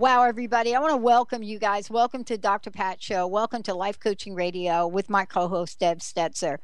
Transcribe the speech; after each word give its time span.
Wow, 0.00 0.22
everybody. 0.22 0.74
I 0.74 0.80
want 0.80 0.92
to 0.92 0.96
welcome 0.96 1.42
you 1.42 1.58
guys. 1.58 1.90
Welcome 1.90 2.24
to 2.24 2.38
Dr. 2.38 2.70
Pat 2.70 3.02
Show. 3.02 3.26
Welcome 3.26 3.62
to 3.64 3.74
Life 3.74 4.00
Coaching 4.00 4.34
Radio 4.34 4.86
with 4.86 5.10
my 5.10 5.26
co 5.26 5.46
host, 5.46 5.78
Deb 5.78 5.98
Stetser. 5.98 6.56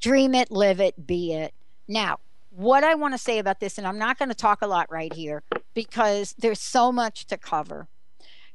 Dream 0.00 0.32
it, 0.32 0.48
live 0.52 0.78
it, 0.78 1.04
be 1.04 1.32
it. 1.32 1.52
Now, 1.88 2.20
what 2.50 2.84
I 2.84 2.94
want 2.94 3.12
to 3.12 3.18
say 3.18 3.40
about 3.40 3.58
this, 3.58 3.78
and 3.78 3.86
I'm 3.88 3.98
not 3.98 4.16
going 4.16 4.28
to 4.28 4.34
talk 4.34 4.62
a 4.62 4.68
lot 4.68 4.92
right 4.92 5.12
here 5.12 5.42
because 5.74 6.36
there's 6.38 6.60
so 6.60 6.92
much 6.92 7.26
to 7.26 7.36
cover. 7.36 7.88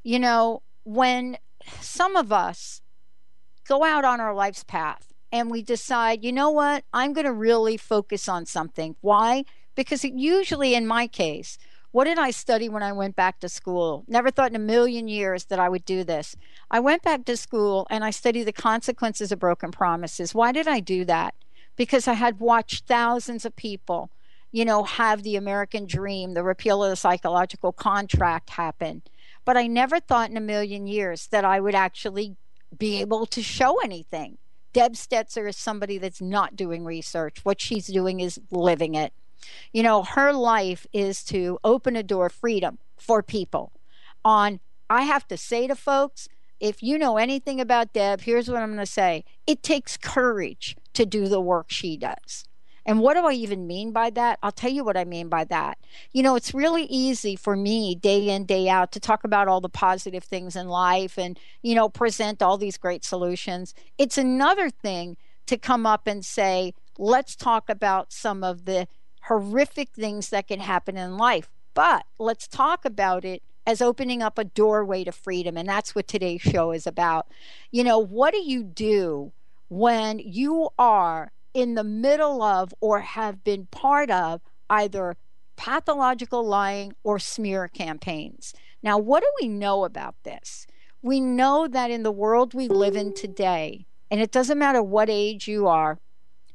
You 0.04 0.20
know, 0.20 0.62
when 0.86 1.38
some 1.81 2.16
of 2.16 2.31
us 2.31 2.81
go 3.68 3.84
out 3.84 4.06
on 4.06 4.22
our 4.22 4.34
life's 4.34 4.64
path 4.64 5.14
and 5.34 5.52
we 5.52 5.62
decide, 5.62 6.24
you 6.24 6.31
know 6.31 6.50
what, 6.50 6.86
I'm 6.94 7.12
going 7.12 7.28
to 7.28 7.34
really 7.34 7.76
focus 7.76 8.30
on 8.30 8.46
something. 8.46 8.96
Why? 9.02 9.44
Because 9.76 10.06
usually, 10.06 10.76
in 10.76 10.88
my 10.88 11.08
case, 11.08 11.58
what 11.92 12.04
did 12.04 12.20
I 12.20 12.32
study 12.32 12.70
when 12.70 12.84
I 12.84 12.92
went 12.92 13.16
back 13.16 13.40
to 13.40 13.50
school? 13.50 14.04
Never 14.08 14.30
thought 14.30 14.52
in 14.52 14.56
a 14.56 14.59
million 14.59 15.08
years 15.08 15.45
that 15.45 15.59
I 15.59 15.70
would 15.70 15.86
do 15.86 16.04
this. 16.04 16.36
I 16.70 16.80
went 16.80 17.02
back 17.02 17.26
to 17.26 17.36
school 17.36 17.88
and 17.90 18.04
I 18.04 18.12
studied 18.12 18.44
the 18.44 18.54
consequences 18.54 19.31
of 19.31 19.40
broken 19.40 19.72
promises. 19.72 20.36
Why 20.36 20.52
did 20.52 20.68
I 20.68 20.81
do 20.81 21.04
that? 21.06 21.34
Because 21.76 22.08
I 22.08 22.14
had 22.14 22.40
watched 22.40 22.86
thousands 22.86 23.44
of 23.44 23.56
people, 23.56 24.12
you 24.52 24.66
know, 24.66 24.84
have 24.84 25.23
the 25.23 25.36
American 25.36 25.88
dream, 25.88 26.34
the 26.34 26.44
repeal 26.44 26.84
of 26.84 26.92
the 26.92 26.96
psychological 26.96 27.72
contract 27.72 28.52
happen. 28.52 29.02
But 29.44 29.58
I 29.58 29.66
never 29.66 30.00
thought 30.00 30.30
in 30.30 30.38
a 30.38 30.42
million 30.42 30.86
years 30.86 31.28
that 31.28 31.46
I 31.46 31.59
would 31.59 31.76
actually 31.76 32.36
be 32.78 33.02
able 33.02 33.26
to 33.26 33.42
show 33.42 33.80
anything. 33.81 34.38
Deb 34.74 34.94
Stetser 34.94 35.50
is 35.50 35.58
somebody 35.58 35.98
that's 35.98 36.22
not 36.22 36.56
doing 36.56 36.86
research. 36.86 37.44
What 37.44 37.59
she's 37.59 37.88
doing 37.88 38.20
is 38.20 38.40
living 38.52 38.94
it. 38.94 39.12
You 39.72 39.84
know, 39.84 40.04
her 40.04 40.34
life 40.34 40.86
is 40.94 41.23
to 41.26 41.59
open 41.64 41.95
a 41.95 42.04
door 42.04 42.28
of 42.28 42.34
freedom 42.34 42.80
for 42.98 43.23
people. 43.23 43.72
On, 44.25 44.59
I 44.90 45.03
have 45.03 45.28
to 45.30 45.38
say 45.38 45.68
to 45.68 45.75
folks, 45.75 46.28
if 46.59 46.84
you 46.84 46.97
know 46.97 47.18
anything 47.18 47.62
about 47.62 47.94
Deb, 47.94 48.22
here's 48.22 48.50
what 48.50 48.62
I'm 48.62 48.69
going 48.69 48.80
to 48.80 48.86
say 48.86 49.24
it 49.47 49.63
takes 49.63 49.97
courage 49.97 50.75
to 50.94 51.06
do 51.06 51.28
the 51.28 51.41
work 51.41 51.72
she 51.72 51.96
does. 51.97 52.46
And 52.86 53.02
what 53.02 53.13
do 53.13 53.25
I 53.25 53.34
even 53.34 53.68
mean 53.68 53.91
by 53.91 54.09
that? 54.12 54.40
I'll 54.41 54.52
tell 54.52 54.72
you 54.72 54.84
what 54.84 54.97
I 54.97 55.06
mean 55.06 55.30
by 55.30 55.44
that. 55.46 55.78
You 56.12 56.24
know, 56.24 56.36
it's 56.36 56.53
really 56.56 56.86
easy 56.86 57.36
for 57.36 57.56
me 57.56 57.94
day 57.94 58.30
in, 58.30 58.46
day 58.46 58.68
out 58.68 58.92
to 58.94 59.00
talk 59.00 59.24
about 59.24 59.47
all 59.47 59.62
the 59.62 59.69
positive 59.69 60.24
things 60.24 60.56
in 60.56 60.68
life 60.68 61.18
and, 61.18 61.40
you 61.62 61.75
know, 61.75 61.88
present 61.88 62.42
all 62.42 62.58
these 62.58 62.78
great 62.78 63.06
solutions. 63.06 63.75
It's 63.97 64.18
another 64.18 64.72
thing 64.72 65.18
to 65.46 65.58
come 65.58 65.86
up 65.86 66.08
and 66.08 66.25
say, 66.25 66.74
let's 66.97 67.36
talk 67.36 67.69
about 67.69 68.12
some 68.12 68.44
of 68.44 68.66
the 68.66 68.88
horrific 69.29 69.90
things 69.90 70.29
that 70.29 70.47
can 70.47 70.59
happen 70.59 70.97
in 70.97 71.17
life. 71.17 71.50
But 71.73 72.06
let's 72.17 72.47
talk 72.47 72.84
about 72.84 73.23
it 73.23 73.41
as 73.66 73.81
opening 73.81 74.23
up 74.23 74.40
a 74.40 74.44
doorway 74.44 75.03
to 75.03 75.12
freedom. 75.12 75.56
And 75.56 75.69
that's 75.69 75.94
what 75.94 76.07
today's 76.07 76.41
show 76.41 76.72
is 76.72 76.88
about. 76.88 77.28
You 77.72 77.84
know, 77.84 78.00
what 78.00 78.34
do 78.34 78.41
you 78.41 78.63
do 78.63 79.31
when 79.69 80.18
you 80.18 80.69
are 80.79 81.31
in 81.53 81.75
the 81.75 81.84
middle 81.84 82.41
of 82.41 82.73
or 82.81 83.01
have 83.01 83.44
been 83.44 83.68
part 83.68 84.09
of 84.09 84.41
either 84.69 85.16
pathological 85.56 86.44
lying 86.44 86.94
or 87.03 87.19
smear 87.19 87.68
campaigns? 87.68 88.56
Now, 88.81 88.97
what 88.97 89.22
do 89.22 89.29
we 89.39 89.47
know 89.47 89.84
about 89.84 90.16
this? 90.23 90.66
We 91.03 91.19
know 91.19 91.68
that 91.68 91.91
in 91.91 92.01
the 92.01 92.12
world 92.12 92.56
we 92.56 92.68
live 92.68 92.95
in 92.95 93.13
today, 93.13 93.85
and 94.09 94.19
it 94.19 94.31
doesn't 94.31 94.57
matter 94.57 94.81
what 94.81 95.09
age 95.09 95.47
you 95.47 95.68
are, 95.68 96.00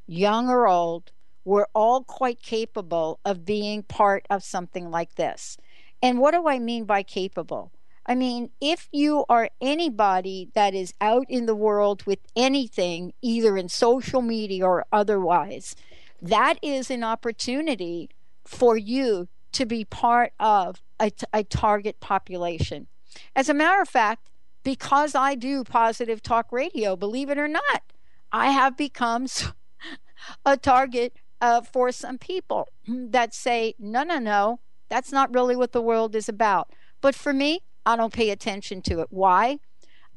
young 0.07 0.49
or 0.49 0.67
old, 0.67 1.11
we're 1.45 1.67
all 1.73 2.03
quite 2.03 2.41
capable 2.41 3.19
of 3.23 3.45
being 3.45 3.83
part 3.83 4.25
of 4.29 4.43
something 4.43 4.89
like 4.89 5.15
this. 5.15 5.57
And 6.01 6.19
what 6.19 6.31
do 6.31 6.47
I 6.47 6.59
mean 6.59 6.85
by 6.85 7.03
capable? 7.03 7.71
I 8.05 8.15
mean, 8.15 8.51
if 8.59 8.87
you 8.91 9.25
are 9.29 9.49
anybody 9.61 10.49
that 10.53 10.73
is 10.73 10.93
out 11.01 11.25
in 11.29 11.45
the 11.45 11.55
world 11.55 12.03
with 12.05 12.19
anything, 12.35 13.13
either 13.21 13.57
in 13.57 13.69
social 13.69 14.21
media 14.21 14.65
or 14.65 14.85
otherwise, 14.91 15.75
that 16.21 16.59
is 16.61 16.91
an 16.91 17.03
opportunity 17.03 18.09
for 18.43 18.77
you 18.77 19.27
to 19.53 19.65
be 19.65 19.85
part 19.85 20.33
of 20.39 20.81
a, 20.99 21.11
a 21.33 21.43
target 21.43 21.99
population. 21.99 22.87
As 23.35 23.49
a 23.49 23.53
matter 23.53 23.81
of 23.81 23.89
fact, 23.89 24.29
because 24.63 25.15
I 25.15 25.35
do 25.35 25.63
positive 25.63 26.21
talk 26.21 26.51
radio, 26.51 26.95
believe 26.95 27.29
it 27.29 27.37
or 27.37 27.47
not, 27.47 27.81
I 28.31 28.51
have 28.51 28.75
become 28.75 29.27
a 30.45 30.57
target 30.57 31.15
uh, 31.41 31.61
for 31.61 31.91
some 31.91 32.17
people 32.17 32.69
that 32.87 33.33
say, 33.33 33.75
no, 33.79 34.03
no, 34.03 34.19
no, 34.19 34.59
that's 34.89 35.11
not 35.11 35.33
really 35.33 35.55
what 35.55 35.71
the 35.71 35.81
world 35.81 36.15
is 36.15 36.29
about. 36.29 36.71
But 37.01 37.15
for 37.15 37.33
me, 37.33 37.61
I 37.85 37.95
don't 37.95 38.13
pay 38.13 38.29
attention 38.29 38.81
to 38.83 38.99
it. 39.01 39.07
Why? 39.09 39.59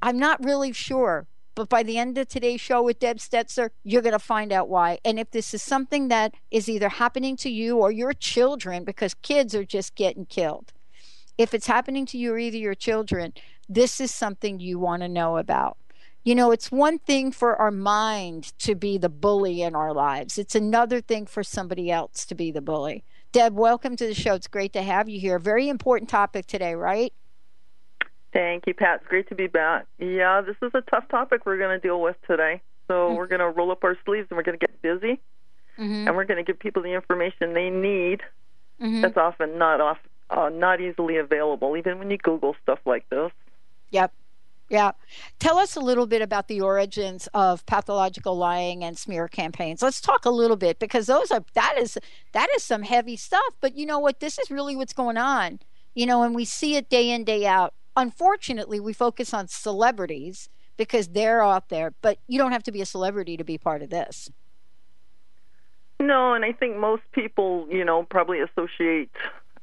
I'm 0.00 0.18
not 0.18 0.44
really 0.44 0.72
sure. 0.72 1.26
But 1.54 1.68
by 1.68 1.82
the 1.82 1.98
end 1.98 2.16
of 2.18 2.28
today's 2.28 2.60
show 2.60 2.82
with 2.82 3.00
Deb 3.00 3.18
Stetser, 3.18 3.70
you're 3.82 4.02
going 4.02 4.12
to 4.12 4.20
find 4.20 4.52
out 4.52 4.68
why. 4.68 5.00
And 5.04 5.18
if 5.18 5.32
this 5.32 5.52
is 5.52 5.60
something 5.60 6.06
that 6.06 6.34
is 6.52 6.68
either 6.68 6.88
happening 6.88 7.36
to 7.38 7.50
you 7.50 7.78
or 7.78 7.90
your 7.90 8.12
children, 8.12 8.84
because 8.84 9.14
kids 9.14 9.56
are 9.56 9.64
just 9.64 9.96
getting 9.96 10.24
killed, 10.24 10.72
if 11.36 11.54
it's 11.54 11.66
happening 11.66 12.06
to 12.06 12.18
you 12.18 12.32
or 12.32 12.38
either 12.38 12.56
your 12.56 12.76
children, 12.76 13.32
this 13.68 14.00
is 14.00 14.12
something 14.12 14.60
you 14.60 14.78
want 14.78 15.02
to 15.02 15.08
know 15.08 15.36
about. 15.36 15.76
You 16.24 16.34
know, 16.34 16.50
it's 16.50 16.70
one 16.70 16.98
thing 16.98 17.32
for 17.32 17.56
our 17.56 17.70
mind 17.70 18.52
to 18.58 18.74
be 18.74 18.98
the 18.98 19.08
bully 19.08 19.62
in 19.62 19.74
our 19.74 19.92
lives, 19.92 20.36
it's 20.36 20.54
another 20.54 21.00
thing 21.00 21.26
for 21.26 21.42
somebody 21.42 21.90
else 21.90 22.26
to 22.26 22.34
be 22.34 22.50
the 22.50 22.60
bully. 22.60 23.04
Deb, 23.30 23.54
welcome 23.54 23.94
to 23.96 24.06
the 24.06 24.14
show. 24.14 24.34
It's 24.34 24.48
great 24.48 24.72
to 24.72 24.82
have 24.82 25.08
you 25.08 25.20
here. 25.20 25.38
Very 25.38 25.68
important 25.68 26.10
topic 26.10 26.46
today, 26.46 26.74
right? 26.74 27.12
Thank 28.32 28.66
you, 28.66 28.74
Pat. 28.74 29.00
It's 29.00 29.08
great 29.08 29.28
to 29.28 29.34
be 29.34 29.46
back. 29.46 29.86
Yeah, 29.98 30.40
this 30.40 30.56
is 30.62 30.70
a 30.74 30.80
tough 30.82 31.08
topic 31.08 31.46
we're 31.46 31.58
going 31.58 31.78
to 31.78 31.78
deal 31.78 32.00
with 32.00 32.16
today. 32.26 32.62
So 32.88 32.94
mm-hmm. 32.94 33.16
we're 33.16 33.26
going 33.26 33.40
to 33.40 33.48
roll 33.48 33.70
up 33.70 33.84
our 33.84 33.96
sleeves 34.04 34.26
and 34.30 34.36
we're 34.36 34.42
going 34.42 34.58
to 34.58 34.66
get 34.66 34.82
busy, 34.82 35.20
mm-hmm. 35.78 36.09
and 36.09 36.16
we're 36.16 36.24
going 36.24 36.42
to 36.42 36.44
give 36.44 36.59
people 36.59 36.82
the 36.82 36.92
information 36.94 37.54
they 37.54 37.71
need. 37.71 38.22
Mm-hmm. 38.80 39.03
That's 39.03 39.16
often 39.16 39.59
not 39.59 39.80
off, 39.80 39.98
uh, 40.30 40.50
not 40.53 40.80
easily 40.80 41.16
available, 41.16 41.76
even 41.76 41.98
when 41.98 42.10
you 42.10 42.18
Google 42.18 42.56
stuff 42.62 42.80
like 42.84 43.09
this. 43.09 43.30
Yep. 43.91 44.12
Yeah. 44.68 44.92
Tell 45.38 45.59
us 45.59 45.76
a 45.76 45.80
little 45.80 46.06
bit 46.06 46.20
about 46.20 46.48
the 46.48 46.60
origins 46.60 47.26
of 47.32 47.65
pathological 47.65 48.36
lying 48.36 48.84
and 48.84 48.98
smear 48.98 49.26
campaigns. 49.26 49.80
Let's 49.80 50.00
talk 50.00 50.26
a 50.26 50.30
little 50.30 50.56
bit 50.56 50.78
because 50.78 51.06
those 51.06 51.30
are 51.30 51.42
that 51.54 51.76
is 51.78 51.97
that 52.32 52.48
is 52.54 52.62
some 52.62 52.82
heavy 52.82 53.16
stuff, 53.16 53.54
but 53.60 53.76
you 53.76 53.86
know 53.86 53.98
what 53.98 54.20
this 54.20 54.38
is 54.38 54.50
really 54.50 54.76
what's 54.76 54.92
going 54.92 55.16
on. 55.16 55.60
You 55.94 56.06
know, 56.06 56.22
and 56.22 56.34
we 56.34 56.44
see 56.44 56.76
it 56.76 56.91
day 56.91 57.10
in 57.10 57.24
day 57.24 57.47
out. 57.47 57.72
Unfortunately, 57.97 58.78
we 58.78 58.92
focus 58.92 59.32
on 59.32 59.48
celebrities 59.48 60.50
because 60.76 61.09
they're 61.09 61.42
out 61.42 61.71
there, 61.71 61.94
but 62.03 62.18
you 62.28 62.38
don't 62.38 62.53
have 62.53 62.62
to 62.64 62.72
be 62.72 62.80
a 62.80 62.86
celebrity 62.86 63.36
to 63.36 63.44
be 63.44 63.59
part 63.59 63.82
of 63.82 63.91
this. 63.91 64.30
No, 66.00 66.34
and 66.34 66.44
I 66.44 66.53
think 66.53 66.76
most 66.76 67.03
people, 67.12 67.66
you 67.71 67.84
know, 67.84 68.04
probably 68.04 68.38
associate 68.41 69.10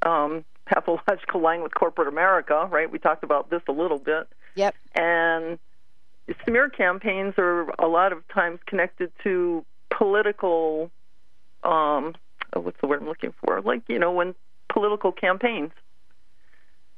um, 0.01 0.43
pathological 0.73 1.41
lying 1.41 1.61
with 1.61 1.73
corporate 1.73 2.07
America, 2.07 2.67
right? 2.71 2.91
We 2.91 2.99
talked 2.99 3.23
about 3.23 3.49
this 3.49 3.61
a 3.67 3.71
little 3.71 3.99
bit. 3.99 4.27
Yep. 4.55 4.75
And 4.95 5.59
smear 6.45 6.69
campaigns 6.69 7.35
are 7.37 7.69
a 7.79 7.87
lot 7.87 8.13
of 8.13 8.27
times 8.29 8.59
connected 8.65 9.11
to 9.23 9.65
political 9.89 10.91
um, 11.63 12.13
oh, 12.53 12.59
what's 12.59 12.79
the 12.79 12.87
word 12.87 13.01
I'm 13.01 13.07
looking 13.07 13.33
for? 13.43 13.61
Like 13.61 13.83
you 13.87 13.99
know, 13.99 14.11
when 14.11 14.35
political 14.69 15.11
campaigns. 15.11 15.71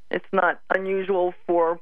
It's 0.10 0.26
not 0.32 0.62
unusual 0.74 1.34
for 1.46 1.80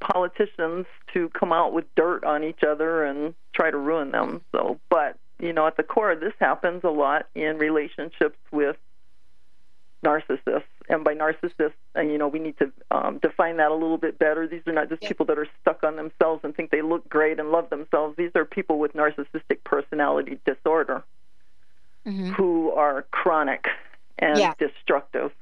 politicians 0.00 0.86
to 1.12 1.28
come 1.30 1.52
out 1.52 1.72
with 1.72 1.84
dirt 1.94 2.24
on 2.24 2.42
each 2.42 2.62
other 2.66 3.04
and 3.04 3.34
try 3.54 3.70
to 3.70 3.76
ruin 3.76 4.12
them. 4.12 4.40
So, 4.52 4.80
but 4.88 5.18
you 5.38 5.52
know, 5.52 5.66
at 5.66 5.76
the 5.76 5.82
core, 5.82 6.16
this 6.16 6.32
happens 6.40 6.82
a 6.84 6.90
lot 6.90 7.26
in 7.34 7.58
relationships 7.58 8.38
with 8.50 8.76
narcissists. 10.06 10.62
And 10.88 11.02
by 11.02 11.14
narcissists, 11.14 11.72
and 11.94 12.12
you 12.12 12.18
know, 12.18 12.28
we 12.28 12.38
need 12.38 12.56
to 12.58 12.72
um, 12.90 13.18
define 13.18 13.56
that 13.56 13.70
a 13.70 13.74
little 13.74 13.98
bit 13.98 14.18
better. 14.18 14.46
These 14.46 14.62
are 14.66 14.72
not 14.72 14.88
just 14.88 15.02
people 15.02 15.26
that 15.26 15.38
are 15.38 15.48
stuck 15.60 15.82
on 15.82 15.96
themselves 15.96 16.42
and 16.44 16.54
think 16.54 16.70
they 16.70 16.82
look 16.82 17.08
great 17.08 17.40
and 17.40 17.50
love 17.50 17.70
themselves. 17.70 18.16
These 18.16 18.30
are 18.36 18.44
people 18.44 18.78
with 18.78 18.92
narcissistic 18.92 19.64
personality 19.64 20.38
disorder 20.46 21.02
mm-hmm. 22.06 22.32
who 22.32 22.70
are 22.70 23.02
chronic 23.10 23.66
and 24.18 24.38
yeah. 24.38 24.54
destructive. 24.58 25.32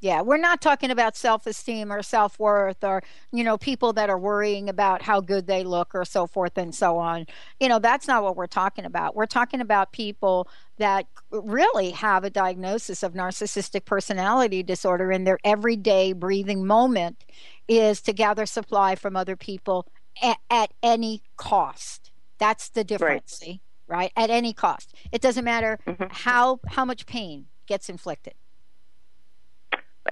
Yeah, 0.00 0.22
we're 0.22 0.36
not 0.36 0.60
talking 0.60 0.92
about 0.92 1.16
self-esteem 1.16 1.92
or 1.92 2.02
self-worth 2.02 2.84
or 2.84 3.02
you 3.32 3.42
know 3.42 3.58
people 3.58 3.92
that 3.94 4.08
are 4.08 4.18
worrying 4.18 4.68
about 4.68 5.02
how 5.02 5.20
good 5.20 5.48
they 5.48 5.64
look 5.64 5.92
or 5.92 6.04
so 6.04 6.26
forth 6.26 6.56
and 6.56 6.72
so 6.72 6.98
on. 6.98 7.26
You 7.58 7.68
know, 7.68 7.80
that's 7.80 8.06
not 8.06 8.22
what 8.22 8.36
we're 8.36 8.46
talking 8.46 8.84
about. 8.84 9.16
We're 9.16 9.26
talking 9.26 9.60
about 9.60 9.90
people 9.90 10.48
that 10.78 11.06
really 11.32 11.90
have 11.90 12.22
a 12.22 12.30
diagnosis 12.30 13.02
of 13.02 13.14
narcissistic 13.14 13.84
personality 13.84 14.62
disorder 14.62 15.10
and 15.10 15.26
their 15.26 15.40
everyday 15.42 16.12
breathing 16.12 16.64
moment 16.64 17.24
is 17.66 18.00
to 18.02 18.12
gather 18.12 18.46
supply 18.46 18.94
from 18.94 19.16
other 19.16 19.34
people 19.34 19.86
at, 20.22 20.38
at 20.48 20.72
any 20.80 21.22
cost. 21.36 22.12
That's 22.38 22.68
the 22.68 22.84
difference, 22.84 23.42
right. 23.44 23.60
right? 23.88 24.12
At 24.16 24.30
any 24.30 24.52
cost. 24.52 24.94
It 25.10 25.20
doesn't 25.20 25.44
matter 25.44 25.80
mm-hmm. 25.84 26.04
how 26.10 26.60
how 26.68 26.84
much 26.84 27.04
pain 27.04 27.46
gets 27.66 27.88
inflicted 27.88 28.34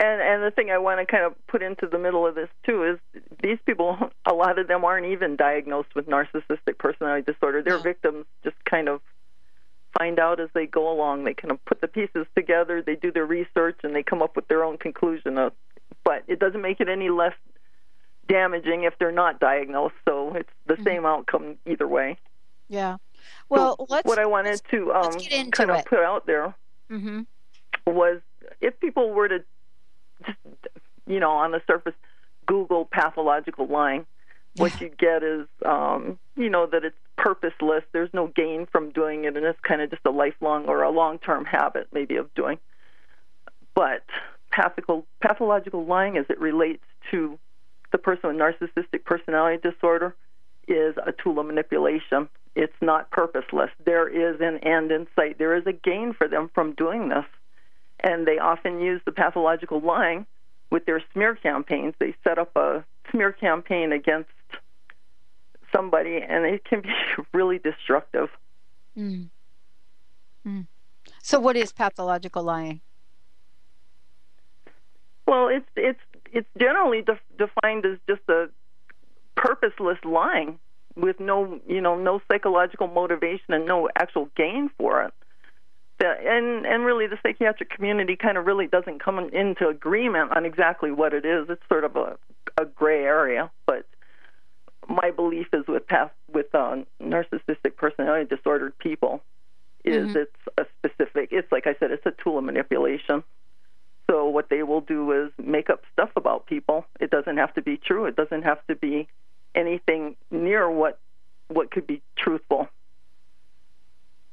and 0.00 0.20
and 0.20 0.42
the 0.42 0.50
thing 0.50 0.70
I 0.70 0.78
want 0.78 1.00
to 1.00 1.06
kind 1.06 1.24
of 1.24 1.34
put 1.46 1.62
into 1.62 1.86
the 1.86 1.98
middle 1.98 2.26
of 2.26 2.34
this 2.34 2.48
too 2.64 2.84
is 2.84 3.22
these 3.42 3.58
people, 3.64 3.98
a 4.26 4.34
lot 4.34 4.58
of 4.58 4.68
them 4.68 4.84
aren't 4.84 5.06
even 5.06 5.36
diagnosed 5.36 5.94
with 5.94 6.06
narcissistic 6.06 6.78
personality 6.78 7.30
disorder. 7.30 7.62
They're 7.62 7.78
victims, 7.78 8.26
just 8.44 8.56
kind 8.64 8.88
of 8.88 9.00
find 9.98 10.18
out 10.18 10.40
as 10.40 10.48
they 10.54 10.66
go 10.66 10.90
along. 10.90 11.24
They 11.24 11.34
kind 11.34 11.50
of 11.50 11.64
put 11.64 11.80
the 11.80 11.88
pieces 11.88 12.26
together, 12.34 12.82
they 12.82 12.96
do 12.96 13.10
their 13.10 13.26
research, 13.26 13.78
and 13.82 13.94
they 13.94 14.02
come 14.02 14.22
up 14.22 14.36
with 14.36 14.48
their 14.48 14.64
own 14.64 14.76
conclusion. 14.78 15.38
Of, 15.38 15.52
but 16.04 16.22
it 16.26 16.38
doesn't 16.38 16.62
make 16.62 16.80
it 16.80 16.88
any 16.88 17.08
less 17.08 17.34
damaging 18.28 18.84
if 18.84 18.94
they're 18.98 19.12
not 19.12 19.40
diagnosed. 19.40 19.94
So 20.06 20.34
it's 20.34 20.50
the 20.66 20.74
mm-hmm. 20.74 20.84
same 20.84 21.06
outcome 21.06 21.56
either 21.64 21.88
way. 21.88 22.18
Yeah. 22.68 22.96
Well, 23.48 23.76
so 23.88 24.00
what 24.02 24.18
I 24.18 24.26
wanted 24.26 24.60
to 24.70 24.92
um, 24.92 25.12
kind 25.50 25.70
of 25.70 25.84
put 25.84 26.00
out 26.00 26.26
there 26.26 26.54
mm-hmm. 26.90 27.22
was 27.86 28.20
if 28.60 28.78
people 28.80 29.12
were 29.12 29.28
to 29.28 29.44
just 30.24 30.38
you 31.06 31.20
know 31.20 31.30
on 31.30 31.52
the 31.52 31.62
surface 31.66 31.94
Google 32.46 32.84
pathological 32.84 33.66
lying, 33.66 34.06
what 34.56 34.80
you 34.80 34.88
get 34.88 35.22
is 35.22 35.46
um, 35.64 36.18
you 36.36 36.48
know 36.48 36.66
that 36.66 36.84
it's 36.84 36.96
purposeless. 37.16 37.84
There's 37.92 38.12
no 38.12 38.28
gain 38.28 38.66
from 38.66 38.90
doing 38.90 39.24
it, 39.24 39.36
and 39.36 39.44
it's 39.44 39.60
kind 39.60 39.80
of 39.80 39.90
just 39.90 40.02
a 40.06 40.10
lifelong 40.10 40.66
or 40.66 40.82
a 40.82 40.90
long-term 40.90 41.44
habit 41.44 41.88
maybe 41.92 42.16
of 42.16 42.32
doing. 42.34 42.58
But 43.74 44.04
pathological 44.50 45.06
pathological 45.20 45.84
lying, 45.84 46.16
as 46.16 46.26
it 46.28 46.40
relates 46.40 46.84
to 47.10 47.38
the 47.92 47.98
person 47.98 48.28
with 48.28 48.36
narcissistic 48.36 49.04
personality 49.04 49.68
disorder, 49.70 50.14
is 50.68 50.94
a 51.04 51.12
tool 51.12 51.38
of 51.38 51.46
manipulation. 51.46 52.28
It's 52.54 52.76
not 52.80 53.10
purposeless. 53.10 53.70
There 53.84 54.08
is 54.08 54.40
an 54.40 54.58
end 54.58 54.90
in 54.90 55.06
sight. 55.14 55.38
There 55.38 55.54
is 55.54 55.66
a 55.66 55.72
gain 55.72 56.14
for 56.14 56.26
them 56.26 56.50
from 56.54 56.72
doing 56.72 57.10
this 57.10 57.26
and 58.06 58.24
they 58.24 58.38
often 58.38 58.80
use 58.80 59.00
the 59.04 59.10
pathological 59.10 59.80
lying 59.80 60.26
with 60.70 60.86
their 60.86 61.02
smear 61.12 61.34
campaigns. 61.34 61.94
They 61.98 62.14
set 62.22 62.38
up 62.38 62.54
a 62.56 62.84
smear 63.10 63.32
campaign 63.32 63.90
against 63.90 64.30
somebody, 65.74 66.20
and 66.26 66.46
it 66.46 66.64
can 66.64 66.82
be 66.82 66.88
really 67.34 67.58
destructive. 67.58 68.28
Mm. 68.96 69.28
Mm. 70.46 70.66
So, 71.20 71.40
what 71.40 71.56
is 71.56 71.72
pathological 71.72 72.44
lying? 72.44 72.80
Well, 75.26 75.48
it's 75.48 75.66
it's 75.74 76.00
it's 76.32 76.48
generally 76.56 77.02
def- 77.02 77.18
defined 77.36 77.84
as 77.84 77.98
just 78.08 78.22
a 78.28 78.48
purposeless 79.34 79.98
lying 80.04 80.60
with 80.94 81.18
no 81.18 81.60
you 81.66 81.80
know 81.80 81.98
no 81.98 82.22
psychological 82.28 82.86
motivation 82.86 83.52
and 83.52 83.66
no 83.66 83.88
actual 83.98 84.30
gain 84.36 84.70
for 84.78 85.02
it 85.02 85.12
and 86.00 86.66
and 86.66 86.84
really 86.84 87.06
the 87.06 87.18
psychiatric 87.22 87.70
community 87.70 88.16
kind 88.16 88.36
of 88.36 88.46
really 88.46 88.66
doesn't 88.66 89.02
come 89.02 89.18
into 89.18 89.68
agreement 89.68 90.36
on 90.36 90.44
exactly 90.44 90.90
what 90.90 91.14
it 91.14 91.24
is. 91.24 91.46
It's 91.48 91.62
sort 91.68 91.84
of 91.84 91.96
a 91.96 92.16
a 92.58 92.64
gray 92.64 93.04
area, 93.04 93.50
but 93.66 93.86
my 94.88 95.10
belief 95.10 95.48
is 95.52 95.66
with 95.66 95.86
past 95.86 96.12
with 96.32 96.54
uh, 96.54 96.76
narcissistic 97.02 97.76
personality 97.76 98.34
disordered 98.34 98.76
people 98.78 99.22
is 99.84 100.08
mm-hmm. 100.08 100.18
it's 100.18 100.36
a 100.58 100.66
specific. 100.78 101.30
It's 101.32 101.50
like 101.50 101.66
I 101.66 101.74
said, 101.78 101.90
it's 101.90 102.06
a 102.06 102.12
tool 102.22 102.38
of 102.38 102.44
manipulation. 102.44 103.22
So 104.10 104.26
what 104.28 104.48
they 104.50 104.62
will 104.62 104.82
do 104.82 105.10
is 105.12 105.32
make 105.44 105.68
up 105.70 105.82
stuff 105.92 106.10
about 106.14 106.46
people. 106.46 106.86
It 107.00 107.10
doesn't 107.10 107.36
have 107.38 107.54
to 107.54 107.62
be 107.62 107.76
true. 107.76 108.06
It 108.06 108.14
doesn't 108.14 108.42
have 108.42 108.64
to 108.68 108.76
be 108.76 109.08
anything 109.54 110.16
near 110.30 110.70
what 110.70 110.98
what 111.48 111.70
could 111.70 111.86
be 111.86 112.02
truthful 112.16 112.68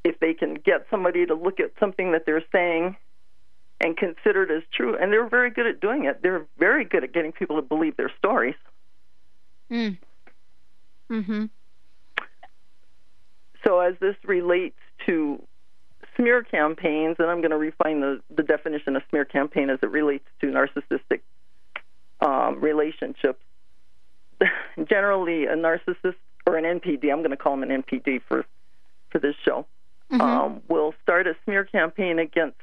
if 0.03 0.19
they 0.19 0.33
can 0.33 0.55
get 0.55 0.85
somebody 0.89 1.25
to 1.25 1.33
look 1.33 1.59
at 1.59 1.71
something 1.79 2.11
that 2.11 2.25
they're 2.25 2.43
saying 2.51 2.95
and 3.79 3.97
consider 3.97 4.43
it 4.43 4.51
as 4.51 4.63
true, 4.73 4.97
and 4.97 5.11
they're 5.11 5.27
very 5.27 5.49
good 5.49 5.67
at 5.67 5.79
doing 5.79 6.05
it. 6.05 6.21
They're 6.21 6.45
very 6.57 6.85
good 6.85 7.03
at 7.03 7.13
getting 7.13 7.31
people 7.31 7.55
to 7.57 7.61
believe 7.61 7.97
their 7.97 8.11
stories. 8.17 8.55
Mm. 9.69 9.97
Mhm. 11.09 11.49
So 13.65 13.79
as 13.79 13.95
this 13.99 14.15
relates 14.23 14.79
to 15.05 15.41
smear 16.15 16.43
campaigns, 16.43 17.15
and 17.19 17.29
I'm 17.29 17.39
going 17.39 17.51
to 17.51 17.57
refine 17.57 18.01
the, 18.01 18.21
the 18.29 18.43
definition 18.43 18.95
of 18.95 19.03
smear 19.09 19.25
campaign 19.25 19.69
as 19.69 19.79
it 19.81 19.89
relates 19.89 20.25
to 20.41 20.47
narcissistic 20.47 21.21
um, 22.21 22.59
relationships. 22.61 23.43
Generally, 24.89 25.45
a 25.45 25.55
narcissist 25.55 26.15
or 26.45 26.57
an 26.57 26.79
NPD, 26.79 27.11
I'm 27.11 27.19
going 27.19 27.31
to 27.31 27.37
call 27.37 27.53
him 27.53 27.63
an 27.63 27.83
NPD 27.83 28.21
for 28.27 28.45
for 29.11 29.19
this 29.19 29.35
show, 29.45 29.67
mm-hmm. 30.13 30.21
um, 30.21 30.61
will 30.67 30.93
start 31.01 31.27
a 31.27 31.35
smear 31.43 31.65
campaign 31.65 32.19
against 32.19 32.59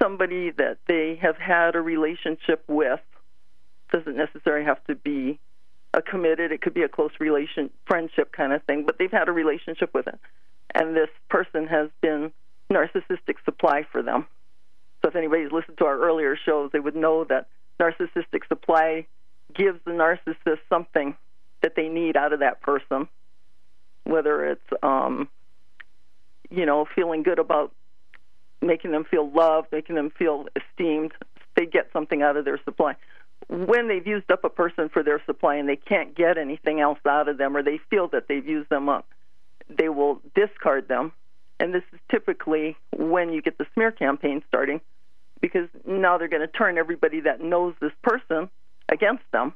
somebody 0.00 0.50
that 0.50 0.78
they 0.86 1.18
have 1.20 1.36
had 1.36 1.74
a 1.74 1.80
relationship 1.80 2.62
with. 2.68 3.00
Doesn't 3.92 4.16
necessarily 4.16 4.64
have 4.64 4.82
to 4.84 4.94
be 4.94 5.38
a 5.94 6.02
committed; 6.02 6.52
it 6.52 6.60
could 6.60 6.74
be 6.74 6.82
a 6.82 6.88
close 6.88 7.12
relation, 7.18 7.70
friendship 7.86 8.32
kind 8.32 8.52
of 8.52 8.62
thing. 8.64 8.84
But 8.84 8.98
they've 8.98 9.10
had 9.10 9.28
a 9.28 9.32
relationship 9.32 9.92
with 9.94 10.06
it, 10.06 10.18
and 10.74 10.94
this 10.94 11.08
person 11.28 11.66
has 11.66 11.88
been 12.00 12.32
narcissistic 12.70 13.36
supply 13.44 13.84
for 13.90 14.02
them. 14.02 14.26
So 15.02 15.08
if 15.08 15.16
anybody's 15.16 15.52
listened 15.52 15.78
to 15.78 15.86
our 15.86 15.98
earlier 15.98 16.36
shows, 16.36 16.70
they 16.72 16.80
would 16.80 16.96
know 16.96 17.24
that 17.24 17.46
narcissistic 17.80 18.46
supply 18.48 19.06
gives 19.54 19.78
the 19.84 19.92
narcissist 19.92 20.58
something 20.68 21.16
that 21.62 21.74
they 21.76 21.88
need 21.88 22.16
out 22.16 22.32
of 22.32 22.40
that 22.40 22.60
person, 22.60 23.08
whether 24.04 24.44
it's 24.44 24.70
um, 24.82 25.28
you 26.50 26.66
know, 26.66 26.86
feeling 26.94 27.22
good 27.22 27.38
about 27.38 27.72
making 28.60 28.90
them 28.90 29.04
feel 29.04 29.30
loved, 29.30 29.68
making 29.70 29.96
them 29.96 30.10
feel 30.10 30.46
esteemed. 30.56 31.12
They 31.56 31.66
get 31.66 31.88
something 31.92 32.22
out 32.22 32.36
of 32.36 32.44
their 32.44 32.60
supply. 32.64 32.96
When 33.48 33.88
they've 33.88 34.06
used 34.06 34.30
up 34.30 34.44
a 34.44 34.48
person 34.48 34.88
for 34.88 35.02
their 35.02 35.22
supply 35.24 35.56
and 35.56 35.68
they 35.68 35.76
can't 35.76 36.14
get 36.14 36.38
anything 36.38 36.80
else 36.80 36.98
out 37.06 37.28
of 37.28 37.38
them, 37.38 37.56
or 37.56 37.62
they 37.62 37.78
feel 37.90 38.08
that 38.08 38.28
they've 38.28 38.46
used 38.46 38.68
them 38.68 38.88
up, 38.88 39.06
they 39.68 39.88
will 39.88 40.20
discard 40.34 40.88
them. 40.88 41.12
And 41.60 41.74
this 41.74 41.82
is 41.92 42.00
typically 42.10 42.76
when 42.96 43.32
you 43.32 43.42
get 43.42 43.58
the 43.58 43.66
smear 43.74 43.90
campaign 43.90 44.42
starting, 44.48 44.80
because 45.40 45.68
now 45.86 46.18
they're 46.18 46.28
going 46.28 46.42
to 46.42 46.48
turn 46.48 46.78
everybody 46.78 47.20
that 47.20 47.40
knows 47.40 47.74
this 47.80 47.92
person 48.02 48.48
against 48.88 49.24
them. 49.32 49.54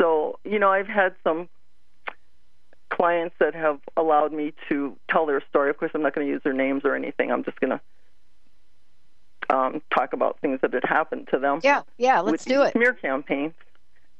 So, 0.00 0.38
you 0.44 0.58
know, 0.58 0.70
I've 0.70 0.88
had 0.88 1.14
some 1.22 1.48
clients 2.94 3.34
that 3.40 3.54
have 3.54 3.80
allowed 3.96 4.32
me 4.32 4.52
to 4.68 4.96
tell 5.10 5.26
their 5.26 5.42
story. 5.48 5.70
Of 5.70 5.78
course, 5.78 5.90
I'm 5.94 6.02
not 6.02 6.14
going 6.14 6.26
to 6.26 6.32
use 6.32 6.42
their 6.44 6.52
names 6.52 6.82
or 6.84 6.94
anything. 6.94 7.32
I'm 7.32 7.44
just 7.44 7.58
going 7.60 7.78
to 7.78 9.54
um, 9.54 9.82
talk 9.92 10.12
about 10.12 10.38
things 10.40 10.60
that 10.62 10.72
had 10.72 10.84
happened 10.84 11.28
to 11.32 11.38
them. 11.38 11.60
Yeah, 11.62 11.82
yeah, 11.98 12.20
let's 12.20 12.44
do 12.44 12.62
it. 12.62 12.72
Smear 12.72 12.94
campaigns. 12.94 13.54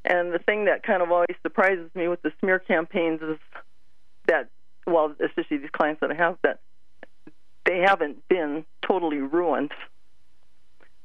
And 0.04 0.32
the 0.32 0.38
thing 0.38 0.66
that 0.66 0.82
kind 0.82 1.02
of 1.02 1.10
always 1.10 1.36
surprises 1.42 1.90
me 1.94 2.08
with 2.08 2.20
the 2.22 2.32
smear 2.40 2.58
campaigns 2.58 3.22
is 3.22 3.38
that, 4.26 4.48
well, 4.86 5.14
especially 5.24 5.58
these 5.58 5.70
clients 5.70 6.00
that 6.00 6.10
I 6.10 6.14
have, 6.14 6.36
that 6.42 6.58
they 7.64 7.78
haven't 7.78 8.28
been 8.28 8.64
totally 8.82 9.18
ruined. 9.18 9.72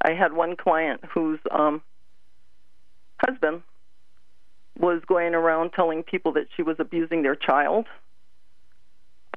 I 0.01 0.13
had 0.13 0.33
one 0.33 0.55
client 0.57 1.01
whose 1.13 1.39
um, 1.51 1.81
husband 3.19 3.61
was 4.79 5.01
going 5.07 5.36
around 5.36 5.71
telling 5.74 6.03
people 6.03 6.33
that 6.33 6.48
she 6.55 6.63
was 6.63 6.77
abusing 6.79 7.24
their 7.24 7.36
child. 7.36 7.86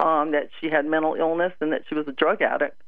um, 0.01 0.33
that 0.33 0.51
she 0.61 0.69
had 0.71 0.87
mental 0.87 1.15
illness 1.15 1.53
and 1.61 1.73
that 1.73 1.83
she 1.89 1.95
was 1.95 2.09
a 2.09 2.13
drug 2.13 2.43
addict. 2.43 2.81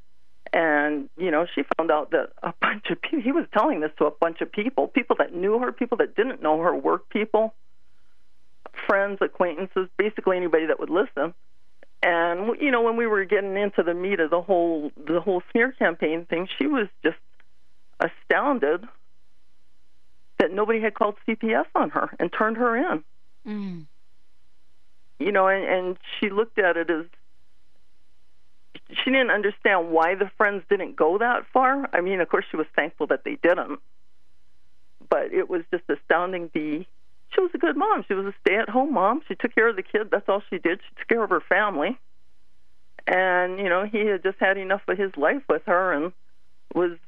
And 0.53 1.09
you 1.17 1.31
know, 1.31 1.47
she 1.55 1.63
found 1.77 1.91
out 1.91 2.11
that 2.13 2.31
a 2.43 2.53
bunch 2.61 2.87
of 2.91 3.01
people. 3.03 3.21
He 3.21 3.33
was 3.33 3.47
telling 3.53 3.81
this 3.81 3.91
to 3.99 4.07
a 4.07 4.11
bunch 4.11 4.41
of 4.41 4.51
people, 4.53 4.89
people 4.89 5.17
that 5.19 5.35
knew 5.35 5.59
her, 5.59 5.73
people 5.73 5.99
that 5.99 6.15
didn't 6.17 6.43
know 6.43 6.61
her, 6.61 6.75
work 6.75 7.09
people, 7.09 7.55
friends, 8.87 9.19
acquaintances, 9.21 9.89
basically 9.97 10.37
anybody 10.37 10.67
that 10.67 10.79
would 10.81 10.91
listen. 10.91 11.35
And 12.03 12.61
you 12.61 12.71
know, 12.71 12.83
when 12.83 12.97
we 12.97 13.07
were 13.07 13.25
getting 13.25 13.57
into 13.57 13.83
the 13.83 13.95
meat 13.95 14.21
of 14.21 14.31
the 14.31 14.43
whole 14.43 14.93
the 14.97 15.21
whole 15.21 15.43
smear 15.51 15.73
campaign 15.73 16.27
thing, 16.27 16.49
she 16.59 16.67
was 16.67 16.87
just 17.03 17.19
astounded 18.01 18.85
that 20.39 20.53
nobody 20.53 20.81
had 20.81 20.95
called 20.95 21.17
CPS 21.27 21.67
on 21.75 21.91
her 21.91 22.15
and 22.19 22.33
turned 22.33 22.57
her 22.57 22.77
in. 22.77 23.05
Mm. 23.47 23.87
You 25.19 25.33
know, 25.33 25.49
and, 25.49 25.65
and 25.65 25.99
she 26.19 26.31
looked 26.31 26.59
at 26.59 26.77
it 26.77 26.91
as 26.91 27.07
she 28.91 29.11
didn't 29.11 29.31
understand 29.31 29.91
why 29.91 30.15
the 30.15 30.31
friends 30.37 30.65
didn't 30.69 30.97
go 30.97 31.19
that 31.19 31.45
far. 31.53 31.89
I 31.93 32.01
mean, 32.01 32.21
of 32.21 32.29
course, 32.29 32.45
she 32.51 32.57
was 32.57 32.67
thankful 32.75 33.07
that 33.09 33.25
they 33.25 33.37
didn't, 33.43 33.81
but 35.09 35.33
it 35.33 35.49
was 35.49 35.63
just 35.71 35.85
astounding. 35.89 36.51
The 36.53 36.85
she 37.35 37.41
was 37.41 37.51
a 37.55 37.59
good 37.59 37.77
mom. 37.77 38.05
She 38.07 38.15
was 38.15 38.27
a 38.27 38.35
stay-at-home 38.43 38.93
mom. 38.93 39.23
She 39.27 39.35
took 39.35 39.55
care 39.55 39.69
of 39.69 39.77
the 39.77 39.83
kid. 39.83 40.09
That's 40.11 40.29
all 40.29 40.43
she 40.51 40.59
did. 40.59 40.81
She 40.89 40.95
took 40.97 41.09
care 41.09 41.25
of 41.25 41.31
her 41.31 41.41
family, 41.41 41.99
and 43.07 43.59
you 43.59 43.69
know, 43.69 43.85
he 43.85 44.07
had 44.07 44.23
just 44.23 44.39
had 44.39 44.59
enough 44.59 44.83
of 44.89 44.99
his 44.99 45.17
life 45.17 45.43
with 45.49 45.63
her 45.67 45.93
and 45.93 46.13
was, 46.75 46.99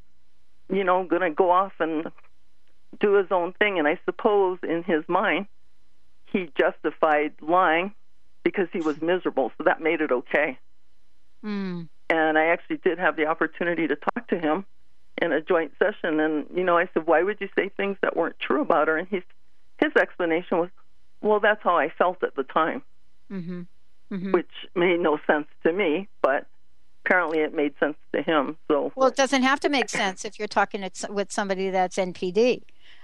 you 0.71 0.85
know, 0.85 1.05
going 1.05 1.23
to 1.23 1.31
go 1.31 1.51
off 1.51 1.73
and 1.79 2.11
do 3.01 3.15
his 3.15 3.27
own 3.31 3.53
thing. 3.55 3.79
And 3.79 3.87
I 3.87 3.99
suppose 4.05 4.59
in 4.63 4.83
his 4.83 5.05
mind, 5.09 5.47
he 6.27 6.51
justified 6.59 7.33
lying 7.41 7.95
because 8.45 8.69
he 8.73 8.81
was 8.81 9.01
miserable, 9.01 9.51
so 9.59 9.65
that 9.65 9.81
made 9.81 10.01
it 10.01 10.13
okay. 10.13 10.59
Mm. 11.45 11.89
And 12.09 12.39
I 12.39 12.47
actually 12.47 12.77
did 12.79 12.99
have 12.99 13.17
the 13.17 13.27
opportunity 13.27 13.89
to 13.89 13.97
talk 13.97 14.29
to 14.29 14.39
him 14.39 14.65
in 15.21 15.33
a 15.33 15.41
joint 15.41 15.73
session, 15.79 16.21
and 16.21 16.47
you 16.55 16.63
know, 16.63 16.77
I 16.77 16.89
said, 16.93 17.07
"Why 17.07 17.23
would 17.23 17.41
you 17.41 17.49
say 17.57 17.71
things 17.71 17.97
that 18.03 18.17
weren't 18.17 18.39
true 18.39 18.61
about 18.61 18.89
her?" 18.89 18.97
And 18.97 19.09
his 19.09 19.23
his 19.81 19.93
explanation 19.99 20.59
was, 20.59 20.71
"Well, 21.23 21.41
that's 21.41 21.63
how 21.63 21.77
I 21.77 21.89
felt 21.89 22.23
at 22.23 22.37
the 22.37 22.45
time," 22.45 22.83
mm-hmm. 23.33 23.63
Mm-hmm. 24.13 24.33
which 24.33 24.51
made 24.75 25.01
no 25.01 25.19
sense 25.27 25.47
to 25.65 25.73
me, 25.73 26.09
but 26.23 26.47
apparently 27.05 27.39
it 27.39 27.55
made 27.55 27.75
sense 27.81 27.97
to 28.15 28.23
him. 28.23 28.57
So, 28.69 28.93
well, 28.95 29.09
it 29.09 29.17
doesn't 29.17 29.43
have 29.43 29.61
to 29.61 29.69
make 29.69 29.89
sense 29.89 30.25
if 30.25 30.39
you're 30.39 30.49
talking 30.49 30.89
with 31.09 31.33
somebody 31.33 31.71
that's 31.71 31.97
NPD. 31.97 32.63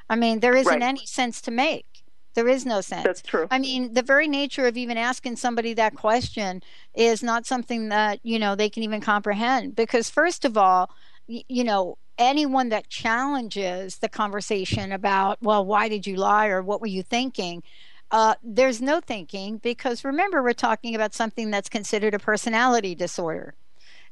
I 0.09 0.17
mean, 0.17 0.41
there 0.41 0.57
isn't 0.57 0.73
right. 0.73 0.83
any 0.83 1.07
sense 1.07 1.41
to 1.43 1.51
make. 1.51 1.87
There 2.35 2.49
is 2.49 2.65
no 2.65 2.81
sense. 2.81 3.05
That's 3.05 3.23
true. 3.23 3.47
I 3.51 3.59
mean, 3.59 3.93
the 3.93 4.03
very 4.03 4.27
nature 4.27 4.67
of 4.67 4.77
even 4.77 4.97
asking 4.97 5.37
somebody 5.37 5.75
that 5.75 5.95
question 5.95 6.63
is 6.95 7.23
not 7.23 7.47
something 7.47 7.91
that, 7.91 8.21
you 8.23 8.39
know, 8.39 8.55
they 8.55 8.71
can 8.71 8.83
even 8.83 9.01
comprehend. 9.01 9.77
Because, 9.77 10.09
first 10.09 10.45
of 10.45 10.57
all, 10.57 10.91
y- 11.29 11.45
you 11.49 11.63
know, 11.63 11.99
anyone 12.19 12.71
that 12.71 12.89
challenges 12.89 13.99
the 13.99 14.09
conversation 14.09 14.93
about, 14.93 15.39
well, 15.43 15.65
why 15.65 15.89
did 15.89 16.07
you 16.07 16.17
lie 16.17 16.47
or 16.47 16.63
what 16.63 16.81
were 16.81 16.87
you 16.87 17.03
thinking? 17.03 17.63
Uh, 18.11 18.35
there's 18.43 18.81
no 18.81 19.01
thinking 19.01 19.59
because 19.59 20.05
remember, 20.05 20.43
we're 20.43 20.53
talking 20.53 20.95
about 20.95 21.15
something 21.15 21.51
that's 21.51 21.69
considered 21.69 22.15
a 22.15 22.19
personality 22.19 22.95
disorder. 22.95 23.55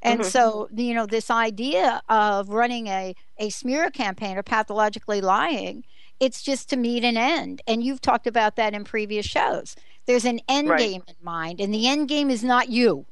And 0.03 0.21
mm-hmm. 0.21 0.29
so, 0.31 0.69
you 0.75 0.95
know, 0.95 1.07
this 1.07 1.31
idea 1.31 2.03
of 2.09 2.49
running 2.49 2.87
a, 2.87 3.15
a 3.39 3.51
smear 3.51 3.91
campaign 3.91 4.37
or 4.37 4.43
pathologically 4.43 5.21
lying 5.21 5.85
it's 6.21 6.43
just 6.43 6.69
to 6.69 6.77
meet 6.77 7.03
an 7.03 7.17
end. 7.17 7.63
And 7.67 7.83
you've 7.83 8.03
talked 8.03 8.27
about 8.27 8.57
that 8.57 8.75
in 8.75 8.85
previous 8.85 9.27
shows. 9.27 9.75
There's 10.07 10.27
an 10.27 10.41
end 10.49 10.69
right. 10.69 10.79
game 10.79 11.03
in 11.09 11.15
mind, 11.23 11.61
and 11.61 11.73
the 11.73 11.89
end 11.89 12.09
game 12.09 12.31
is 12.31 12.45
not 12.45 12.69
you. 12.69 13.07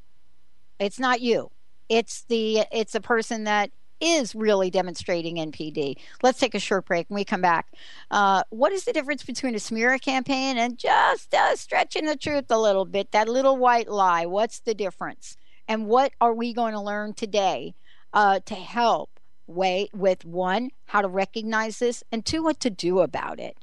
It's 0.79 0.99
not 0.99 1.21
you. 1.21 1.51
It's 1.89 2.23
the 2.23 2.65
it's 2.71 2.95
a 2.95 3.01
person 3.01 3.45
that 3.45 3.71
is 4.01 4.35
really 4.35 4.71
demonstrating 4.71 5.37
NPD. 5.37 5.97
Let's 6.23 6.39
take 6.39 6.55
a 6.55 6.61
short 6.61 6.87
break 6.87 7.09
and 7.09 7.17
we 7.17 7.25
come 7.25 7.41
back. 7.41 7.67
Uh, 8.13 8.45
what 8.51 8.71
is 8.73 8.85
the 8.85 8.93
difference 8.93 9.25
between 9.25 9.57
a 9.57 9.59
smear 9.59 9.99
campaign 9.99 10.57
and 10.57 10.79
just 10.79 11.35
uh, 11.35 11.57
stretching 11.57 12.07
the 12.07 12.17
truth 12.17 12.45
a 12.51 12.59
little 12.59 12.85
bit? 12.85 13.11
That 13.11 13.29
little 13.29 13.57
white 13.57 13.89
lie. 13.89 14.27
What's 14.27 14.61
the 14.61 14.75
difference? 14.75 15.37
And 15.69 15.87
what 15.87 16.13
are 16.21 16.33
we 16.33 16.55
going 16.55 16.73
to 16.73 16.81
learn 16.81 17.13
today 17.13 17.75
uh, 18.13 18.41
to 18.47 18.55
help 18.55 19.21
way 19.47 19.89
with 19.95 20.25
one, 20.25 20.71
how 20.87 21.03
to 21.03 21.09
recognize 21.09 21.79
this, 21.79 22.03
and 22.11 22.25
two, 22.25 22.43
what 22.43 22.61
to 22.61 22.71
do 22.71 23.01
about 23.01 23.39
it. 23.39 23.57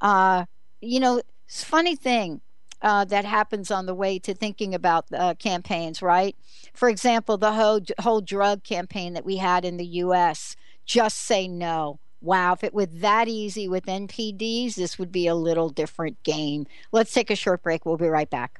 Uh, 0.00 0.46
you 0.80 1.00
know, 1.00 1.20
it's 1.46 1.64
funny 1.64 1.96
thing 1.96 2.40
uh, 2.82 3.04
that 3.06 3.24
happens 3.24 3.70
on 3.70 3.86
the 3.86 3.94
way 3.94 4.18
to 4.18 4.34
thinking 4.34 4.74
about 4.74 5.06
uh, 5.12 5.34
campaigns, 5.34 6.00
right? 6.02 6.36
For 6.72 6.88
example, 6.88 7.36
the 7.36 7.52
whole 7.52 7.80
whole 8.00 8.20
drug 8.20 8.64
campaign 8.64 9.14
that 9.14 9.24
we 9.24 9.36
had 9.36 9.64
in 9.64 9.76
the 9.76 9.86
U.S. 9.86 10.56
Just 10.86 11.18
say 11.18 11.48
no. 11.48 11.98
Wow, 12.22 12.52
if 12.52 12.64
it 12.64 12.74
were 12.74 12.86
that 12.86 13.28
easy 13.28 13.66
with 13.66 13.86
NPDs, 13.86 14.74
this 14.74 14.98
would 14.98 15.10
be 15.10 15.26
a 15.26 15.34
little 15.34 15.70
different 15.70 16.22
game. 16.22 16.66
Let's 16.92 17.12
take 17.12 17.30
a 17.30 17.36
short 17.36 17.62
break. 17.62 17.86
We'll 17.86 17.96
be 17.96 18.08
right 18.08 18.28
back. 18.28 18.59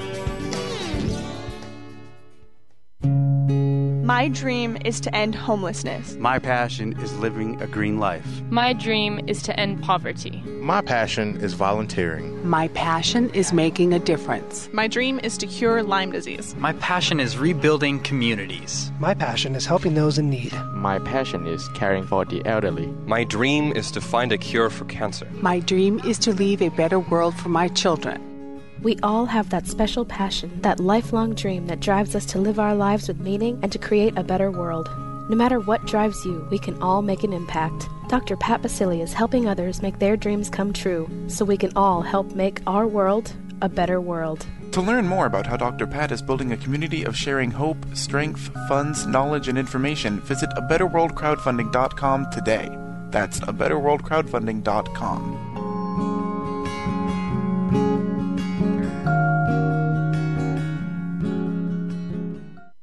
My 4.11 4.27
dream 4.27 4.77
is 4.83 4.99
to 5.01 5.15
end 5.15 5.35
homelessness. 5.35 6.15
My 6.17 6.37
passion 6.37 6.99
is 6.99 7.17
living 7.19 7.61
a 7.61 7.65
green 7.65 7.97
life. 7.97 8.27
My 8.49 8.73
dream 8.73 9.21
is 9.25 9.41
to 9.43 9.57
end 9.57 9.81
poverty. 9.81 10.43
My 10.59 10.81
passion 10.81 11.37
is 11.37 11.53
volunteering. 11.53 12.45
My 12.45 12.67
passion 12.67 13.29
is 13.29 13.53
making 13.53 13.93
a 13.93 13.99
difference. 13.99 14.69
My 14.73 14.89
dream 14.89 15.21
is 15.23 15.37
to 15.37 15.47
cure 15.47 15.81
Lyme 15.81 16.11
disease. 16.11 16.53
My 16.55 16.73
passion 16.73 17.21
is 17.21 17.37
rebuilding 17.37 18.01
communities. 18.01 18.91
My 18.99 19.13
passion 19.13 19.55
is 19.55 19.65
helping 19.65 19.93
those 19.95 20.17
in 20.17 20.29
need. 20.29 20.53
My 20.73 20.99
passion 20.99 21.47
is 21.47 21.65
caring 21.69 22.03
for 22.03 22.25
the 22.25 22.45
elderly. 22.45 22.87
My 23.05 23.23
dream 23.23 23.71
is 23.71 23.91
to 23.91 24.01
find 24.01 24.33
a 24.33 24.37
cure 24.37 24.69
for 24.69 24.83
cancer. 24.85 25.27
My 25.39 25.59
dream 25.61 26.01
is 26.05 26.19
to 26.19 26.33
leave 26.33 26.61
a 26.61 26.67
better 26.67 26.99
world 26.99 27.33
for 27.35 27.47
my 27.47 27.69
children. 27.69 28.30
We 28.81 28.97
all 29.03 29.27
have 29.27 29.51
that 29.51 29.67
special 29.67 30.05
passion, 30.05 30.59
that 30.61 30.79
lifelong 30.79 31.35
dream 31.35 31.67
that 31.67 31.81
drives 31.81 32.15
us 32.15 32.25
to 32.27 32.39
live 32.39 32.59
our 32.59 32.73
lives 32.73 33.07
with 33.07 33.19
meaning 33.19 33.59
and 33.61 33.71
to 33.71 33.77
create 33.77 34.17
a 34.17 34.23
better 34.23 34.49
world. 34.49 34.89
No 35.29 35.35
matter 35.35 35.59
what 35.59 35.85
drives 35.85 36.25
you, 36.25 36.47
we 36.49 36.57
can 36.57 36.81
all 36.81 37.03
make 37.03 37.23
an 37.23 37.31
impact. 37.31 37.87
Dr. 38.09 38.35
Pat 38.37 38.63
Baccili 38.63 39.01
is 39.01 39.13
helping 39.13 39.47
others 39.47 39.83
make 39.83 39.99
their 39.99 40.17
dreams 40.17 40.49
come 40.49 40.73
true 40.73 41.07
so 41.27 41.45
we 41.45 41.57
can 41.57 41.71
all 41.75 42.01
help 42.01 42.33
make 42.33 42.59
our 42.65 42.87
world 42.87 43.31
a 43.61 43.69
better 43.69 44.01
world. 44.01 44.47
To 44.71 44.81
learn 44.81 45.05
more 45.05 45.27
about 45.27 45.45
how 45.45 45.57
Dr. 45.57 45.85
Pat 45.85 46.11
is 46.11 46.23
building 46.23 46.51
a 46.51 46.57
community 46.57 47.03
of 47.03 47.15
sharing 47.15 47.51
hope, 47.51 47.77
strength, 47.93 48.49
funds, 48.67 49.05
knowledge, 49.05 49.47
and 49.47 49.59
information, 49.59 50.21
visit 50.21 50.49
a 50.57 50.61
betterworldcrowdfunding.com 50.61 52.31
today. 52.31 52.75
That's 53.11 53.39
a 53.41 53.53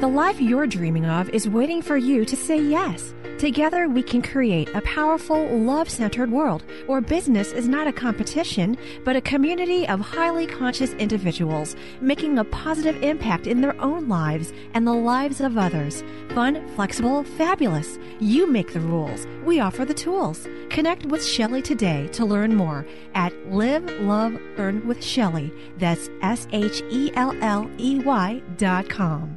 The 0.00 0.08
life 0.08 0.40
you're 0.40 0.66
dreaming 0.66 1.04
of 1.04 1.28
is 1.28 1.46
waiting 1.46 1.82
for 1.82 1.98
you 1.98 2.24
to 2.24 2.34
say 2.34 2.58
yes. 2.58 3.12
Together, 3.36 3.86
we 3.86 4.02
can 4.02 4.22
create 4.22 4.74
a 4.74 4.80
powerful, 4.80 5.46
love 5.58 5.90
centered 5.90 6.30
world 6.30 6.64
where 6.86 7.02
business 7.02 7.52
is 7.52 7.68
not 7.68 7.86
a 7.86 7.92
competition, 7.92 8.78
but 9.04 9.14
a 9.14 9.20
community 9.20 9.86
of 9.86 10.00
highly 10.00 10.46
conscious 10.46 10.94
individuals 10.94 11.76
making 12.00 12.38
a 12.38 12.44
positive 12.44 13.02
impact 13.02 13.46
in 13.46 13.60
their 13.60 13.78
own 13.78 14.08
lives 14.08 14.54
and 14.72 14.86
the 14.86 14.94
lives 14.94 15.42
of 15.42 15.58
others. 15.58 16.02
Fun, 16.30 16.66
flexible, 16.68 17.22
fabulous. 17.22 17.98
You 18.20 18.46
make 18.46 18.72
the 18.72 18.80
rules. 18.80 19.26
We 19.44 19.60
offer 19.60 19.84
the 19.84 19.92
tools. 19.92 20.48
Connect 20.70 21.04
with 21.04 21.22
Shelley 21.22 21.60
today 21.60 22.08
to 22.12 22.24
learn 22.24 22.56
more 22.56 22.86
at 23.14 23.34
Live, 23.52 23.84
Love, 24.00 24.40
Earn 24.56 24.86
with 24.88 25.04
Shelley. 25.04 25.52
That's 25.76 26.08
S 26.22 26.48
H 26.52 26.82
E 26.88 27.10
L 27.16 27.36
L 27.42 27.70
E 27.76 27.98
Y 27.98 28.42
dot 28.56 28.88
com. 28.88 29.36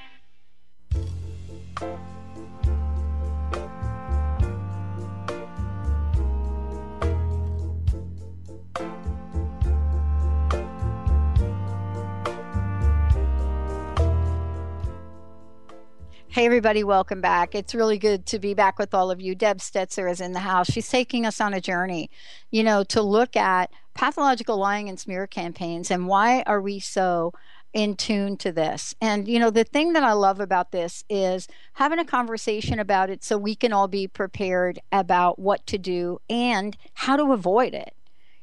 Hey, 16.33 16.45
everybody, 16.45 16.81
welcome 16.81 17.19
back. 17.19 17.53
It's 17.53 17.75
really 17.75 17.97
good 17.97 18.25
to 18.27 18.39
be 18.39 18.53
back 18.53 18.79
with 18.79 18.93
all 18.93 19.11
of 19.11 19.19
you. 19.19 19.35
Deb 19.35 19.57
Stetser 19.57 20.09
is 20.09 20.21
in 20.21 20.31
the 20.31 20.39
house. 20.39 20.71
She's 20.71 20.87
taking 20.87 21.25
us 21.25 21.41
on 21.41 21.53
a 21.53 21.59
journey, 21.59 22.09
you 22.49 22.63
know, 22.63 22.85
to 22.85 23.01
look 23.01 23.35
at 23.35 23.69
pathological 23.95 24.55
lying 24.55 24.87
and 24.87 24.97
smear 24.97 25.27
campaigns 25.27 25.91
and 25.91 26.07
why 26.07 26.43
are 26.43 26.61
we 26.61 26.79
so 26.79 27.33
in 27.73 27.97
tune 27.97 28.37
to 28.37 28.53
this. 28.53 28.95
And, 29.01 29.27
you 29.27 29.39
know, 29.39 29.49
the 29.49 29.65
thing 29.65 29.91
that 29.91 30.05
I 30.05 30.13
love 30.13 30.39
about 30.39 30.71
this 30.71 31.03
is 31.09 31.49
having 31.73 31.99
a 31.99 32.05
conversation 32.05 32.79
about 32.79 33.09
it 33.09 33.25
so 33.25 33.37
we 33.37 33.53
can 33.53 33.73
all 33.73 33.89
be 33.89 34.07
prepared 34.07 34.79
about 34.89 35.37
what 35.37 35.67
to 35.67 35.77
do 35.77 36.21
and 36.29 36.77
how 36.93 37.17
to 37.17 37.33
avoid 37.33 37.73
it. 37.73 37.93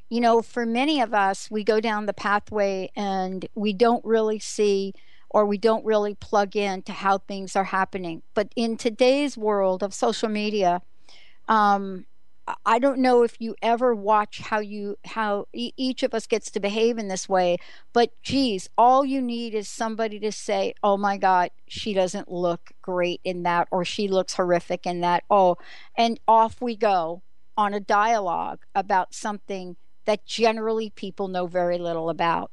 You 0.09 0.21
know, 0.21 0.43
for 0.43 0.63
many 0.63 1.01
of 1.01 1.15
us, 1.15 1.49
we 1.49 1.63
go 1.63 1.79
down 1.79 2.05
the 2.05 2.13
pathway 2.13 2.91
and 2.95 3.47
we 3.55 3.73
don't 3.73 4.05
really 4.05 4.37
see 4.37 4.93
or 5.29 5.45
we 5.45 5.57
don't 5.57 5.85
really 5.85 6.15
plug 6.15 6.55
in 6.55 6.81
to 6.83 6.91
how 6.91 7.19
things 7.19 7.55
are 7.55 7.65
happening. 7.65 8.21
But 8.33 8.51
in 8.55 8.77
today's 8.77 9.37
world 9.37 9.83
of 9.83 9.93
social 9.93 10.29
media, 10.29 10.81
um, 11.47 12.05
I 12.65 12.79
don't 12.79 12.99
know 12.99 13.23
if 13.23 13.35
you 13.39 13.55
ever 13.61 13.93
watch 13.93 14.39
how 14.39 14.59
you 14.59 14.97
how 15.05 15.45
e- 15.53 15.73
each 15.77 16.03
of 16.03 16.13
us 16.15 16.25
gets 16.27 16.49
to 16.51 16.59
behave 16.59 16.97
in 16.97 17.07
this 17.07 17.29
way, 17.29 17.57
but 17.93 18.11
geez, 18.23 18.69
all 18.77 19.05
you 19.05 19.21
need 19.21 19.53
is 19.53 19.69
somebody 19.69 20.19
to 20.19 20.31
say, 20.31 20.73
"Oh 20.83 20.97
my 20.97 21.17
God, 21.17 21.51
she 21.67 21.93
doesn't 21.93 22.31
look 22.31 22.71
great 22.81 23.21
in 23.23 23.43
that," 23.43 23.67
or 23.71 23.85
"She 23.85 24.07
looks 24.07 24.33
horrific 24.35 24.85
in 24.87 25.01
that." 25.01 25.23
Oh, 25.29 25.57
and 25.95 26.19
off 26.27 26.61
we 26.61 26.75
go 26.75 27.21
on 27.57 27.73
a 27.73 27.79
dialogue 27.79 28.61
about 28.73 29.13
something 29.13 29.75
that 30.05 30.25
generally 30.25 30.89
people 30.89 31.27
know 31.27 31.45
very 31.45 31.77
little 31.77 32.09
about. 32.09 32.51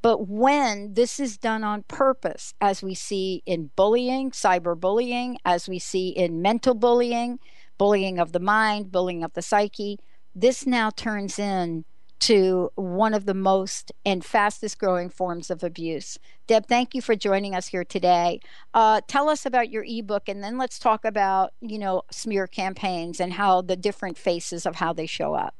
But 0.00 0.28
when 0.28 0.94
this 0.94 1.18
is 1.18 1.36
done 1.36 1.64
on 1.64 1.82
purpose, 1.84 2.54
as 2.60 2.82
we 2.82 2.94
see 2.94 3.42
in 3.46 3.70
bullying, 3.74 4.30
cyberbullying, 4.30 5.36
as 5.44 5.68
we 5.68 5.78
see 5.78 6.10
in 6.10 6.40
mental 6.40 6.74
bullying, 6.74 7.40
bullying 7.78 8.18
of 8.18 8.32
the 8.32 8.40
mind, 8.40 8.92
bullying 8.92 9.24
of 9.24 9.32
the 9.32 9.42
psyche, 9.42 9.98
this 10.34 10.66
now 10.66 10.90
turns 10.90 11.38
in 11.38 11.84
to 12.20 12.70
one 12.74 13.14
of 13.14 13.26
the 13.26 13.34
most 13.34 13.92
and 14.04 14.24
fastest 14.24 14.78
growing 14.78 15.08
forms 15.08 15.50
of 15.50 15.62
abuse. 15.62 16.18
Deb, 16.46 16.66
thank 16.66 16.94
you 16.94 17.00
for 17.00 17.14
joining 17.14 17.54
us 17.54 17.68
here 17.68 17.84
today. 17.84 18.40
Uh, 18.74 19.00
tell 19.06 19.28
us 19.28 19.46
about 19.46 19.70
your 19.70 19.84
ebook, 19.86 20.28
and 20.28 20.42
then 20.42 20.58
let's 20.58 20.78
talk 20.78 21.04
about 21.04 21.52
you 21.60 21.78
know 21.78 22.02
smear 22.10 22.46
campaigns 22.46 23.20
and 23.20 23.34
how 23.34 23.62
the 23.62 23.76
different 23.76 24.18
faces 24.18 24.66
of 24.66 24.76
how 24.76 24.92
they 24.92 25.06
show 25.06 25.34
up 25.34 25.54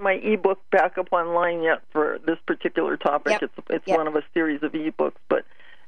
my 0.00 0.12
ebook 0.12 0.58
back 0.70 0.98
up 0.98 1.12
online 1.12 1.62
yet 1.62 1.82
for 1.90 2.18
this 2.26 2.38
particular 2.46 2.96
topic. 2.96 3.32
Yep. 3.32 3.42
It's 3.42 3.66
it's 3.70 3.86
yep. 3.86 3.98
one 3.98 4.06
of 4.06 4.16
a 4.16 4.22
series 4.32 4.62
of 4.62 4.72
ebooks, 4.72 5.16
but 5.28 5.44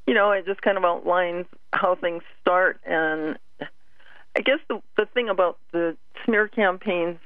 you 0.06 0.14
know, 0.14 0.30
it 0.32 0.46
just 0.46 0.62
kind 0.62 0.78
of 0.78 0.84
outlines 0.84 1.46
how 1.72 1.94
things 1.96 2.22
start. 2.40 2.80
And 2.84 3.38
I 3.60 4.40
guess 4.40 4.58
the 4.68 4.80
the 4.96 5.06
thing 5.06 5.28
about 5.28 5.58
the 5.72 5.96
smear 6.24 6.48
campaigns 6.48 7.18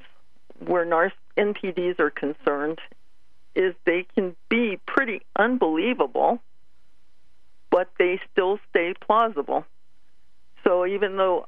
where 0.58 0.84
NARS 0.84 1.12
NPDs 1.36 1.98
are 2.00 2.10
concerned 2.10 2.78
is 3.54 3.74
they 3.84 4.06
can 4.14 4.36
be 4.48 4.78
pretty 4.86 5.22
unbelievable, 5.36 6.40
but 7.70 7.90
they 7.98 8.20
still 8.32 8.58
stay 8.70 8.94
plausible. 9.00 9.64
So 10.64 10.86
even 10.86 11.16
though 11.16 11.46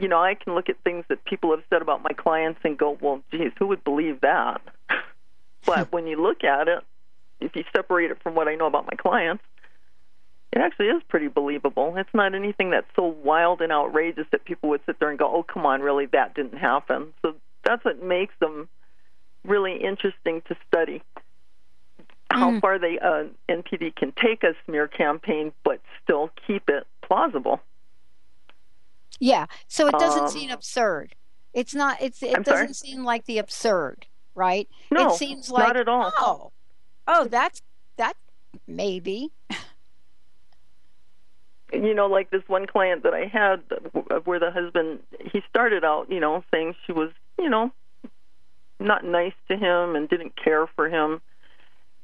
you 0.00 0.08
know, 0.08 0.22
I 0.22 0.34
can 0.34 0.54
look 0.54 0.68
at 0.68 0.76
things 0.84 1.04
that 1.08 1.24
people 1.24 1.50
have 1.50 1.62
said 1.70 1.82
about 1.82 2.02
my 2.02 2.12
clients 2.12 2.60
and 2.64 2.76
go, 2.78 2.96
well, 3.00 3.22
geez, 3.30 3.52
who 3.58 3.68
would 3.68 3.84
believe 3.84 4.20
that? 4.20 4.60
but 5.66 5.92
when 5.92 6.06
you 6.06 6.22
look 6.22 6.44
at 6.44 6.68
it, 6.68 6.82
if 7.40 7.56
you 7.56 7.64
separate 7.74 8.10
it 8.10 8.22
from 8.22 8.34
what 8.34 8.48
I 8.48 8.54
know 8.54 8.66
about 8.66 8.86
my 8.86 8.96
clients, 8.96 9.42
it 10.52 10.60
actually 10.60 10.86
is 10.86 11.02
pretty 11.08 11.28
believable. 11.28 11.94
It's 11.96 12.12
not 12.12 12.34
anything 12.34 12.70
that's 12.70 12.86
so 12.94 13.04
wild 13.04 13.62
and 13.62 13.72
outrageous 13.72 14.26
that 14.32 14.44
people 14.44 14.68
would 14.70 14.82
sit 14.84 15.00
there 15.00 15.08
and 15.10 15.18
go, 15.18 15.34
oh, 15.34 15.42
come 15.42 15.64
on, 15.64 15.80
really, 15.80 16.06
that 16.06 16.34
didn't 16.34 16.58
happen. 16.58 17.14
So 17.22 17.34
that's 17.64 17.84
what 17.84 18.02
makes 18.02 18.34
them 18.38 18.68
really 19.44 19.82
interesting 19.82 20.42
to 20.48 20.56
study. 20.68 21.02
How 22.30 22.52
Mm. 22.52 22.60
far 22.60 22.78
they 22.78 22.98
uh, 22.98 23.24
NPD 23.48 23.94
can 23.94 24.12
take 24.12 24.42
a 24.42 24.54
smear 24.64 24.88
campaign, 24.88 25.52
but 25.64 25.80
still 26.02 26.30
keep 26.46 26.68
it 26.68 26.86
plausible. 27.02 27.60
Yeah. 29.20 29.46
So 29.68 29.86
it 29.88 29.92
doesn't 29.98 30.24
Um, 30.24 30.28
seem 30.28 30.50
absurd. 30.50 31.14
It's 31.52 31.74
not. 31.74 32.00
It's. 32.00 32.22
It 32.22 32.36
I'm 32.36 32.42
doesn't 32.42 32.74
seem 32.74 33.04
like 33.04 33.26
the 33.26 33.38
absurd, 33.38 34.06
right? 34.34 34.68
No, 34.90 35.12
it 35.12 35.18
seems 35.18 35.50
like 35.50 35.66
not 35.66 35.76
at 35.76 35.88
all. 35.88 36.12
Oh, 36.16 36.52
oh, 37.06 37.24
that's 37.26 37.62
that. 37.96 38.16
Maybe. 38.66 39.30
you 41.72 41.94
know, 41.94 42.06
like 42.06 42.30
this 42.30 42.42
one 42.46 42.66
client 42.66 43.02
that 43.02 43.14
I 43.14 43.26
had 43.26 43.62
where 44.24 44.38
the 44.38 44.50
husband, 44.50 45.00
he 45.32 45.42
started 45.48 45.84
out, 45.84 46.10
you 46.10 46.20
know, 46.20 46.44
saying 46.52 46.74
she 46.86 46.92
was, 46.92 47.10
you 47.38 47.48
know, 47.48 47.72
not 48.78 49.04
nice 49.04 49.32
to 49.48 49.56
him 49.56 49.96
and 49.96 50.08
didn't 50.08 50.34
care 50.36 50.66
for 50.66 50.88
him. 50.88 51.20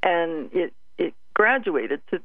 And 0.01 0.49
it, 0.53 0.73
it 0.97 1.13
graduated 1.33 2.01
to 2.09 2.19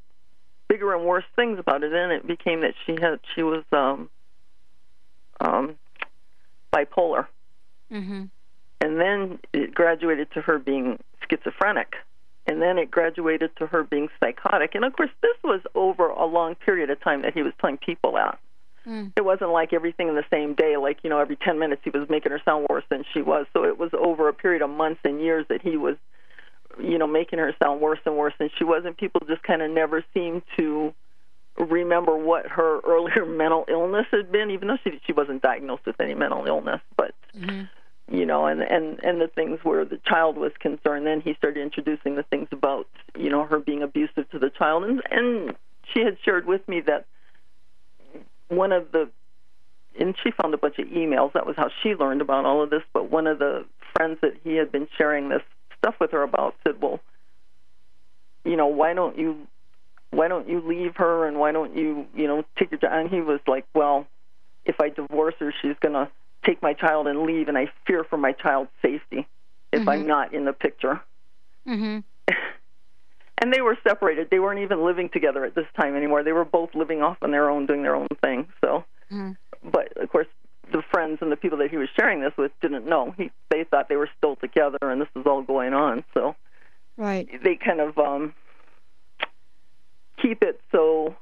bigger 0.68 0.94
and 0.94 1.04
worse 1.04 1.24
things 1.36 1.58
about 1.58 1.82
it. 1.82 1.92
And 1.92 2.12
it 2.12 2.26
became 2.26 2.62
that 2.62 2.74
she 2.86 2.92
had, 2.92 3.20
she 3.34 3.42
was, 3.42 3.64
um, 3.72 4.08
um, 5.40 5.76
bipolar. 6.72 7.26
Mm-hmm. 7.92 8.24
And 8.80 9.00
then 9.00 9.38
it 9.52 9.74
graduated 9.74 10.30
to 10.32 10.40
her 10.42 10.58
being 10.58 10.98
schizophrenic. 11.28 11.94
And 12.46 12.60
then 12.60 12.76
it 12.76 12.90
graduated 12.90 13.56
to 13.56 13.66
her 13.66 13.82
being 13.82 14.08
psychotic. 14.20 14.74
And 14.74 14.84
of 14.84 14.92
course, 14.94 15.10
this 15.22 15.36
was 15.42 15.60
over 15.74 16.08
a 16.08 16.26
long 16.26 16.54
period 16.54 16.90
of 16.90 17.00
time 17.00 17.22
that 17.22 17.32
he 17.32 17.42
was 17.42 17.54
telling 17.60 17.78
people 17.78 18.12
that. 18.12 18.38
Mm. 18.86 19.12
It 19.16 19.24
wasn't 19.24 19.50
like 19.50 19.72
everything 19.72 20.08
in 20.08 20.14
the 20.14 20.24
same 20.30 20.54
day, 20.54 20.76
like, 20.76 20.98
you 21.02 21.08
know, 21.08 21.18
every 21.18 21.36
10 21.36 21.58
minutes 21.58 21.80
he 21.84 21.90
was 21.90 22.08
making 22.10 22.32
her 22.32 22.42
sound 22.44 22.66
worse 22.68 22.84
than 22.90 23.04
she 23.14 23.22
was. 23.22 23.46
So 23.54 23.64
it 23.64 23.78
was 23.78 23.90
over 23.98 24.28
a 24.28 24.34
period 24.34 24.60
of 24.60 24.68
months 24.68 25.00
and 25.04 25.20
years 25.20 25.46
that 25.48 25.62
he 25.62 25.78
was, 25.78 25.96
you 26.78 26.98
know, 26.98 27.06
making 27.06 27.38
her 27.38 27.54
sound 27.62 27.80
worse 27.80 28.00
and 28.04 28.16
worse 28.16 28.34
than 28.38 28.50
she 28.58 28.64
was. 28.64 28.82
And 28.84 28.94
people 28.94 29.22
just 29.26 29.42
kind 29.42 29.62
of 29.62 29.70
never 29.70 30.04
seemed 30.12 30.42
to 30.58 30.92
remember 31.56 32.16
what 32.16 32.46
her 32.46 32.80
earlier 32.86 33.24
mental 33.26 33.64
illness 33.68 34.06
had 34.10 34.30
been, 34.32 34.50
even 34.50 34.68
though 34.68 34.78
she, 34.84 35.00
she 35.06 35.12
wasn't 35.12 35.42
diagnosed 35.42 35.86
with 35.86 36.00
any 36.00 36.14
mental 36.14 36.46
illness. 36.46 36.80
But 36.96 37.14
Mm-hmm. 37.38 38.14
you 38.14 38.26
know, 38.26 38.46
and 38.46 38.62
and 38.62 39.02
and 39.02 39.20
the 39.20 39.28
things 39.28 39.58
where 39.62 39.84
the 39.84 39.98
child 40.06 40.36
was 40.36 40.52
concerned. 40.60 41.06
Then 41.06 41.20
he 41.20 41.34
started 41.34 41.60
introducing 41.60 42.16
the 42.16 42.22
things 42.22 42.48
about 42.52 42.86
you 43.16 43.30
know 43.30 43.44
her 43.44 43.58
being 43.58 43.82
abusive 43.82 44.30
to 44.30 44.38
the 44.38 44.50
child, 44.50 44.84
and 44.84 45.02
and 45.10 45.56
she 45.92 46.00
had 46.00 46.16
shared 46.24 46.46
with 46.46 46.66
me 46.68 46.80
that 46.82 47.06
one 48.48 48.72
of 48.72 48.92
the 48.92 49.10
and 49.98 50.14
she 50.22 50.30
found 50.30 50.54
a 50.54 50.58
bunch 50.58 50.78
of 50.78 50.88
emails. 50.88 51.32
That 51.32 51.46
was 51.46 51.56
how 51.56 51.70
she 51.82 51.94
learned 51.94 52.20
about 52.20 52.44
all 52.44 52.62
of 52.62 52.70
this. 52.70 52.82
But 52.92 53.10
one 53.10 53.26
of 53.26 53.38
the 53.38 53.64
friends 53.94 54.18
that 54.22 54.34
he 54.44 54.54
had 54.56 54.70
been 54.70 54.88
sharing 54.96 55.28
this 55.28 55.42
stuff 55.78 55.94
with 56.00 56.10
her 56.12 56.22
about 56.22 56.54
said, 56.66 56.80
"Well, 56.80 57.00
you 58.44 58.56
know, 58.56 58.66
why 58.66 58.94
don't 58.94 59.18
you 59.18 59.46
why 60.16 60.28
don't 60.28 60.48
you 60.48 60.60
leave 60.60 60.96
her 60.96 61.26
and 61.26 61.38
why 61.38 61.52
don't 61.52 61.76
you, 61.76 62.06
you 62.14 62.26
know, 62.26 62.44
take 62.58 62.70
your 62.70 62.80
child? 62.80 62.92
and 62.92 63.10
he 63.10 63.20
was 63.20 63.40
like, 63.46 63.64
well, 63.74 64.06
if 64.64 64.80
I 64.80 64.88
divorce 64.88 65.34
her, 65.38 65.52
she's 65.62 65.76
going 65.80 65.94
to 65.94 66.08
take 66.44 66.62
my 66.62 66.74
child 66.74 67.06
and 67.06 67.22
leave 67.22 67.48
and 67.48 67.56
I 67.56 67.70
fear 67.86 68.04
for 68.04 68.16
my 68.16 68.32
child's 68.32 68.70
safety 68.82 69.26
if 69.72 69.80
mm-hmm. 69.80 69.88
I'm 69.88 70.06
not 70.06 70.34
in 70.34 70.44
the 70.44 70.52
picture. 70.52 71.00
Mhm. 71.66 72.04
and 73.38 73.52
they 73.52 73.60
were 73.60 73.76
separated. 73.86 74.28
They 74.30 74.38
weren't 74.38 74.60
even 74.60 74.84
living 74.84 75.08
together 75.08 75.44
at 75.44 75.54
this 75.54 75.66
time 75.78 75.96
anymore. 75.96 76.22
They 76.22 76.32
were 76.32 76.44
both 76.44 76.74
living 76.74 77.02
off 77.02 77.18
on 77.22 77.30
their 77.30 77.50
own, 77.50 77.66
doing 77.66 77.82
their 77.82 77.96
own 77.96 78.08
thing. 78.22 78.48
So, 78.60 78.84
mm-hmm. 79.10 79.32
but 79.68 79.96
of 79.96 80.08
course, 80.10 80.28
the 80.72 80.82
friends 80.90 81.18
and 81.20 81.30
the 81.30 81.36
people 81.36 81.58
that 81.58 81.70
he 81.70 81.76
was 81.76 81.88
sharing 81.96 82.20
this 82.20 82.32
with 82.36 82.52
didn't 82.60 82.86
know. 82.86 83.14
He 83.16 83.30
they 83.50 83.64
thought 83.64 83.88
they 83.88 83.96
were 83.96 84.10
still 84.16 84.36
together, 84.36 84.78
and 84.82 85.00
this 85.00 85.08
was 85.14 85.26
all 85.26 85.42
going 85.42 85.74
on. 85.74 86.04
So, 86.14 86.36
right, 86.96 87.28
they 87.42 87.56
kind 87.56 87.80
of 87.80 87.98
um 87.98 88.34
keep 90.20 90.42
it 90.42 90.60
so 90.72 91.14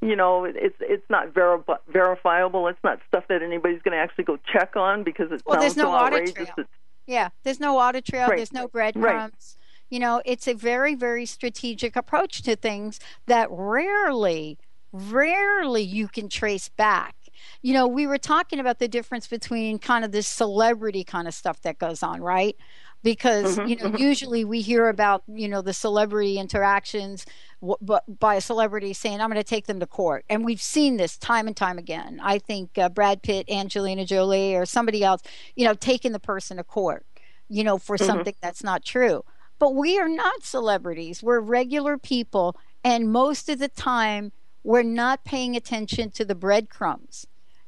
you 0.00 0.16
know 0.16 0.44
it's 0.44 0.76
it's 0.80 1.08
not 1.10 1.32
veri- 1.34 1.62
verifiable 1.88 2.68
it's 2.68 2.78
not 2.82 2.98
stuff 3.08 3.24
that 3.28 3.42
anybody's 3.42 3.82
going 3.82 3.92
to 3.92 3.98
actually 3.98 4.24
go 4.24 4.38
check 4.52 4.76
on 4.76 5.04
because 5.04 5.30
it 5.30 5.42
well, 5.46 5.60
sounds 5.60 5.74
there's 5.74 5.76
no 5.76 5.84
so 5.84 5.90
audit 5.92 6.20
outrageous 6.20 6.34
trail. 6.34 6.54
It's, 6.58 6.70
yeah 7.06 7.28
there's 7.44 7.60
no 7.60 7.78
audit 7.78 8.04
trail 8.04 8.28
Right. 8.28 8.36
there's 8.36 8.52
no 8.52 8.68
breadcrumbs 8.68 9.04
Right. 9.58 9.90
you 9.90 9.98
know 9.98 10.22
it's 10.24 10.46
a 10.48 10.54
very 10.54 10.94
very 10.94 11.26
strategic 11.26 11.96
approach 11.96 12.42
to 12.42 12.56
things 12.56 12.98
that 13.26 13.48
rarely 13.50 14.58
rarely 14.92 15.82
you 15.82 16.08
can 16.08 16.28
trace 16.28 16.68
back 16.68 17.14
you 17.62 17.72
know 17.72 17.86
we 17.86 18.06
were 18.06 18.18
talking 18.18 18.58
about 18.58 18.78
the 18.78 18.88
difference 18.88 19.26
between 19.26 19.78
kind 19.78 20.04
of 20.04 20.12
this 20.12 20.26
celebrity 20.26 21.04
kind 21.04 21.28
of 21.28 21.34
stuff 21.34 21.60
that 21.62 21.78
goes 21.78 22.02
on 22.02 22.20
right 22.20 22.56
because 23.02 23.58
Mhm, 23.58 23.62
you 23.62 23.76
know 23.76 23.86
mhm. 23.86 23.96
usually 23.96 24.44
we 24.44 24.60
hear 24.60 24.88
about 24.88 25.22
you 25.26 25.48
know 25.48 25.62
the 25.62 25.72
celebrity 25.72 26.38
interactions 26.38 27.24
w- 27.60 28.00
by 28.08 28.34
a 28.36 28.40
celebrity 28.40 28.92
saying 28.92 29.20
i'm 29.20 29.28
going 29.30 29.36
to 29.36 29.44
take 29.44 29.66
them 29.66 29.80
to 29.80 29.86
court. 29.86 30.24
And 30.28 30.44
we've 30.44 30.60
seen 30.60 30.96
this 30.96 31.16
time 31.16 31.46
and 31.46 31.56
time 31.56 31.78
again. 31.78 32.20
I 32.22 32.38
think 32.38 32.76
uh, 32.78 32.88
brad 32.88 33.22
pitt 33.22 33.48
angelina 33.50 34.04
jolie 34.04 34.54
or 34.54 34.66
somebody 34.66 35.02
else 35.04 35.22
you 35.56 35.64
know 35.66 35.74
taking 35.74 36.12
the 36.12 36.20
person 36.20 36.56
to 36.58 36.64
court 36.64 37.06
you 37.48 37.64
know 37.64 37.78
for 37.78 37.96
Mhm. 37.98 38.06
something 38.06 38.34
that's 38.40 38.62
not 38.64 38.84
true. 38.84 39.24
But 39.58 39.74
we 39.74 39.98
are 39.98 40.08
not 40.08 40.42
celebrities. 40.42 41.22
We're 41.22 41.40
regular 41.40 41.98
people 41.98 42.56
and 42.84 43.12
most 43.12 43.48
of 43.48 43.58
the 43.58 43.68
time 43.68 44.32
we're 44.62 44.82
not 44.82 45.24
paying 45.24 45.56
attention 45.56 46.10
to 46.12 46.24
the 46.24 46.34
breadcrumbs. 46.34 47.26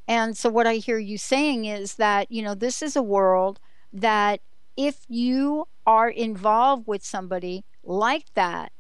And 0.08 0.36
so 0.36 0.48
what 0.50 0.66
I 0.66 0.74
hear 0.74 0.98
you 0.98 1.16
saying 1.16 1.64
is 1.64 1.94
that, 1.94 2.30
you 2.30 2.42
know, 2.42 2.54
this 2.54 2.82
is 2.82 2.96
a 2.96 3.02
world 3.02 3.60
that 3.92 4.40
if 4.76 5.04
you 5.08 5.66
are 5.86 6.08
involved 6.08 6.86
with 6.86 7.04
somebody 7.04 7.64
like 7.84 8.32
that, 8.34 8.72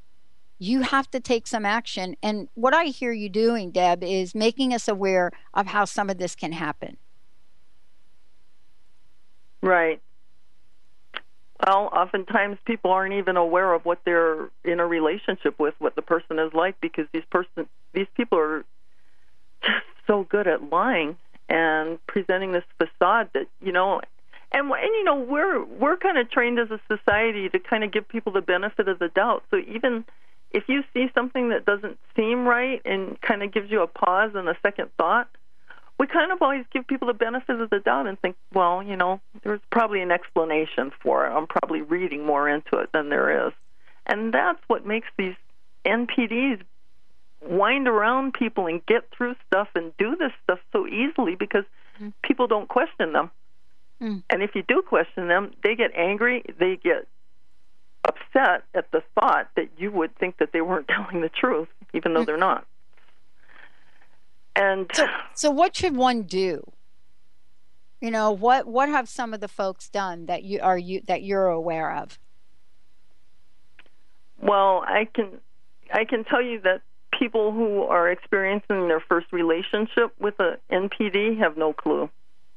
you 0.58 0.82
have 0.82 1.10
to 1.10 1.20
take 1.20 1.46
some 1.46 1.66
action. 1.66 2.16
And 2.22 2.48
what 2.54 2.74
I 2.74 2.84
hear 2.84 3.12
you 3.12 3.28
doing, 3.28 3.70
Deb, 3.72 4.04
is 4.04 4.34
making 4.34 4.72
us 4.72 4.86
aware 4.88 5.30
of 5.54 5.66
how 5.66 5.84
some 5.84 6.08
of 6.08 6.18
this 6.18 6.34
can 6.36 6.52
happen. 6.52 6.96
right 9.62 10.00
well 11.66 11.88
oftentimes 11.92 12.58
people 12.66 12.90
aren't 12.90 13.14
even 13.14 13.36
aware 13.36 13.72
of 13.72 13.84
what 13.84 14.00
they're 14.04 14.50
in 14.64 14.80
a 14.80 14.86
relationship 14.86 15.58
with 15.58 15.74
what 15.78 15.94
the 15.94 16.02
person 16.02 16.38
is 16.38 16.52
like 16.52 16.78
because 16.80 17.06
these 17.12 17.24
person 17.30 17.68
these 17.94 18.08
people 18.16 18.38
are 18.38 18.64
just 19.62 19.86
so 20.06 20.24
good 20.24 20.46
at 20.48 20.70
lying 20.70 21.16
and 21.48 22.04
presenting 22.06 22.52
this 22.52 22.64
facade 22.78 23.30
that 23.34 23.46
you 23.60 23.72
know 23.72 24.00
and 24.52 24.70
and 24.70 24.94
you 24.94 25.04
know 25.04 25.16
we're 25.16 25.64
we're 25.64 25.96
kind 25.96 26.18
of 26.18 26.30
trained 26.30 26.58
as 26.58 26.70
a 26.70 26.80
society 26.88 27.48
to 27.48 27.58
kind 27.58 27.84
of 27.84 27.92
give 27.92 28.08
people 28.08 28.32
the 28.32 28.40
benefit 28.40 28.88
of 28.88 28.98
the 28.98 29.08
doubt. 29.08 29.44
So 29.50 29.58
even 29.58 30.04
if 30.50 30.64
you 30.68 30.82
see 30.92 31.06
something 31.14 31.48
that 31.48 31.64
doesn't 31.64 31.98
seem 32.14 32.46
right 32.46 32.82
and 32.84 33.20
kind 33.20 33.42
of 33.42 33.52
gives 33.52 33.70
you 33.70 33.82
a 33.82 33.86
pause 33.86 34.32
and 34.34 34.48
a 34.48 34.56
second 34.62 34.90
thought 34.98 35.28
we 35.98 36.06
kind 36.06 36.32
of 36.32 36.42
always 36.42 36.64
give 36.72 36.86
people 36.86 37.08
the 37.08 37.14
benefit 37.14 37.60
of 37.60 37.70
the 37.70 37.78
doubt 37.78 38.06
and 38.06 38.20
think 38.20 38.36
well 38.52 38.82
you 38.82 38.96
know 38.96 39.20
there's 39.44 39.60
probably 39.70 40.02
an 40.02 40.10
explanation 40.10 40.90
for 41.02 41.26
it. 41.26 41.30
I'm 41.30 41.46
probably 41.46 41.82
reading 41.82 42.26
more 42.26 42.48
into 42.48 42.78
it 42.78 42.90
than 42.92 43.08
there 43.08 43.46
is. 43.46 43.52
And 44.06 44.34
that's 44.34 44.58
what 44.66 44.86
makes 44.86 45.08
these 45.16 45.34
npds 45.86 46.62
wind 47.40 47.88
around 47.88 48.34
people 48.34 48.66
and 48.66 48.84
get 48.86 49.08
through 49.16 49.34
stuff 49.46 49.68
and 49.74 49.96
do 49.96 50.16
this 50.16 50.32
stuff 50.44 50.58
so 50.72 50.86
easily 50.86 51.34
because 51.34 51.64
mm-hmm. 51.96 52.10
people 52.22 52.46
don't 52.46 52.68
question 52.68 53.12
them. 53.12 53.30
Mm. 54.02 54.24
And 54.28 54.42
if 54.42 54.54
you 54.54 54.64
do 54.66 54.82
question 54.82 55.28
them, 55.28 55.52
they 55.62 55.76
get 55.76 55.92
angry, 55.96 56.42
they 56.58 56.76
get 56.76 57.06
upset 58.04 58.64
at 58.74 58.90
the 58.90 59.02
thought 59.14 59.48
that 59.54 59.68
you 59.78 59.92
would 59.92 60.16
think 60.16 60.38
that 60.38 60.52
they 60.52 60.60
weren't 60.60 60.88
telling 60.88 61.20
the 61.20 61.28
truth, 61.28 61.68
even 61.94 62.14
though 62.14 62.24
they're 62.24 62.36
not. 62.36 62.66
And 64.54 64.90
so, 64.92 65.06
so 65.34 65.50
what 65.50 65.76
should 65.76 65.96
one 65.96 66.22
do? 66.22 66.70
You 68.00 68.10
know, 68.10 68.32
what 68.32 68.66
what 68.66 68.88
have 68.88 69.08
some 69.08 69.32
of 69.32 69.40
the 69.40 69.48
folks 69.48 69.88
done 69.88 70.26
that 70.26 70.42
you 70.42 70.60
are 70.60 70.76
you 70.76 71.00
that 71.06 71.22
you're 71.22 71.46
aware 71.46 71.94
of? 71.96 72.18
Well, 74.40 74.84
I 74.86 75.08
can 75.14 75.38
I 75.94 76.04
can 76.04 76.24
tell 76.24 76.42
you 76.42 76.60
that 76.62 76.82
people 77.16 77.52
who 77.52 77.84
are 77.84 78.10
experiencing 78.10 78.88
their 78.88 79.00
first 79.00 79.32
relationship 79.32 80.12
with 80.18 80.34
a 80.40 80.58
NPD 80.70 81.38
have 81.38 81.56
no 81.56 81.72
clue. 81.72 82.10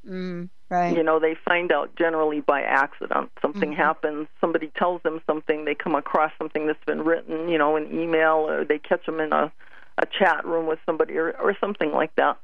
Mm, 0.08 0.50
right. 0.70 0.96
You 0.96 1.04
know, 1.04 1.20
they 1.20 1.36
find 1.48 1.72
out 1.72 1.96
generally 1.96 2.42
by 2.42 2.62
accident. 2.62 3.32
Something 3.42 3.72
Mhm. 3.72 3.78
happens, 3.78 4.28
somebody 4.40 4.72
tells 4.78 5.02
them 5.02 5.22
something, 5.26 5.66
they 5.66 5.76
come 5.76 5.96
across 5.96 6.32
something 6.38 6.68
that's 6.68 6.84
been 6.86 7.04
written, 7.04 7.50
you 7.50 7.58
know, 7.58 7.76
an 7.76 8.00
email, 8.00 8.48
or 8.50 8.64
they 8.64 8.80
catch 8.80 9.06
them 9.06 9.20
in 9.20 9.34
a, 9.34 9.52
a 9.98 10.06
chat 10.06 10.46
room 10.46 10.68
with 10.68 10.80
somebody, 10.86 11.18
or, 11.18 11.32
or 11.40 11.56
something 11.60 11.92
like 11.92 12.14
that. 12.16 12.38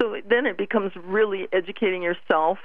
So 0.00 0.16
then 0.26 0.46
it 0.46 0.56
becomes 0.56 0.92
really 0.96 1.48
educating 1.52 2.02
yourself 2.02 2.58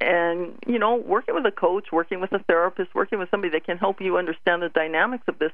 and, 0.00 0.56
you 0.66 0.78
know, 0.78 0.94
working 0.94 1.34
with 1.34 1.44
a 1.44 1.50
coach, 1.50 1.90
working 1.90 2.20
with 2.20 2.32
a 2.32 2.38
therapist, 2.44 2.94
working 2.94 3.18
with 3.18 3.30
somebody 3.30 3.50
that 3.52 3.64
can 3.64 3.78
help 3.78 4.00
you 4.00 4.16
understand 4.16 4.62
the 4.62 4.68
dynamics 4.68 5.24
of 5.26 5.38
this 5.40 5.50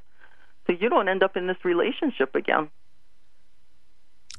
so 0.66 0.74
you 0.78 0.90
don't 0.90 1.08
end 1.08 1.22
up 1.22 1.36
in 1.36 1.46
this 1.46 1.56
relationship 1.64 2.34
again. 2.34 2.70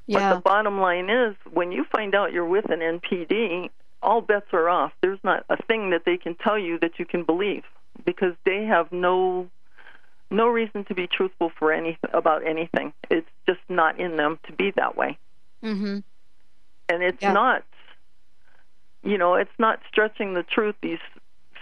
Yeah. 0.08 0.30
But 0.30 0.36
the 0.36 0.42
bottom 0.42 0.80
line 0.80 1.10
is, 1.10 1.36
when 1.52 1.72
you 1.72 1.86
find 1.92 2.14
out 2.14 2.32
you're 2.32 2.46
with 2.46 2.70
an 2.72 2.80
NPD, 2.80 3.70
all 4.02 4.22
bets 4.22 4.48
are 4.54 4.70
off. 4.70 4.92
There's 5.02 5.20
not 5.24 5.46
a 5.50 5.62
thing 5.64 5.90
that 5.92 6.04
they 6.06 6.18
can 6.18 6.36
tell 6.36 6.60
you 6.60 6.78
that 6.80 7.00
you 7.00 7.06
can 7.06 7.24
believe 7.24 7.64
because 8.06 8.34
they 8.46 8.66
have 8.66 8.92
no 8.92 9.50
no 10.32 10.48
reason 10.48 10.84
to 10.86 10.96
be 10.96 11.08
truthful 11.08 11.52
for 11.58 11.72
any 11.72 11.98
about 12.14 12.46
anything. 12.46 12.94
It's 13.10 13.30
just 13.48 13.60
not 13.70 14.00
in 14.00 14.18
them 14.18 14.40
to 14.48 14.54
be 14.54 14.72
that 14.76 14.98
way. 14.98 15.18
Mm-hmm. 15.64 16.00
And 16.90 17.04
it's 17.04 17.22
Yeah. 17.22 17.34
not 17.34 17.64
you 19.04 19.20
know, 19.20 19.36
it's 19.36 19.52
not 19.60 19.80
stretching 19.88 20.34
the 20.34 20.42
truth 20.44 20.76
these 20.82 21.00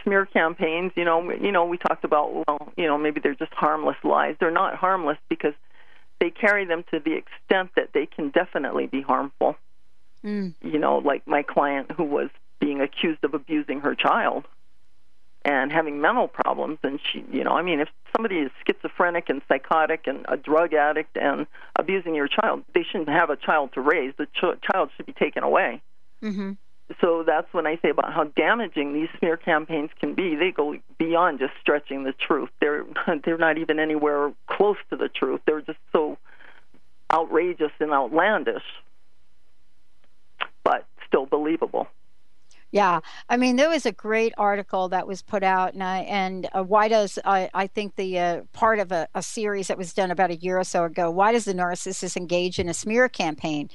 smear 0.01 0.25
campaigns, 0.25 0.91
you 0.95 1.03
know, 1.05 1.29
you 1.31 1.51
know, 1.51 1.65
we 1.65 1.77
talked 1.77 2.03
about 2.03 2.33
well, 2.33 2.71
you 2.77 2.87
know, 2.87 2.97
maybe 2.97 3.19
they're 3.19 3.35
just 3.35 3.53
harmless 3.53 3.97
lies. 4.03 4.35
They're 4.39 4.51
not 4.51 4.75
harmless 4.75 5.17
because 5.29 5.53
they 6.23 6.29
carry 6.29 6.63
them 6.63 6.85
to 6.89 6.99
the 6.99 7.13
extent 7.15 7.71
that 7.75 7.89
they 7.93 8.05
can 8.05 8.29
definitely 8.29 8.87
be 8.87 9.01
harmful. 9.01 9.57
Mm. 10.23 10.53
You 10.61 10.79
know, 10.79 10.99
like 10.99 11.27
my 11.27 11.43
client 11.43 11.91
who 11.91 12.05
was 12.05 12.29
being 12.61 12.79
accused 12.79 13.25
of 13.25 13.33
abusing 13.33 13.81
her 13.81 13.93
child 13.93 14.45
and 15.43 15.69
having 15.69 15.99
mental 15.99 16.29
problems 16.29 16.79
and 16.81 17.01
she, 17.11 17.25
you 17.29 17.43
know, 17.43 17.51
I 17.51 17.61
mean, 17.61 17.81
if 17.81 17.89
somebody 18.15 18.37
is 18.37 18.51
schizophrenic 18.65 19.27
and 19.27 19.41
psychotic 19.49 20.07
and 20.07 20.25
a 20.29 20.37
drug 20.37 20.73
addict 20.73 21.17
and 21.17 21.45
abusing 21.77 22.15
your 22.15 22.29
child, 22.29 22.63
they 22.73 22.83
shouldn't 22.89 23.09
have 23.09 23.29
a 23.29 23.35
child 23.35 23.71
to 23.73 23.81
raise. 23.81 24.13
The 24.17 24.27
ch- 24.27 24.61
child 24.71 24.91
should 24.95 25.05
be 25.05 25.13
taken 25.13 25.43
away 25.43 25.81
Mm-hmm. 26.23 26.51
So 27.01 27.23
that's 27.25 27.51
when 27.53 27.67
I 27.67 27.77
say 27.81 27.89
about 27.89 28.13
how 28.13 28.25
damaging 28.25 28.93
these 28.93 29.09
smear 29.19 29.37
campaigns 29.37 29.89
can 29.99 30.13
be. 30.13 30.35
They 30.35 30.51
go 30.51 30.75
beyond 30.97 31.39
just 31.39 31.53
stretching 31.61 32.03
the 32.03 32.13
truth. 32.13 32.49
They're 32.59 32.85
they're 33.23 33.37
not 33.37 33.57
even 33.57 33.79
anywhere 33.79 34.33
close 34.47 34.77
to 34.89 34.95
the 34.95 35.09
truth. 35.09 35.41
They're 35.45 35.61
just 35.61 35.79
so 35.91 36.17
outrageous 37.11 37.71
and 37.79 37.91
outlandish, 37.91 38.63
but 40.63 40.85
still 41.07 41.25
believable. 41.25 41.87
Yeah, 42.73 43.01
I 43.29 43.37
mean, 43.37 43.55
there 43.57 43.69
was 43.69 43.85
a 43.85 43.91
great 43.91 44.33
article 44.35 44.89
that 44.89 45.05
was 45.07 45.21
put 45.21 45.43
out, 45.43 45.75
and 45.75 45.83
I, 45.83 45.99
and 45.99 46.49
uh, 46.55 46.63
why 46.63 46.87
does 46.87 47.19
I, 47.23 47.47
I 47.53 47.67
think 47.67 47.95
the 47.97 48.17
uh, 48.19 48.41
part 48.51 48.79
of 48.79 48.91
a, 48.91 49.07
a 49.13 49.21
series 49.21 49.67
that 49.67 49.77
was 49.77 49.93
done 49.93 50.09
about 50.09 50.31
a 50.31 50.37
year 50.37 50.57
or 50.57 50.63
so 50.63 50.83
ago? 50.85 51.11
Why 51.11 51.31
does 51.33 51.45
the 51.45 51.53
narcissist 51.53 52.17
engage 52.17 52.57
in 52.57 52.67
a 52.67 52.73
smear 52.73 53.07
campaign? 53.09 53.69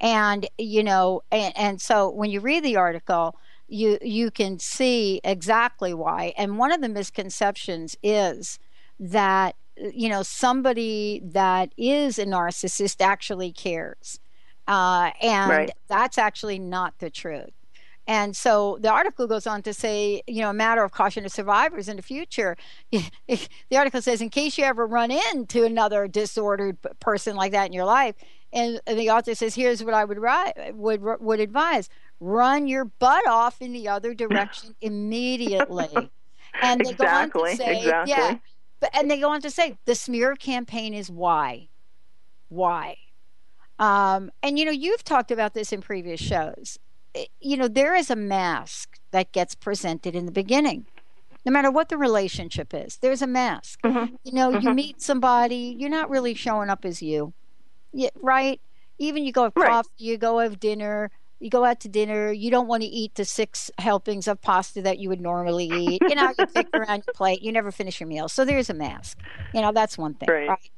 And 0.00 0.48
you 0.56 0.84
know, 0.84 1.22
and, 1.32 1.52
and 1.58 1.80
so 1.82 2.08
when 2.10 2.30
you 2.30 2.40
read 2.40 2.62
the 2.64 2.76
article, 2.76 3.36
you 3.66 3.98
you 4.00 4.30
can 4.30 4.60
see 4.60 5.20
exactly 5.24 5.92
why. 5.92 6.32
And 6.38 6.56
one 6.56 6.70
of 6.70 6.80
the 6.80 6.88
misconceptions 6.88 7.96
is 8.04 8.60
that 9.00 9.56
you 9.76 10.08
know 10.08 10.22
somebody 10.22 11.20
that 11.24 11.72
is 11.76 12.20
a 12.20 12.24
narcissist 12.26 13.00
actually 13.04 13.52
cares, 13.52 14.20
uh, 14.68 15.10
and 15.20 15.44
Right. 15.44 15.74
that's 15.88 16.18
actually 16.18 16.60
not 16.60 17.00
the 17.00 17.10
truth 17.10 17.50
And 18.06 18.36
so 18.36 18.78
the 18.80 18.90
article 18.90 19.26
goes 19.26 19.46
on 19.46 19.62
to 19.62 19.72
say, 19.72 20.22
you 20.26 20.42
know, 20.42 20.50
a 20.50 20.54
matter 20.54 20.82
of 20.84 20.92
caution 20.92 21.22
to 21.22 21.30
survivors 21.30 21.88
in 21.88 21.96
the 21.96 22.02
future. 22.02 22.56
the 22.90 23.76
article 23.76 24.02
says, 24.02 24.20
in 24.20 24.28
case 24.28 24.58
you 24.58 24.64
ever 24.64 24.86
run 24.86 25.10
into 25.10 25.64
another 25.64 26.06
disordered 26.06 26.76
person 27.00 27.34
like 27.34 27.52
that 27.52 27.66
in 27.66 27.72
your 27.72 27.86
life, 27.86 28.14
and 28.52 28.80
the 28.86 29.10
author 29.10 29.34
says, 29.34 29.54
here's 29.54 29.82
what 29.82 29.94
I 29.94 30.04
would 30.04 30.18
would 30.74 31.02
would 31.20 31.40
advise: 31.40 31.88
run 32.20 32.68
your 32.68 32.84
butt 32.84 33.26
off 33.26 33.60
in 33.60 33.72
the 33.72 33.88
other 33.88 34.14
direction 34.14 34.76
immediately. 34.80 35.88
And 36.62 36.80
they 36.80 36.90
exactly, 36.90 37.40
go 37.40 37.48
on 37.48 37.56
to 37.56 37.56
say, 37.56 37.78
exactly. 37.78 38.10
yeah, 38.12 38.38
but 38.78 38.90
and 38.94 39.10
they 39.10 39.18
go 39.18 39.30
on 39.30 39.40
to 39.40 39.50
say 39.50 39.76
the 39.86 39.96
smear 39.96 40.36
campaign 40.36 40.94
is 40.94 41.10
why, 41.10 41.68
why. 42.48 42.96
Um, 43.80 44.30
and 44.40 44.56
you 44.56 44.64
know, 44.64 44.70
you've 44.70 45.02
talked 45.02 45.32
about 45.32 45.54
this 45.54 45.72
in 45.72 45.80
previous 45.80 46.20
shows 46.20 46.78
you 47.40 47.56
know, 47.56 47.68
there 47.68 47.94
is 47.94 48.10
a 48.10 48.16
mask 48.16 48.98
that 49.10 49.32
gets 49.32 49.54
presented 49.54 50.14
in 50.14 50.26
the 50.26 50.32
beginning. 50.32 50.86
No 51.46 51.52
matter 51.52 51.70
what 51.70 51.88
the 51.88 51.98
relationship 51.98 52.72
is, 52.72 52.96
there's 52.98 53.22
a 53.22 53.26
mask. 53.26 53.80
Mm-hmm. 53.82 54.14
You 54.24 54.32
know, 54.32 54.50
mm-hmm. 54.50 54.66
you 54.66 54.74
meet 54.74 55.02
somebody, 55.02 55.76
you're 55.78 55.90
not 55.90 56.08
really 56.08 56.34
showing 56.34 56.70
up 56.70 56.84
as 56.84 57.02
you, 57.02 57.34
yeah, 57.92 58.08
right? 58.20 58.60
Even 58.98 59.24
you 59.24 59.32
go 59.32 59.44
have 59.44 59.52
right. 59.56 59.68
coffee, 59.68 59.90
you 59.98 60.16
go 60.16 60.38
have 60.38 60.58
dinner, 60.58 61.10
you 61.40 61.50
go 61.50 61.64
out 61.64 61.80
to 61.80 61.88
dinner, 61.88 62.32
you 62.32 62.50
don't 62.50 62.66
want 62.66 62.82
to 62.82 62.88
eat 62.88 63.14
the 63.16 63.24
six 63.24 63.70
helpings 63.78 64.26
of 64.26 64.40
pasta 64.40 64.80
that 64.82 64.98
you 64.98 65.10
would 65.10 65.20
normally 65.20 65.66
eat. 65.66 66.00
You 66.08 66.14
know, 66.14 66.32
you 66.38 66.46
pick 66.46 66.68
around 66.72 67.02
your 67.06 67.14
plate, 67.14 67.42
you 67.42 67.52
never 67.52 67.70
finish 67.70 68.00
your 68.00 68.08
meal. 68.08 68.28
So 68.28 68.44
there's 68.44 68.70
a 68.70 68.74
mask. 68.74 69.18
You 69.52 69.60
know, 69.60 69.72
that's 69.72 69.98
one 69.98 70.14
thing, 70.14 70.28
right? 70.30 70.48
right? 70.48 70.70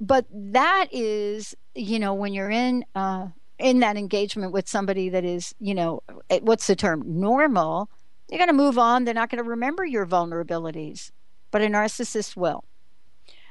But 0.00 0.26
that 0.30 0.86
is, 0.90 1.54
you 1.74 1.98
know, 1.98 2.14
when 2.14 2.32
you're 2.32 2.50
in 2.50 2.84
uh, 2.94 3.28
in 3.58 3.80
that 3.80 3.96
engagement 3.96 4.52
with 4.52 4.68
somebody 4.68 5.08
that 5.08 5.24
is, 5.24 5.54
you 5.60 5.74
know, 5.74 6.02
eh, 6.30 6.40
what's 6.42 6.66
the 6.66 6.76
term, 6.76 7.02
normal, 7.06 7.88
you're 8.30 8.38
going 8.38 8.48
to 8.48 8.54
move 8.54 8.78
on. 8.78 9.04
They're 9.04 9.14
not 9.14 9.30
going 9.30 9.42
to 9.42 9.48
remember 9.48 9.84
your 9.84 10.06
vulnerabilities, 10.06 11.10
but 11.50 11.62
a 11.62 11.66
narcissist 11.66 12.36
will. 12.36 12.64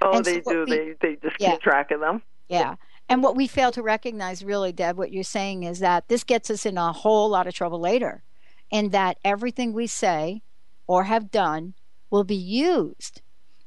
Oh, 0.02 0.18
and 0.18 0.26
they 0.26 0.42
so 0.42 0.52
do. 0.52 0.66
We, 0.70 0.78
they 0.78 0.96
they 1.02 1.16
just 1.16 1.38
yeah, 1.40 1.52
keep 1.52 1.62
track 1.62 1.92
of 1.92 2.00
them. 2.00 2.22
Yeah. 2.50 2.76
And 3.10 3.24
what 3.24 3.36
we 3.36 3.48
fail 3.48 3.72
to 3.72 3.82
recognize, 3.82 4.44
really, 4.44 4.72
Deb, 4.72 4.98
what 4.98 5.12
you're 5.12 5.24
saying 5.24 5.64
is 5.64 5.80
that 5.80 6.08
this 6.08 6.24
gets 6.24 6.50
us 6.50 6.66
in 6.66 6.78
a 6.78 6.92
whole 6.92 7.30
lot 7.30 7.48
of 7.48 7.54
trouble 7.54 7.80
later, 7.80 8.24
and 8.72 8.92
that 8.92 9.18
everything 9.24 9.74
we 9.74 9.88
say 9.88 10.42
or 10.88 11.04
have 11.06 11.32
done 11.32 11.74
will 12.10 12.24
be 12.24 12.36
used 12.36 13.22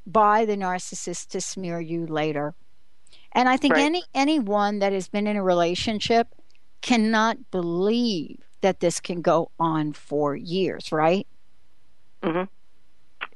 by 0.07 0.45
the 0.45 0.57
narcissist 0.57 1.29
to 1.29 1.41
smear 1.41 1.81
you 1.81 2.07
later. 2.07 2.55
And 3.37 3.51
I 3.51 3.59
think 3.59 3.75
right. 3.75 3.85
any 3.85 4.03
anyone 4.15 4.79
that 4.79 4.95
has 4.95 5.09
been 5.09 5.27
in 5.27 5.37
a 5.37 5.43
relationship 5.43 6.29
cannot 6.81 7.51
believe 7.51 8.39
that 8.63 8.81
this 8.81 8.99
can 8.99 9.21
go 9.21 9.51
on 9.61 9.93
for 9.93 10.35
years, 10.35 10.91
right? 10.91 11.27
Mhm. 12.23 12.49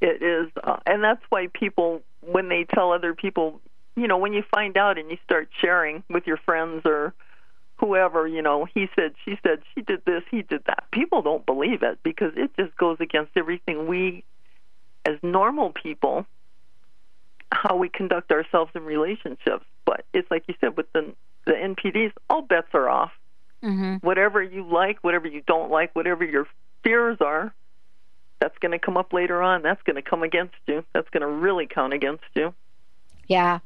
It 0.00 0.22
is 0.22 0.50
uh, 0.64 0.78
and 0.86 1.04
that's 1.04 1.22
why 1.28 1.48
people 1.52 2.02
when 2.22 2.48
they 2.48 2.64
tell 2.64 2.92
other 2.92 3.14
people, 3.14 3.60
you 3.94 4.08
know, 4.08 4.16
when 4.16 4.32
you 4.32 4.42
find 4.50 4.78
out 4.78 4.96
and 4.96 5.10
you 5.10 5.18
start 5.22 5.50
sharing 5.60 6.02
with 6.08 6.26
your 6.26 6.38
friends 6.38 6.82
or 6.86 7.12
whoever, 7.76 8.26
you 8.26 8.40
know, 8.40 8.66
he 8.72 8.88
said, 8.96 9.14
she 9.24 9.38
said, 9.42 9.60
she 9.74 9.82
did 9.82 10.02
this, 10.06 10.22
he 10.30 10.42
did 10.42 10.64
that. 10.66 10.84
People 10.92 11.20
don't 11.20 11.44
believe 11.44 11.82
it 11.82 11.98
because 12.02 12.32
it 12.36 12.50
just 12.58 12.74
goes 12.78 12.96
against 13.00 13.32
everything 13.36 13.86
we 13.86 14.24
as 15.04 15.16
normal 15.22 15.72
people 15.72 16.24
how 17.52 17.76
we 17.76 17.88
conduct 17.88 18.30
ourselves 18.30 18.70
in 18.74 18.84
relationships. 18.84 19.64
But 19.90 20.05
it's 20.12 20.31
like 20.31 20.44
you 20.46 20.55
said 20.61 20.76
with 20.76 20.87
the 20.92 21.12
the 21.46 21.53
NPDs, 21.53 22.12
all 22.29 22.42
bets 22.42 22.68
are 22.74 22.88
off. 22.88 23.11
Mm-hmm. 23.61 24.07
Whatever 24.07 24.40
you 24.40 24.64
like, 24.64 25.03
whatever 25.03 25.26
you 25.26 25.42
don't 25.48 25.68
like, 25.68 25.96
whatever 25.96 26.24
your 26.24 26.46
fears 26.85 27.18
are, 27.20 27.53
that's 28.38 28.57
going 28.59 28.70
to 28.70 28.79
come 28.79 28.96
up 28.96 29.12
later 29.12 29.42
on. 29.42 29.62
That's 29.62 29.83
going 29.83 29.96
to 29.96 30.03
come 30.03 30.22
against 30.22 30.55
you. 30.68 30.85
That's 30.94 31.09
going 31.11 31.22
to 31.22 31.26
really 31.26 31.66
count 31.66 31.92
against 31.92 32.22
you. 32.37 32.55
Yeah. 33.26 33.59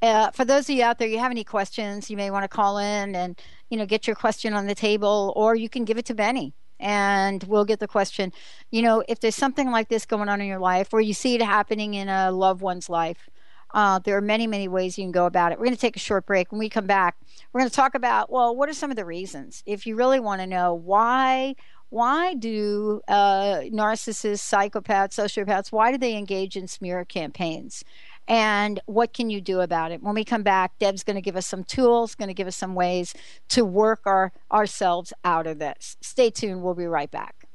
Uh, 0.00 0.30
for 0.30 0.44
those 0.44 0.70
of 0.70 0.76
you 0.76 0.84
out 0.84 1.00
there, 1.00 1.08
you 1.08 1.18
have 1.18 1.32
any 1.32 1.42
questions, 1.42 2.08
you 2.08 2.16
may 2.16 2.30
want 2.30 2.44
to 2.44 2.48
call 2.48 2.78
in 2.78 3.16
and 3.16 3.36
you 3.68 3.76
know 3.76 3.84
get 3.84 4.06
your 4.06 4.14
question 4.14 4.54
on 4.54 4.68
the 4.68 4.76
table, 4.76 5.32
or 5.34 5.56
you 5.56 5.68
can 5.68 5.84
give 5.84 5.98
it 5.98 6.04
to 6.06 6.14
Benny 6.14 6.54
and 6.78 7.42
we'll 7.44 7.64
get 7.64 7.80
the 7.80 7.88
question. 7.88 8.32
You 8.70 8.82
know, 8.82 9.02
if 9.08 9.18
there's 9.18 9.34
something 9.34 9.72
like 9.72 9.88
this 9.88 10.06
going 10.06 10.28
on 10.28 10.40
in 10.40 10.46
your 10.46 10.60
life, 10.60 10.92
or 10.92 11.00
you 11.00 11.14
see 11.14 11.34
it 11.34 11.42
happening 11.42 11.94
in 11.94 12.08
a 12.08 12.30
loved 12.30 12.60
one's 12.60 12.88
life, 12.88 13.28
uh, 13.74 13.98
there 13.98 14.16
are 14.16 14.22
many, 14.22 14.46
many 14.46 14.68
ways 14.68 14.96
you 14.96 15.04
can 15.04 15.12
go 15.12 15.26
about 15.26 15.52
it. 15.52 15.58
We're 15.58 15.66
going 15.66 15.76
to 15.76 15.80
take 15.80 15.96
a 15.96 16.00
short 16.00 16.24
break. 16.26 16.52
When 16.52 16.60
we 16.60 16.68
come 16.70 16.86
back, 16.86 17.16
we're 17.52 17.60
going 17.60 17.70
to 17.70 17.76
talk 17.76 17.94
about 17.94 18.30
well, 18.30 18.56
what 18.56 18.68
are 18.68 18.74
some 18.74 18.90
of 18.90 18.96
the 18.96 19.04
reasons? 19.04 19.62
If 19.66 19.86
you 19.86 19.96
really 19.96 20.20
want 20.20 20.40
to 20.40 20.46
know 20.46 20.72
why, 20.72 21.56
why 21.90 22.34
do 22.34 23.00
uh, 23.08 23.62
narcissists, 23.72 24.40
psychopaths, 24.40 25.14
sociopaths, 25.14 25.72
why 25.72 25.90
do 25.90 25.98
they 25.98 26.16
engage 26.16 26.56
in 26.56 26.68
smear 26.68 27.04
campaigns? 27.04 27.84
And 28.26 28.80
what 28.86 29.12
can 29.12 29.28
you 29.28 29.40
do 29.40 29.60
about 29.60 29.92
it? 29.92 30.02
When 30.02 30.14
we 30.14 30.24
come 30.24 30.42
back, 30.44 30.78
Deb's 30.78 31.02
going 31.02 31.16
to 31.16 31.20
give 31.20 31.36
us 31.36 31.46
some 31.46 31.64
tools, 31.64 32.14
going 32.14 32.28
to 32.28 32.34
give 32.34 32.46
us 32.46 32.56
some 32.56 32.74
ways 32.74 33.12
to 33.50 33.64
work 33.64 34.02
our 34.06 34.32
ourselves 34.50 35.12
out 35.24 35.46
of 35.46 35.58
this. 35.58 35.96
Stay 36.00 36.30
tuned. 36.30 36.62
We'll 36.62 36.74
be 36.74 36.86
right 36.86 37.10
back. 37.10 37.48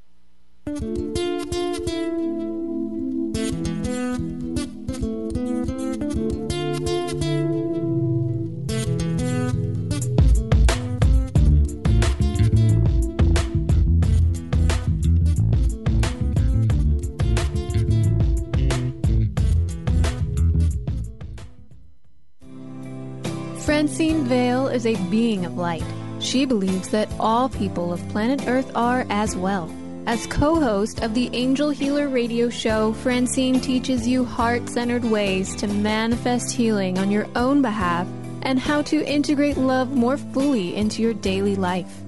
Francine 23.79 24.25
Vale 24.25 24.67
is 24.67 24.85
a 24.85 24.97
being 25.09 25.45
of 25.45 25.55
light. 25.55 25.85
She 26.19 26.43
believes 26.43 26.89
that 26.89 27.07
all 27.17 27.47
people 27.47 27.93
of 27.93 28.09
planet 28.09 28.45
Earth 28.45 28.69
are 28.75 29.05
as 29.09 29.37
well. 29.37 29.73
As 30.05 30.27
co 30.27 30.59
host 30.59 31.01
of 31.01 31.13
the 31.13 31.29
Angel 31.31 31.69
Healer 31.69 32.09
radio 32.09 32.49
show, 32.49 32.91
Francine 32.91 33.61
teaches 33.61 34.05
you 34.05 34.25
heart 34.25 34.67
centered 34.67 35.05
ways 35.05 35.55
to 35.55 35.67
manifest 35.67 36.51
healing 36.51 36.97
on 36.97 37.09
your 37.09 37.25
own 37.37 37.61
behalf 37.61 38.05
and 38.41 38.59
how 38.59 38.81
to 38.81 39.01
integrate 39.05 39.55
love 39.55 39.95
more 39.95 40.17
fully 40.17 40.75
into 40.75 41.01
your 41.01 41.13
daily 41.13 41.55
life. 41.55 42.01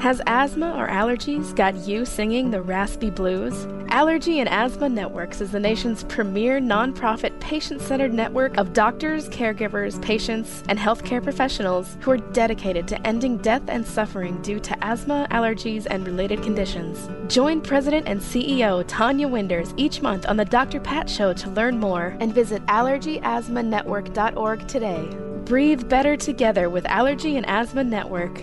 Has 0.09 0.25
asthma 0.27 0.73
or 0.75 0.89
allergies 0.89 1.55
got 1.55 1.75
you 1.87 2.07
singing 2.07 2.51
the 2.51 2.63
raspy 2.63 3.11
blues? 3.11 3.67
Allergy 3.91 4.41
and 4.41 4.49
Asthma 4.49 4.89
Networks 4.89 5.43
is 5.43 5.53
the 5.53 5.61
nation's 5.61 6.05
premier 6.05 6.63
nonprofit 6.63 7.39
patient 7.41 7.83
centered 7.83 8.15
network 8.15 8.57
of 8.57 8.73
doctors, 8.73 9.29
caregivers, 9.29 10.01
patients, 10.01 10.63
and 10.71 10.79
healthcare 10.79 11.23
professionals 11.23 11.99
who 12.01 12.11
are 12.11 12.17
dedicated 12.17 12.89
to 12.89 13.07
ending 13.07 13.37
death 13.37 13.61
and 13.69 13.87
suffering 13.87 14.41
due 14.41 14.59
to 14.59 14.83
asthma, 14.83 15.29
allergies, 15.31 15.87
and 15.91 16.07
related 16.07 16.43
conditions. 16.43 17.07
Join 17.31 17.61
President 17.61 18.09
and 18.09 18.19
CEO 18.19 18.83
Tonya 18.85 19.31
Winders 19.31 19.75
each 19.77 20.01
month 20.01 20.27
on 20.27 20.39
The 20.39 20.47
Dr. 20.47 20.81
Pat 20.81 21.11
Show 21.11 21.35
to 21.35 21.51
learn 21.51 21.79
more 21.79 22.17
and 22.19 22.35
visit 22.35 22.65
allergyasthmanetwork.org 22.65 24.67
today. 24.67 25.07
Breathe 25.45 25.87
better 25.87 26.17
together 26.17 26.71
with 26.71 26.87
Allergy 26.87 27.37
and 27.37 27.45
Asthma 27.45 27.85
Network. 27.85 28.43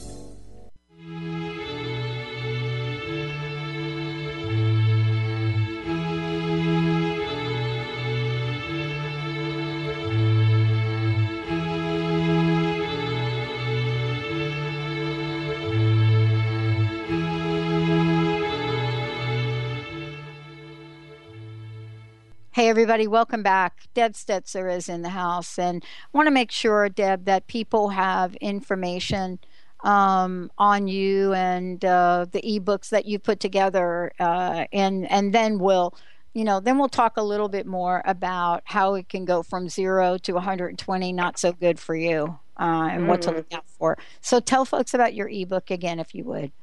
Everybody, 22.71 23.05
welcome 23.05 23.43
back. 23.43 23.89
Deb 23.93 24.13
Stetser 24.13 24.73
is 24.73 24.87
in 24.87 25.01
the 25.01 25.09
house, 25.09 25.59
and 25.59 25.83
I 25.83 26.17
want 26.17 26.27
to 26.27 26.31
make 26.31 26.51
sure, 26.51 26.87
Deb, 26.87 27.25
that 27.25 27.47
people 27.47 27.89
have 27.89 28.33
information 28.35 29.39
um, 29.83 30.49
on 30.57 30.87
you 30.87 31.33
and 31.33 31.83
uh, 31.83 32.27
the 32.31 32.41
ebooks 32.41 32.87
that 32.87 33.05
you 33.05 33.19
put 33.19 33.41
together, 33.41 34.13
uh, 34.21 34.67
and 34.71 35.05
and 35.11 35.33
then 35.33 35.59
we'll, 35.59 35.93
you 36.33 36.45
know, 36.45 36.61
then 36.61 36.77
we'll 36.77 36.87
talk 36.87 37.17
a 37.17 37.21
little 37.21 37.49
bit 37.49 37.67
more 37.67 38.01
about 38.05 38.61
how 38.63 38.93
it 38.93 39.09
can 39.09 39.25
go 39.25 39.43
from 39.43 39.67
zero 39.67 40.17
to 40.19 40.31
120, 40.31 41.11
not 41.11 41.37
so 41.37 41.51
good 41.51 41.77
for 41.77 41.93
you, 41.93 42.39
uh, 42.57 42.87
and 42.89 43.03
mm. 43.03 43.07
what 43.07 43.21
to 43.23 43.31
look 43.31 43.53
out 43.53 43.67
for. 43.67 43.97
So 44.21 44.39
tell 44.39 44.63
folks 44.63 44.93
about 44.93 45.13
your 45.13 45.27
ebook 45.27 45.71
again, 45.71 45.99
if 45.99 46.15
you 46.15 46.23
would. 46.23 46.53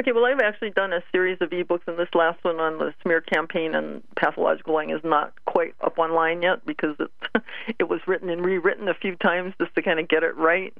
Okay, 0.00 0.12
well, 0.12 0.24
I've 0.24 0.40
actually 0.40 0.70
done 0.70 0.92
a 0.92 1.00
series 1.12 1.38
of 1.40 1.50
ebooks, 1.50 1.86
and 1.86 1.96
this 1.96 2.08
last 2.14 2.42
one 2.42 2.58
on 2.58 2.78
the 2.78 2.92
smear 3.02 3.20
campaign 3.20 3.76
and 3.76 4.02
pathological 4.16 4.74
lying 4.74 4.90
is 4.90 5.04
not 5.04 5.32
quite 5.44 5.76
up 5.80 5.98
online 5.98 6.42
yet 6.42 6.66
because 6.66 6.96
it 6.98 7.12
it 7.78 7.88
was 7.88 8.00
written 8.06 8.28
and 8.28 8.44
rewritten 8.44 8.88
a 8.88 8.94
few 8.94 9.14
times 9.16 9.54
just 9.60 9.72
to 9.76 9.82
kind 9.82 10.00
of 10.00 10.08
get 10.08 10.24
it 10.24 10.36
right. 10.36 10.74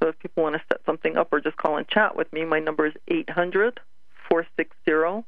So 0.00 0.08
if 0.08 0.18
people 0.18 0.42
want 0.42 0.56
to 0.56 0.62
set 0.68 0.80
something 0.84 1.16
up 1.16 1.28
or 1.32 1.40
just 1.40 1.56
call 1.56 1.76
and 1.76 1.88
chat 1.88 2.16
with 2.16 2.30
me, 2.32 2.44
my 2.44 2.58
number 2.58 2.86
is 2.86 2.94
eight 3.08 3.30
hundred 3.30 3.80
four 4.28 4.46
six 4.56 4.76
zero 4.84 5.24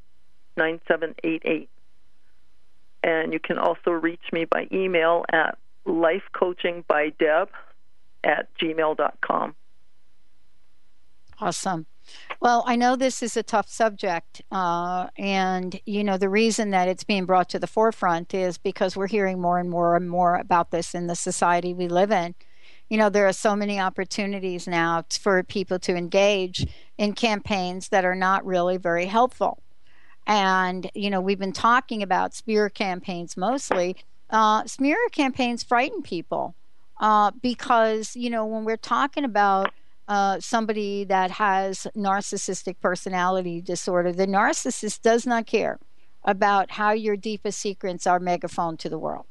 nine 0.56 0.80
seven 0.88 1.14
eight 1.24 1.42
eight. 1.44 1.68
And 3.02 3.32
you 3.32 3.38
can 3.38 3.58
also 3.58 3.90
reach 3.90 4.32
me 4.32 4.46
by 4.46 4.66
email 4.72 5.24
at 5.30 5.58
lifecoachingbydeb 5.86 7.48
at 8.24 8.48
gmail.com. 8.58 9.54
Awesome. 11.40 11.86
Well, 12.40 12.64
I 12.66 12.76
know 12.76 12.96
this 12.96 13.22
is 13.22 13.36
a 13.36 13.42
tough 13.42 13.68
subject, 13.68 14.42
uh, 14.52 15.08
and 15.16 15.80
you 15.86 16.04
know 16.04 16.18
the 16.18 16.28
reason 16.28 16.70
that 16.70 16.86
it's 16.88 17.04
being 17.04 17.24
brought 17.24 17.48
to 17.50 17.58
the 17.58 17.66
forefront 17.66 18.34
is 18.34 18.58
because 18.58 18.96
we're 18.96 19.06
hearing 19.08 19.40
more 19.40 19.58
and 19.58 19.70
more 19.70 19.96
and 19.96 20.08
more 20.08 20.36
about 20.36 20.70
this 20.70 20.94
in 20.94 21.06
the 21.06 21.16
society 21.16 21.72
we 21.72 21.88
live 21.88 22.12
in. 22.12 22.34
You 22.90 22.98
know, 22.98 23.08
there 23.08 23.26
are 23.26 23.32
so 23.32 23.56
many 23.56 23.80
opportunities 23.80 24.68
now 24.68 25.04
for 25.18 25.42
people 25.42 25.78
to 25.80 25.96
engage 25.96 26.66
in 26.98 27.14
campaigns 27.14 27.88
that 27.88 28.04
are 28.04 28.14
not 28.14 28.44
really 28.44 28.76
very 28.76 29.06
helpful. 29.06 29.62
And 30.26 30.90
you 30.94 31.10
know, 31.10 31.20
we've 31.20 31.38
been 31.38 31.52
talking 31.52 32.02
about 32.02 32.34
smear 32.34 32.68
campaigns 32.68 33.36
mostly. 33.36 33.96
Uh, 34.30 34.64
smear 34.66 34.98
campaigns 35.12 35.62
frighten 35.62 36.02
people 36.02 36.54
uh, 37.00 37.30
because 37.42 38.14
you 38.16 38.30
know 38.30 38.44
when 38.46 38.64
we're 38.64 38.76
talking 38.76 39.24
about 39.24 39.72
uh, 40.08 40.38
somebody 40.40 41.04
that 41.04 41.32
has 41.32 41.86
narcissistic 41.96 42.76
personality 42.80 43.60
disorder, 43.60 44.12
the 44.12 44.26
narcissist 44.26 45.02
does 45.02 45.26
not 45.26 45.46
care 45.46 45.78
about 46.24 46.72
how 46.72 46.92
your 46.92 47.16
deepest 47.16 47.58
secrets 47.58 48.06
are 48.06 48.20
megaphoned 48.20 48.78
to 48.80 48.88
the 48.88 48.98
world. 48.98 49.26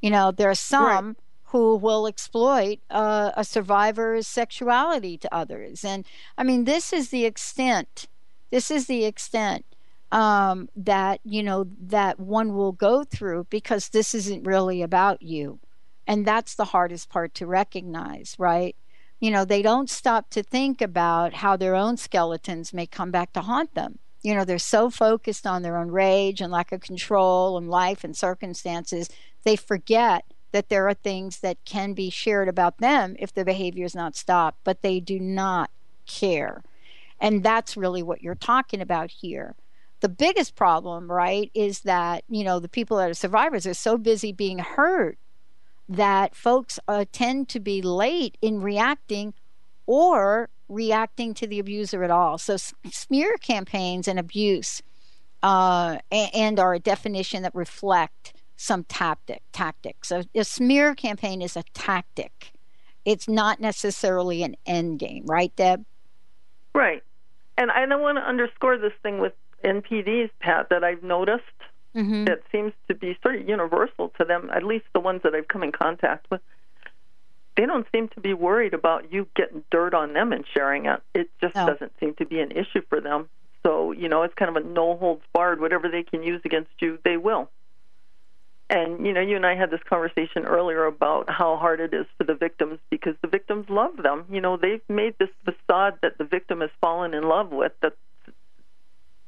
You 0.00 0.10
know, 0.10 0.32
there 0.32 0.50
are 0.50 0.54
some 0.54 1.06
right. 1.06 1.16
who 1.46 1.76
will 1.76 2.06
exploit 2.06 2.80
uh, 2.90 3.30
a 3.36 3.44
survivor's 3.44 4.26
sexuality 4.26 5.16
to 5.18 5.34
others. 5.34 5.84
And 5.84 6.04
I 6.36 6.42
mean, 6.42 6.64
this 6.64 6.92
is 6.92 7.10
the 7.10 7.24
extent, 7.24 8.08
this 8.50 8.70
is 8.70 8.86
the 8.86 9.04
extent 9.04 9.64
um, 10.10 10.68
that, 10.76 11.20
you 11.24 11.42
know, 11.42 11.66
that 11.80 12.18
one 12.18 12.54
will 12.54 12.72
go 12.72 13.04
through 13.04 13.46
because 13.48 13.88
this 13.88 14.14
isn't 14.14 14.44
really 14.44 14.82
about 14.82 15.22
you. 15.22 15.60
And 16.06 16.26
that's 16.26 16.56
the 16.56 16.66
hardest 16.66 17.08
part 17.08 17.32
to 17.34 17.46
recognize, 17.46 18.34
right? 18.38 18.76
You 19.22 19.30
know, 19.30 19.44
they 19.44 19.62
don't 19.62 19.88
stop 19.88 20.30
to 20.30 20.42
think 20.42 20.82
about 20.82 21.32
how 21.32 21.56
their 21.56 21.76
own 21.76 21.96
skeletons 21.96 22.74
may 22.74 22.86
come 22.88 23.12
back 23.12 23.32
to 23.32 23.40
haunt 23.40 23.72
them. 23.76 24.00
You 24.20 24.34
know, 24.34 24.44
they're 24.44 24.58
so 24.58 24.90
focused 24.90 25.46
on 25.46 25.62
their 25.62 25.76
own 25.76 25.92
rage 25.92 26.40
and 26.40 26.50
lack 26.50 26.72
of 26.72 26.80
control 26.80 27.56
and 27.56 27.70
life 27.70 28.02
and 28.02 28.16
circumstances, 28.16 29.08
they 29.44 29.54
forget 29.54 30.24
that 30.50 30.70
there 30.70 30.88
are 30.88 30.94
things 30.94 31.38
that 31.38 31.64
can 31.64 31.92
be 31.92 32.10
shared 32.10 32.48
about 32.48 32.78
them 32.78 33.14
if 33.20 33.32
the 33.32 33.44
behavior 33.44 33.84
is 33.84 33.94
not 33.94 34.16
stopped, 34.16 34.58
but 34.64 34.82
they 34.82 34.98
do 34.98 35.20
not 35.20 35.70
care. 36.04 36.64
And 37.20 37.44
that's 37.44 37.76
really 37.76 38.02
what 38.02 38.22
you're 38.22 38.34
talking 38.34 38.80
about 38.80 39.12
here. 39.12 39.54
The 40.00 40.08
biggest 40.08 40.56
problem, 40.56 41.08
right, 41.08 41.48
is 41.54 41.82
that, 41.82 42.24
you 42.28 42.42
know, 42.42 42.58
the 42.58 42.68
people 42.68 42.96
that 42.96 43.10
are 43.10 43.14
survivors 43.14 43.68
are 43.68 43.74
so 43.74 43.96
busy 43.96 44.32
being 44.32 44.58
hurt 44.58 45.16
that 45.96 46.34
folks 46.34 46.78
uh, 46.88 47.04
tend 47.12 47.48
to 47.50 47.60
be 47.60 47.82
late 47.82 48.38
in 48.40 48.60
reacting 48.60 49.34
or 49.86 50.48
reacting 50.68 51.34
to 51.34 51.46
the 51.46 51.58
abuser 51.58 52.02
at 52.02 52.10
all. 52.10 52.38
So 52.38 52.56
smear 52.56 53.36
campaigns 53.36 54.08
and 54.08 54.18
abuse 54.18 54.82
uh, 55.42 55.98
and 56.10 56.58
are 56.58 56.74
a 56.74 56.78
definition 56.78 57.42
that 57.42 57.54
reflect 57.54 58.32
some 58.56 58.84
tactic 58.84 59.42
tactics. 59.52 60.08
So 60.08 60.22
a 60.34 60.44
smear 60.44 60.94
campaign 60.94 61.42
is 61.42 61.56
a 61.56 61.64
tactic. 61.74 62.52
It's 63.04 63.28
not 63.28 63.60
necessarily 63.60 64.42
an 64.44 64.56
end 64.64 65.00
game, 65.00 65.24
right, 65.26 65.54
Deb? 65.56 65.84
Right. 66.74 67.02
And 67.58 67.70
I 67.70 67.84
don't 67.86 68.00
want 68.00 68.18
to 68.18 68.22
underscore 68.22 68.78
this 68.78 68.92
thing 69.02 69.18
with 69.18 69.32
NPDs, 69.64 70.30
Pat, 70.40 70.68
that 70.70 70.84
I've 70.84 71.02
noticed 71.02 71.42
mm-hmm. 71.94 72.24
that 72.24 72.40
seems 72.50 72.72
to 72.88 72.94
be 72.94 73.16
sort 73.22 73.36
of 73.36 73.48
universal 73.48 74.10
to 74.18 74.24
them, 74.24 74.50
at 74.54 74.64
least 74.64 74.84
the 74.92 75.00
ones 75.00 75.22
that 75.24 75.34
I've 75.34 75.48
come 75.48 75.62
in 75.62 75.72
contact 75.72 76.26
with. 76.30 76.40
They 77.56 77.66
don't 77.66 77.86
seem 77.92 78.08
to 78.08 78.20
be 78.20 78.32
worried 78.32 78.72
about 78.72 79.12
you 79.12 79.28
getting 79.36 79.62
dirt 79.70 79.92
on 79.92 80.14
them 80.14 80.32
and 80.32 80.44
sharing 80.54 80.86
it. 80.86 81.02
It 81.14 81.30
just 81.40 81.54
no. 81.54 81.66
doesn't 81.66 81.92
seem 82.00 82.14
to 82.14 82.24
be 82.24 82.40
an 82.40 82.50
issue 82.50 82.80
for 82.88 83.00
them. 83.00 83.28
So, 83.62 83.92
you 83.92 84.08
know, 84.08 84.22
it's 84.22 84.34
kind 84.34 84.54
of 84.54 84.56
a 84.56 84.66
no 84.66 84.96
holds 84.96 85.22
barred. 85.32 85.60
Whatever 85.60 85.88
they 85.88 86.02
can 86.02 86.22
use 86.22 86.40
against 86.44 86.70
you, 86.80 86.98
they 87.04 87.16
will. 87.16 87.50
And, 88.70 89.04
you 89.04 89.12
know, 89.12 89.20
you 89.20 89.36
and 89.36 89.44
I 89.44 89.54
had 89.54 89.70
this 89.70 89.82
conversation 89.86 90.46
earlier 90.46 90.86
about 90.86 91.28
how 91.28 91.58
hard 91.58 91.78
it 91.80 91.92
is 91.92 92.06
for 92.16 92.24
the 92.24 92.34
victims 92.34 92.78
because 92.90 93.14
the 93.20 93.28
victims 93.28 93.66
love 93.68 93.98
them. 94.02 94.24
You 94.30 94.40
know, 94.40 94.56
they've 94.56 94.80
made 94.88 95.14
this 95.18 95.28
facade 95.44 95.98
that 96.00 96.16
the 96.16 96.24
victim 96.24 96.62
has 96.62 96.70
fallen 96.80 97.12
in 97.12 97.24
love 97.24 97.52
with 97.52 97.72
that, 97.82 97.92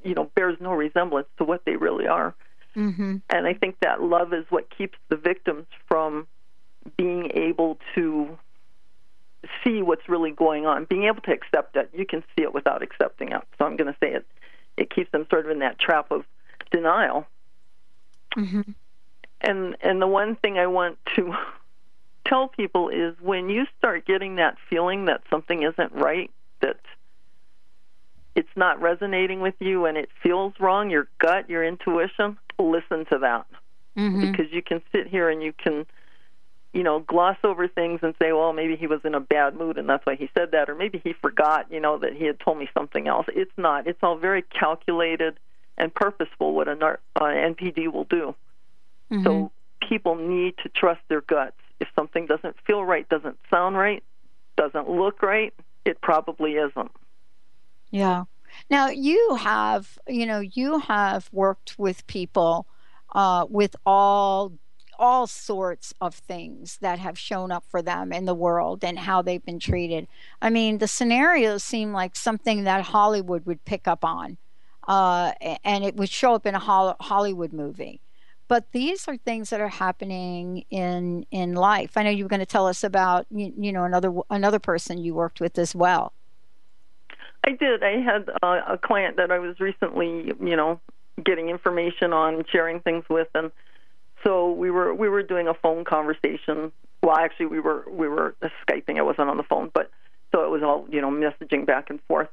you 0.03 0.14
know, 0.14 0.31
bears 0.35 0.57
no 0.61 0.72
resemblance 0.72 1.29
to 1.37 1.44
what 1.44 1.66
they 1.66 1.77
really 1.77 2.07
are. 2.07 2.35
Mm-hmm. 2.77 3.17
And 3.31 3.47
I 3.47 3.55
think 3.55 3.77
that 3.81 4.03
love 4.03 4.33
is 4.33 4.45
what 4.51 4.69
keeps 4.77 4.99
the 5.09 5.17
victims 5.17 5.67
from 5.87 6.27
being 6.97 7.31
able 7.35 7.79
to 7.95 8.39
see 9.63 9.83
what's 9.83 10.09
really 10.09 10.31
going 10.31 10.67
on, 10.67 10.85
being 10.85 11.05
able 11.05 11.21
to 11.23 11.33
accept 11.33 11.77
it. 11.77 11.90
You 11.94 12.07
can 12.07 12.23
see 12.35 12.42
it 12.42 12.55
without 12.55 12.83
accepting 12.83 13.33
it. 13.33 13.42
So 13.59 13.67
I'm 13.67 13.77
going 13.77 13.92
to 13.92 13.98
say 14.01 14.13
it. 14.13 14.27
It 14.77 14.90
keeps 14.90 15.11
them 15.13 15.27
sort 15.31 15.44
of 15.44 15.51
in 15.51 15.61
that 15.61 15.79
trap 15.79 16.11
of 16.11 16.25
denial. 16.71 17.27
Mm-hmm. 18.37 18.73
And 19.40 19.77
and 19.83 20.01
the 20.03 20.07
one 20.07 20.37
thing 20.37 20.59
I 20.59 20.67
want 20.67 20.98
to 21.17 21.35
tell 22.27 22.48
people 22.48 22.88
is 22.88 23.15
when 23.21 23.48
you 23.48 23.67
start 23.79 24.07
getting 24.07 24.37
that 24.37 24.57
feeling 24.69 25.05
that 25.05 25.23
something 25.31 25.63
isn't 25.63 25.92
right, 25.92 26.31
it's 28.35 28.49
not 28.57 28.81
resonating 28.81 29.41
with 29.41 29.55
you 29.61 29.87
and 29.87 29.97
it 29.97 30.09
feels 30.23 30.55
wrong, 30.59 30.91
your 30.91 31.09
gut, 31.19 31.49
your 31.49 31.65
intuition, 31.65 32.37
listen 32.59 33.05
to 33.07 33.19
that. 33.19 33.47
Mm-hmm. 33.97 34.31
Because 34.31 34.47
you 34.53 34.63
can 34.63 34.83
sit 34.93 35.07
here 35.07 35.31
and 35.31 35.43
you 35.43 35.53
can 35.53 35.87
you 36.75 36.83
know, 36.83 36.99
gloss 36.99 37.37
over 37.45 37.69
things 37.69 38.01
and 38.03 38.15
say, 38.21 38.33
well, 38.33 38.53
maybe 38.53 38.75
he 38.75 38.89
was 38.89 39.01
in 39.05 39.15
a 39.15 39.21
bad 39.21 39.55
mood 39.55 39.79
and 39.79 39.89
that's 39.89 40.05
why 40.05 40.17
he 40.17 40.29
said 40.37 40.51
that, 40.51 40.69
or 40.69 40.75
maybe 40.75 41.01
he 41.03 41.13
forgot, 41.13 41.71
you 41.71 41.79
know, 41.79 41.99
that 41.99 42.13
he 42.13 42.25
had 42.25 42.39
told 42.41 42.59
me 42.59 42.69
something 42.75 43.07
else. 43.07 43.27
It's 43.29 43.53
not. 43.57 43.87
It's 43.87 44.01
all 44.03 44.19
very 44.19 44.43
calculated 44.43 45.39
and 45.79 45.95
purposeful 45.95 46.53
what 46.53 46.67
an 46.67 46.83
uh, 46.83 46.97
NPD 47.21 47.93
will 47.93 48.05
do. 48.05 48.35
Mm-hmm. 49.11 49.23
So 49.23 49.53
people 49.89 50.17
need 50.17 50.55
to 50.65 50.69
trust 50.69 51.01
their 51.09 51.21
guts. 51.21 51.57
If 51.79 51.89
something 51.95 52.27
doesn't 52.27 52.57
feel 52.67 52.85
right, 52.85 53.09
doesn't 53.09 53.39
sound 53.51 53.77
right, 53.77 54.03
doesn't 54.57 54.91
look 54.91 55.23
right, 55.23 55.55
it 55.85 56.01
probably 56.01 56.55
isn't. 56.55 56.91
Yeah. 57.91 58.25
Now 58.71 58.89
you 58.89 59.37
have, 59.37 59.99
you 60.09 60.27
know, 60.27 60.41
you 60.41 60.79
have 60.81 61.29
worked 61.33 61.79
with 61.79 62.07
people 62.07 62.67
uh, 63.15 63.47
with 63.49 63.77
all 63.87 64.53
all 64.97 65.27
sorts 65.27 65.93
of 66.01 66.15
things 66.15 66.79
that 66.81 67.01
have 67.01 67.19
shown 67.19 67.51
up 67.51 67.65
for 67.69 67.83
them 67.83 68.13
in 68.13 68.27
the 68.27 68.35
world 68.35 68.85
and 68.85 68.97
how 69.01 69.21
they've 69.23 69.45
been 69.45 69.59
treated. 69.59 70.07
I 70.41 70.51
mean, 70.51 70.79
the 70.79 70.87
scenarios 70.87 71.65
seem 71.65 71.93
like 71.93 72.15
something 72.15 72.63
that 72.63 72.85
Hollywood 72.85 73.45
would 73.45 73.65
pick 73.65 73.89
up 73.89 74.05
on, 74.05 74.39
uh, 74.87 75.33
and 75.65 75.85
it 75.85 75.97
would 75.97 76.11
show 76.11 76.35
up 76.35 76.47
in 76.47 76.55
a 76.55 76.95
Hollywood 77.01 77.53
movie. 77.53 78.01
But 78.47 78.71
these 78.73 79.09
are 79.09 79.17
things 79.17 79.51
that 79.51 79.61
are 79.61 79.69
happening 79.69 80.65
in 80.71 81.27
in 81.31 81.55
life. 81.55 81.97
I 81.97 82.03
know 82.05 82.11
you 82.11 82.25
were 82.25 82.29
going 82.29 82.41
to 82.41 82.47
tell 82.47 82.67
us 82.69 82.85
about 82.85 83.27
you, 83.31 83.53
you 83.59 83.73
know 83.73 83.85
another 83.85 84.13
another 84.31 84.59
person 84.61 84.99
you 84.99 85.15
worked 85.15 85.41
with 85.41 85.59
as 85.59 85.75
well. 85.75 86.13
I 87.47 87.53
did. 87.53 87.83
I 87.83 88.01
had 88.01 88.31
uh, 88.42 88.61
a 88.69 88.79
client 88.79 89.17
that 89.17 89.31
I 89.31 89.38
was 89.38 89.61
recently, 89.61 90.33
you 90.40 90.57
know, 90.57 90.81
getting 91.23 91.51
information 91.51 92.13
on, 92.13 92.45
sharing 92.51 92.81
things 92.81 93.05
with, 93.09 93.29
and 93.35 93.51
so 94.25 94.51
we 94.51 94.71
were 94.71 94.95
we 94.95 95.09
were 95.09 95.23
doing 95.23 95.49
a 95.49 95.55
phone 95.55 95.85
conversation. 95.85 96.73
Well, 97.03 97.17
actually, 97.17 97.47
we 97.47 97.61
were 97.61 97.85
we 97.88 98.09
were 98.09 98.35
skyping. 98.67 98.99
I 98.99 99.03
wasn't 99.03 99.29
on 99.29 99.37
the 99.37 99.42
phone, 99.42 99.71
but 99.75 99.90
so 100.35 100.45
it 100.45 100.51
was 100.51 100.63
all 100.63 100.87
you 100.90 101.01
know 101.01 101.11
messaging 101.11 101.67
back 101.67 101.90
and 101.90 102.01
forth. 102.09 102.29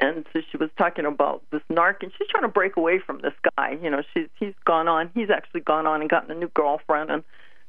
And 0.00 0.24
so 0.32 0.40
she 0.50 0.56
was 0.56 0.70
talking 0.78 1.04
about 1.04 1.42
this 1.50 1.62
narc, 1.70 2.02
and 2.02 2.12
she's 2.16 2.28
trying 2.28 2.44
to 2.44 2.48
break 2.48 2.76
away 2.76 3.00
from 3.00 3.20
this 3.20 3.34
guy. 3.56 3.76
You 3.82 3.90
know, 3.90 4.02
she's 4.14 4.28
he's 4.38 4.54
gone 4.64 4.88
on. 4.88 5.10
He's 5.14 5.28
actually 5.28 5.60
gone 5.60 5.86
on 5.86 6.00
and 6.00 6.08
gotten 6.08 6.30
a 6.30 6.34
new 6.34 6.48
girlfriend, 6.54 7.10
and 7.10 7.24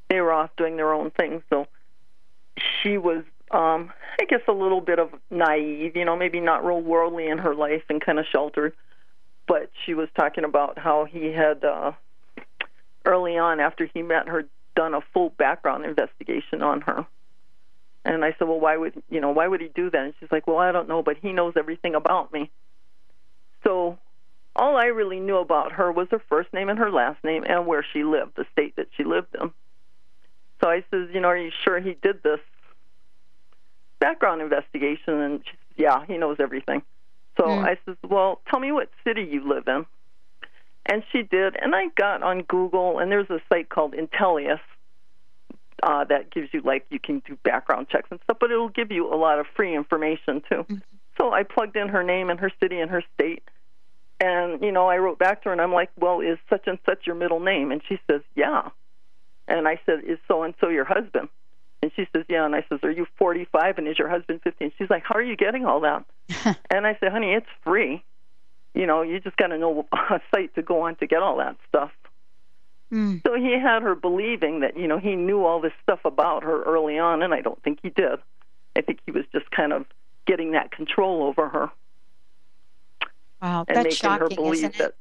they 0.10 0.22
were 0.22 0.32
off 0.32 0.52
doing 0.56 0.78
their 0.78 0.94
own 0.94 1.12
thing. 1.12 1.44
So 1.50 1.68
she 2.82 2.98
was 2.98 3.24
um, 3.52 3.92
I 4.20 4.26
guess 4.26 4.42
a 4.48 4.52
little 4.52 4.82
bit 4.82 5.00
of 5.00 5.10
naive, 5.30 5.96
you 5.96 6.06
know, 6.06 6.16
maybe 6.16 6.40
not 6.40 6.66
real 6.66 6.82
worldly 6.82 7.28
in 7.28 7.40
her 7.40 7.56
life 7.56 7.84
and 7.90 8.04
kind 8.04 8.20
of 8.20 8.26
sheltered. 8.32 8.74
But 9.48 9.72
she 9.86 9.96
was 9.96 10.10
talking 10.18 10.44
about 10.44 10.78
how 10.78 11.06
he 11.06 11.28
had 11.28 11.64
uh, 11.64 11.94
early 13.06 13.38
on 13.38 13.60
after 13.60 13.90
he 13.92 14.04
met 14.04 14.28
her 14.28 14.46
done 14.76 14.94
a 14.94 15.02
full 15.14 15.32
background 15.32 15.86
investigation 15.86 16.62
on 16.62 16.82
her. 16.82 17.06
And 18.06 18.24
I 18.24 18.36
said, 18.38 18.48
"Well, 18.48 18.60
why 18.60 18.78
would 18.78 19.02
you 19.10 19.20
know? 19.20 19.32
Why 19.32 19.48
would 19.48 19.62
he 19.62 19.70
do 19.70 19.90
that?" 19.90 20.02
And 20.02 20.14
she's 20.20 20.32
like, 20.32 20.48
"Well, 20.48 20.58
I 20.58 20.72
don't 20.72 20.88
know, 20.88 21.02
but 21.02 21.18
he 21.18 21.34
knows 21.34 21.54
everything 21.58 21.96
about 21.96 22.32
me." 22.32 22.50
So 23.64 23.98
all 24.56 24.78
I 24.78 24.86
really 24.86 25.20
knew 25.20 25.38
about 25.38 25.74
her 25.74 25.92
was 25.92 26.08
her 26.12 26.22
first 26.30 26.54
name 26.54 26.70
and 26.70 26.80
her 26.80 26.92
last 26.92 27.24
name 27.24 27.44
and 27.48 27.66
where 27.66 27.86
she 27.94 28.04
lived, 28.04 28.36
the 28.36 28.46
state 28.52 28.76
that 28.78 28.88
she 28.96 29.04
lived 29.04 29.36
in. 29.40 29.52
So 30.62 30.70
I 30.70 30.84
says, 30.92 31.10
"You 31.14 31.20
know, 31.22 31.30
are 31.30 31.38
you 31.38 31.52
sure 31.64 31.80
he 31.80 31.98
did 32.02 32.24
this?" 32.24 32.40
Background 34.00 34.42
investigation, 34.42 35.20
and 35.20 35.42
she 35.44 35.52
says, 35.52 35.76
yeah, 35.78 36.06
he 36.08 36.18
knows 36.18 36.38
everything. 36.40 36.82
So 37.38 37.46
mm. 37.46 37.64
I 37.64 37.78
says, 37.86 37.96
well, 38.08 38.42
tell 38.50 38.60
me 38.60 38.72
what 38.72 38.90
city 39.04 39.28
you 39.30 39.48
live 39.48 39.68
in. 39.68 39.86
And 40.86 41.04
she 41.12 41.22
did, 41.22 41.56
and 41.62 41.76
I 41.76 41.88
got 41.96 42.24
on 42.24 42.42
Google, 42.44 43.00
and 43.00 43.12
there's 43.12 43.30
a 43.30 43.40
site 43.50 43.70
called 43.70 43.94
Intelius 43.94 44.60
uh, 45.84 46.04
that 46.06 46.32
gives 46.32 46.50
you 46.54 46.62
like 46.62 46.86
you 46.90 47.00
can 47.00 47.22
do 47.28 47.38
background 47.44 47.88
checks 47.90 48.08
and 48.12 48.20
stuff, 48.24 48.38
but 48.40 48.52
it'll 48.52 48.70
give 48.70 48.92
you 48.92 49.14
a 49.14 49.16
lot 49.16 49.40
of 49.40 49.46
free 49.56 49.76
information 49.76 50.42
too. 50.50 50.64
Mm-hmm. 50.64 50.76
So 51.20 51.32
I 51.32 51.44
plugged 51.44 51.76
in 51.76 51.90
her 51.90 52.04
name 52.04 52.30
and 52.30 52.40
her 52.40 52.52
city 52.62 52.80
and 52.80 52.90
her 52.92 53.04
state, 53.14 53.44
and 54.20 54.62
you 54.62 54.72
know 54.72 54.88
I 54.88 54.98
wrote 54.98 55.20
back 55.20 55.44
to 55.44 55.50
her 55.50 55.54
and 55.54 55.62
I'm 55.62 55.74
like, 55.74 55.92
well, 55.98 56.22
is 56.22 56.38
such 56.50 56.68
and 56.68 56.80
such 56.86 57.06
your 57.06 57.16
middle 57.16 57.40
name? 57.40 57.72
And 57.72 57.82
she 57.88 58.00
says, 58.10 58.22
yeah. 58.36 58.70
And 59.48 59.68
I 59.68 59.80
said, 59.86 60.04
is 60.06 60.20
so 60.28 60.44
and 60.44 60.54
so 60.60 60.70
your 60.70 60.86
husband? 60.86 61.30
And 61.82 61.92
she 61.96 62.08
says, 62.14 62.26
Yeah. 62.30 62.46
And 62.46 62.56
I 62.56 62.66
says, 62.70 62.80
Are 62.84 62.92
you 62.92 63.08
45 63.18 63.78
and 63.78 63.88
is 63.88 63.98
your 63.98 64.10
husband 64.10 64.42
15? 64.44 64.74
She's 64.78 64.90
like, 64.90 65.04
How 65.06 65.16
are 65.16 65.24
you 65.24 65.36
getting 65.36 65.66
all 65.66 65.82
that? 65.82 66.06
and 66.70 66.86
I 66.86 66.98
said, 67.00 67.12
Honey, 67.12 67.34
it's 67.34 67.48
free. 67.64 68.04
You 68.74 68.86
know, 68.86 69.02
you 69.02 69.20
just 69.20 69.38
got 69.38 69.48
to 69.48 69.58
know 69.58 69.88
a 69.94 70.22
site 70.34 70.54
to 70.56 70.62
go 70.62 70.82
on 70.82 70.96
to 70.98 71.08
get 71.08 71.22
all 71.22 71.38
that 71.38 71.58
stuff. 71.68 71.92
Mm. 72.92 73.22
So 73.26 73.36
he 73.36 73.52
had 73.54 73.84
her 73.84 73.96
believing 73.96 74.62
that, 74.62 74.76
you 74.78 74.88
know, 74.88 74.98
he 74.98 75.16
knew 75.16 75.46
all 75.46 75.62
this 75.62 75.74
stuff 75.84 76.00
about 76.06 76.44
her 76.44 76.64
early 76.64 76.98
on, 76.98 77.22
and 77.22 77.34
I 77.34 77.42
don't 77.42 77.62
think 77.62 77.80
he 77.84 77.90
did. 77.90 78.20
I 78.76 78.82
think 78.82 79.00
he 79.06 79.12
was 79.12 79.26
just 79.32 79.50
kind 79.52 79.74
of 79.74 79.86
getting 80.26 80.52
that 80.52 80.72
control 80.72 81.24
over 81.24 81.50
her. 81.50 81.70
Wow, 83.42 83.66
and 83.68 83.78
that's 83.78 83.84
making 83.84 83.96
shocking, 83.96 84.22
her 84.22 84.36
believe 84.36 84.54
isn't 84.54 84.76
it? 84.76 84.78
that 84.80 84.96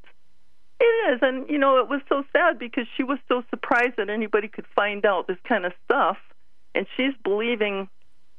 it 0.81 1.13
is, 1.13 1.19
and 1.23 1.49
you 1.49 1.59
know, 1.59 1.79
it 1.79 1.89
was 1.89 2.01
so 2.09 2.25
sad 2.33 2.59
because 2.59 2.87
she 2.97 3.03
was 3.03 3.19
so 3.27 3.43
surprised 3.51 3.97
that 3.97 4.09
anybody 4.09 4.49
could 4.49 4.67
find 4.77 5.05
out 5.05 5.27
this 5.27 5.39
kind 5.45 5.65
of 5.65 5.73
stuff 5.85 6.19
and 6.75 6.87
she's 6.97 7.15
believing 7.25 7.89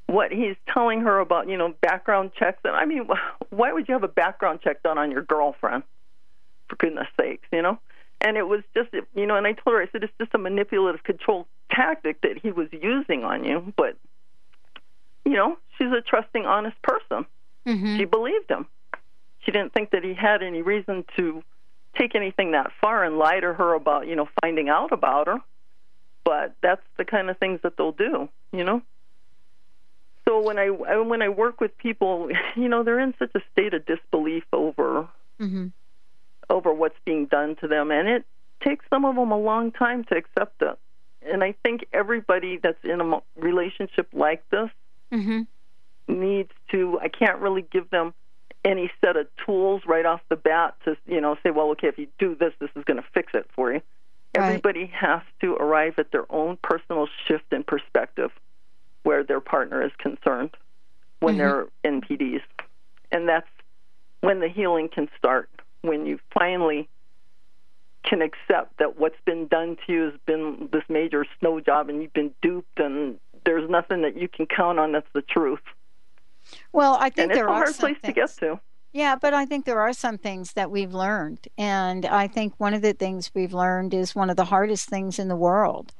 what 0.07 0.31
he's 0.31 0.55
telling 0.73 1.01
her 1.01 1.19
about, 1.19 1.47
you 1.47 1.57
know, 1.57 1.73
background 1.81 2.31
checks. 2.37 2.59
And 2.63 2.75
I 2.75 2.85
mean, 2.85 3.07
why 3.49 3.71
would 3.71 3.87
you 3.87 3.93
have 3.93 4.03
a 4.03 4.07
background 4.07 4.61
check 4.61 4.81
done 4.83 4.97
on 4.97 5.11
your 5.11 5.21
girlfriend? 5.21 5.83
For 6.67 6.75
goodness 6.75 7.07
sakes, 7.19 7.47
you 7.51 7.61
know. 7.61 7.79
And 8.21 8.35
it 8.35 8.47
was 8.47 8.61
just, 8.75 8.89
you 9.15 9.25
know, 9.25 9.35
and 9.35 9.47
I 9.47 9.53
told 9.53 9.75
her, 9.75 9.81
I 9.81 9.87
said, 9.91 10.03
it's 10.03 10.13
just 10.19 10.33
a 10.33 10.37
manipulative 10.37 11.03
control 11.03 11.47
tactic 11.71 12.21
that 12.21 12.37
he 12.37 12.51
was 12.51 12.67
using 12.71 13.23
on 13.23 13.45
you. 13.45 13.73
But, 13.77 13.95
you 15.25 15.33
know, 15.33 15.57
she's 15.77 15.91
a 15.91 16.01
trusting, 16.01 16.45
honest 16.45 16.79
person. 16.81 17.25
Mm-hmm. 17.65 17.97
She 17.97 18.05
believed 18.05 18.49
him. 18.49 18.67
She 19.39 19.51
didn't 19.51 19.73
think 19.73 19.91
that 19.91 20.03
he 20.03 20.13
had 20.13 20.43
any 20.43 20.61
reason 20.61 21.05
to 21.15 21.43
take 21.97 22.13
anything 22.13 22.51
that 22.51 22.71
far 22.81 23.03
and 23.03 23.17
lie 23.17 23.39
to 23.39 23.53
her 23.53 23.73
about, 23.73 24.07
you 24.07 24.15
know, 24.15 24.27
finding 24.41 24.69
out 24.69 24.91
about 24.91 25.27
her 25.27 25.39
but 26.29 26.53
that's 26.61 26.85
the 26.95 27.05
kind 27.05 27.27
of 27.31 27.39
things 27.39 27.59
that 27.63 27.75
they'll 27.75 27.91
do, 27.91 28.29
you 28.51 28.63
know. 28.63 28.83
So 30.27 30.39
when 30.39 30.59
I 30.59 30.69
when 30.69 31.23
I 31.23 31.29
work 31.29 31.59
with 31.59 31.75
people, 31.79 32.29
you 32.55 32.69
know, 32.69 32.83
they're 32.83 32.99
in 32.99 33.15
such 33.17 33.31
a 33.33 33.39
state 33.51 33.73
of 33.73 33.83
disbelief 33.87 34.43
over 34.53 35.07
mm-hmm. 35.41 35.67
over 36.47 36.71
what's 36.71 36.99
being 37.03 37.25
done 37.25 37.55
to 37.61 37.67
them, 37.67 37.89
and 37.89 38.07
it 38.07 38.25
takes 38.63 38.85
some 38.91 39.05
of 39.05 39.15
them 39.15 39.31
a 39.31 39.39
long 39.39 39.71
time 39.71 40.03
to 40.03 40.15
accept 40.15 40.61
it. 40.61 40.77
And 41.23 41.43
I 41.43 41.55
think 41.63 41.87
everybody 41.91 42.59
that's 42.61 42.83
in 42.83 43.01
a 43.01 43.21
relationship 43.35 44.09
like 44.13 44.47
this 44.51 44.69
mm-hmm. 45.11 45.41
needs 46.07 46.51
to. 46.69 46.99
I 47.01 47.07
can't 47.07 47.39
really 47.39 47.63
give 47.63 47.89
them 47.89 48.13
any 48.63 48.91
set 49.03 49.17
of 49.17 49.25
tools 49.47 49.81
right 49.87 50.05
off 50.05 50.21
the 50.29 50.35
bat 50.35 50.75
to 50.85 50.95
you 51.07 51.21
know 51.21 51.37
say, 51.41 51.49
well, 51.49 51.71
okay, 51.71 51.87
if 51.87 51.97
you 51.97 52.05
do 52.19 52.35
this, 52.35 52.53
this 52.59 52.69
is 52.75 52.83
going 52.83 52.97
to 52.97 53.07
fix 53.15 53.33
it 53.33 53.49
for 53.55 53.73
you. 53.73 53.81
Everybody 54.35 54.81
right. 54.81 54.91
has 54.91 55.21
to 55.41 55.55
arrive 55.55 55.95
at 55.97 56.11
their 56.11 56.31
own 56.31 56.57
personal 56.61 57.07
shift 57.27 57.51
in 57.51 57.63
perspective 57.63 58.31
where 59.03 59.23
their 59.23 59.39
partner 59.39 59.83
is 59.83 59.91
concerned 59.97 60.55
when 61.19 61.35
mm-hmm. 61.35 61.67
they're 61.83 61.99
NPDs. 61.99 62.41
And 63.11 63.27
that's 63.27 63.47
when 64.21 64.39
the 64.39 64.49
healing 64.49 64.89
can 64.89 65.09
start, 65.17 65.49
when 65.81 66.05
you 66.05 66.19
finally 66.33 66.87
can 68.03 68.21
accept 68.21 68.77
that 68.77 68.97
what's 68.99 69.19
been 69.25 69.47
done 69.47 69.77
to 69.85 69.93
you 69.93 70.03
has 70.03 70.13
been 70.25 70.69
this 70.71 70.83
major 70.89 71.25
snow 71.39 71.59
job 71.59 71.89
and 71.89 72.01
you've 72.01 72.13
been 72.13 72.33
duped 72.41 72.79
and 72.79 73.19
there's 73.45 73.69
nothing 73.69 74.01
that 74.03 74.17
you 74.17 74.27
can 74.27 74.45
count 74.45 74.79
on 74.79 74.91
that's 74.91 75.07
the 75.13 75.21
truth. 75.21 75.59
Well, 76.71 76.97
I 76.99 77.09
think 77.09 77.29
and 77.29 77.31
there 77.31 77.45
it's 77.45 77.49
a 77.49 77.51
are 77.51 77.53
hard 77.53 77.75
place 77.75 77.97
things. 78.01 78.13
to 78.15 78.21
get 78.21 78.29
to. 78.37 78.59
Yeah, 78.91 79.15
but 79.15 79.33
I 79.33 79.45
think 79.45 79.65
there 79.65 79.79
are 79.81 79.93
some 79.93 80.17
things 80.17 80.53
that 80.53 80.71
we've 80.71 80.93
learned. 80.93 81.47
And 81.57 82.05
I 82.05 82.27
think 82.27 82.53
one 82.57 82.73
of 82.73 82.81
the 82.81 82.93
things 82.93 83.31
we've 83.33 83.53
learned 83.53 83.93
is 83.93 84.15
one 84.15 84.29
of 84.29 84.35
the 84.35 84.45
hardest 84.45 84.89
things 84.89 85.19
in 85.19 85.27
the 85.27 85.35
world. 85.35 85.93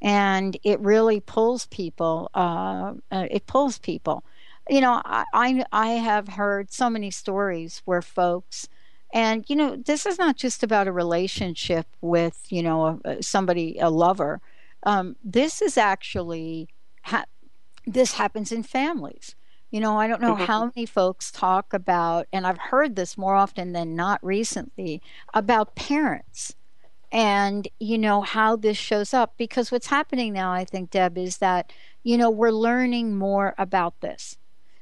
And 0.00 0.56
it 0.62 0.78
really 0.80 1.18
pulls 1.20 1.66
people, 1.66 2.30
uh, 2.34 2.94
uh, 3.10 3.26
it 3.30 3.46
pulls 3.46 3.78
people. 3.78 4.22
You 4.68 4.80
know, 4.80 5.02
I, 5.04 5.24
I, 5.34 5.64
I 5.72 5.88
have 5.92 6.28
heard 6.28 6.72
so 6.72 6.88
many 6.88 7.10
stories 7.10 7.82
where 7.84 8.02
folks, 8.02 8.68
and 9.12 9.44
you 9.48 9.56
know, 9.56 9.74
this 9.76 10.06
is 10.06 10.18
not 10.18 10.36
just 10.36 10.62
about 10.62 10.86
a 10.86 10.92
relationship 10.92 11.86
with, 12.00 12.46
you 12.50 12.62
know, 12.62 13.00
a, 13.04 13.22
somebody, 13.22 13.78
a 13.80 13.90
lover. 13.90 14.40
Um, 14.84 15.16
this 15.24 15.60
is 15.60 15.76
actually, 15.76 16.68
ha- 17.02 17.24
this 17.86 18.12
happens 18.14 18.52
in 18.52 18.62
families 18.62 19.34
you 19.70 19.80
know, 19.80 19.98
I 19.98 20.06
don't 20.06 20.20
know 20.20 20.34
mm-hmm. 20.34 20.44
how 20.44 20.64
many 20.66 20.86
folks 20.86 21.30
talk 21.30 21.72
about, 21.72 22.26
and 22.32 22.46
I've 22.46 22.58
heard 22.58 22.96
this 22.96 23.18
more 23.18 23.34
often 23.34 23.72
than 23.72 23.94
not 23.94 24.18
recently, 24.24 25.02
about 25.34 25.76
parents 25.76 26.54
and, 27.10 27.68
you 27.78 27.98
know, 27.98 28.20
how 28.22 28.56
this 28.56 28.76
shows 28.76 29.12
up. 29.12 29.34
Because 29.36 29.70
what's 29.70 29.88
happening 29.88 30.32
now, 30.32 30.52
I 30.52 30.64
think, 30.64 30.90
Deb, 30.90 31.18
is 31.18 31.38
that, 31.38 31.72
you 32.02 32.16
know, 32.16 32.30
we're 32.30 32.50
learning 32.50 33.16
more 33.16 33.54
about 33.58 34.00
this. 34.00 34.36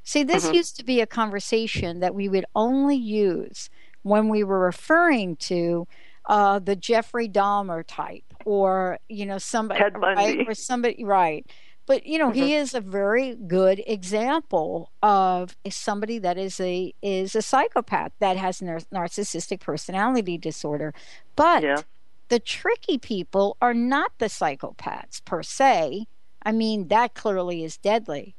See, 0.05 0.23
this 0.23 0.45
mm-hmm. 0.45 0.55
used 0.55 0.77
to 0.77 0.85
be 0.85 1.01
a 1.01 1.07
conversation 1.07 2.01
that 2.01 2.15
we 2.15 2.29
would 2.29 2.47
only 2.55 2.97
use 2.97 3.69
when 4.03 4.29
we 4.29 4.45
were 4.45 4.61
referring 4.61 5.35
to 5.35 5.89
uh, 6.27 6.59
the 6.61 6.77
Jeffrey 6.77 7.29
Dahmer 7.29 7.85
type, 7.87 8.25
or 8.45 8.99
you 9.09 9.27
know 9.27 9.39
somebody, 9.39 9.81
Ted 9.81 9.95
Bundy. 10.01 10.39
right, 10.39 10.49
or 10.49 10.55
somebody, 10.55 11.05
right? 11.05 11.47
But 11.87 12.05
you 12.05 12.19
know, 12.19 12.31
mm-hmm. 12.31 12.43
he 12.43 12.55
is 12.55 12.75
a 12.75 12.81
very 12.81 13.37
good 13.37 13.83
example 13.87 14.91
of 15.03 15.57
somebody 15.71 16.19
that 16.19 16.37
is 16.37 16.59
a 16.61 16.93
is 17.01 17.37
a 17.37 17.43
psychopath 17.43 18.13
that 18.19 18.37
has 18.37 18.61
nar- 18.61 18.81
narcissistic 18.93 19.61
personality 19.61 20.37
disorder. 20.37 20.93
But 21.37 21.63
yeah. 21.63 21.83
the 22.29 22.41
tricky 22.41 22.99
people 22.99 23.57
are 23.63 23.75
not 23.75 24.13
the 24.19 24.27
psychopaths 24.27 25.25
per 25.25 25.43
se. 25.43 26.07
I 26.43 26.53
mean, 26.53 26.89
that 26.89 27.15
clearly 27.15 27.65
is 27.65 27.77
deadly. 27.77 28.35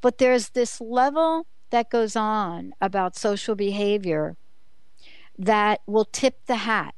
But 0.00 0.18
there's 0.18 0.50
this 0.50 0.80
level 0.80 1.46
that 1.70 1.90
goes 1.90 2.14
on 2.14 2.74
about 2.80 3.16
social 3.16 3.54
behavior 3.54 4.36
that 5.38 5.80
will 5.86 6.04
tip 6.04 6.46
the 6.46 6.56
hat, 6.56 6.94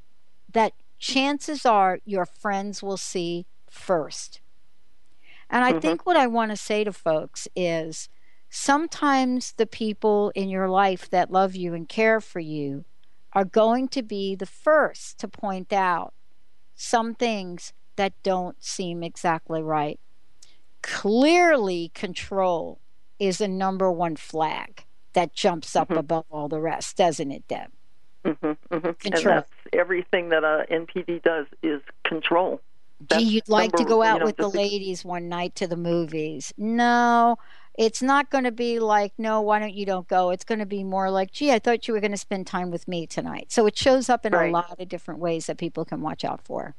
that 0.52 0.72
chances 0.98 1.64
are 1.64 2.00
your 2.04 2.26
friends 2.26 2.82
will 2.82 2.96
see 2.96 3.46
first. 3.70 4.40
And 5.50 5.64
I 5.64 5.70
mm-hmm. 5.70 5.80
think 5.80 6.06
what 6.06 6.16
I 6.16 6.26
want 6.26 6.50
to 6.50 6.56
say 6.56 6.84
to 6.84 6.92
folks 6.92 7.48
is 7.54 8.08
sometimes 8.50 9.52
the 9.52 9.66
people 9.66 10.32
in 10.34 10.48
your 10.48 10.68
life 10.68 11.08
that 11.10 11.30
love 11.30 11.54
you 11.54 11.74
and 11.74 11.88
care 11.88 12.20
for 12.20 12.40
you 12.40 12.84
are 13.32 13.44
going 13.44 13.88
to 13.88 14.02
be 14.02 14.34
the 14.34 14.46
first 14.46 15.18
to 15.18 15.28
point 15.28 15.72
out 15.72 16.14
some 16.74 17.14
things 17.14 17.72
that 17.96 18.12
don't 18.22 18.62
seem 18.62 19.02
exactly 19.02 19.62
right. 19.62 20.00
Clearly, 20.82 21.90
control 21.94 22.80
is 23.18 23.40
a 23.40 23.48
number 23.48 23.90
one 23.90 24.16
flag 24.16 24.84
that 25.14 25.32
jumps 25.32 25.74
up 25.74 25.88
mm-hmm. 25.88 25.98
above 25.98 26.26
all 26.30 26.48
the 26.48 26.60
rest, 26.60 26.96
doesn't 26.96 27.30
it, 27.30 27.48
Deb? 27.48 27.70
Mm-hmm, 28.24 28.74
mm-hmm. 28.74 28.86
And 29.04 29.24
that's 29.24 29.50
everything 29.72 30.28
that 30.30 30.44
a 30.44 30.66
NPD 30.70 31.22
does 31.22 31.46
is 31.62 31.80
control. 32.04 32.60
That's 33.00 33.22
Gee, 33.22 33.28
you'd 33.28 33.48
like 33.48 33.72
number, 33.72 33.84
to 33.84 33.88
go 33.88 34.02
out 34.02 34.14
you 34.14 34.20
know, 34.20 34.26
with 34.26 34.36
the 34.36 34.48
ladies 34.48 35.04
one 35.04 35.28
night 35.28 35.54
to 35.56 35.66
the 35.66 35.76
movies. 35.76 36.52
No, 36.56 37.36
it's 37.76 38.00
not 38.00 38.30
going 38.30 38.44
to 38.44 38.52
be 38.52 38.78
like, 38.78 39.12
no, 39.18 39.42
why 39.42 39.58
don't 39.58 39.74
you 39.74 39.84
don't 39.84 40.08
go? 40.08 40.30
It's 40.30 40.44
going 40.44 40.60
to 40.60 40.66
be 40.66 40.82
more 40.82 41.10
like, 41.10 41.30
gee, 41.30 41.52
I 41.52 41.58
thought 41.58 41.86
you 41.86 41.94
were 41.94 42.00
going 42.00 42.12
to 42.12 42.16
spend 42.16 42.46
time 42.46 42.70
with 42.70 42.88
me 42.88 43.06
tonight. 43.06 43.52
So 43.52 43.66
it 43.66 43.76
shows 43.76 44.08
up 44.08 44.24
in 44.24 44.32
right. 44.32 44.48
a 44.48 44.52
lot 44.52 44.80
of 44.80 44.88
different 44.88 45.20
ways 45.20 45.46
that 45.46 45.58
people 45.58 45.84
can 45.84 46.00
watch 46.00 46.24
out 46.24 46.40
for. 46.42 46.74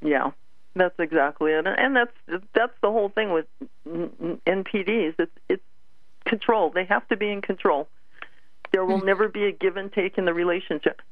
Yeah, 0.00 0.32
that's 0.74 0.98
exactly 0.98 1.52
it, 1.52 1.66
and 1.66 1.96
that's 1.96 2.12
that's 2.54 2.72
the 2.82 2.90
whole 2.90 3.08
thing 3.08 3.32
with 3.32 3.46
NPDs. 3.86 5.14
It's 5.18 5.32
it's 5.48 5.62
control. 6.24 6.70
They 6.70 6.84
have 6.84 7.06
to 7.08 7.16
be 7.16 7.30
in 7.30 7.42
control. 7.42 7.88
There 8.72 8.84
will 8.84 8.98
mm-hmm. 8.98 9.06
never 9.06 9.28
be 9.28 9.46
a 9.46 9.52
give 9.52 9.76
and 9.76 9.92
take 9.92 10.18
in 10.18 10.24
the 10.24 10.34
relationship. 10.34 11.02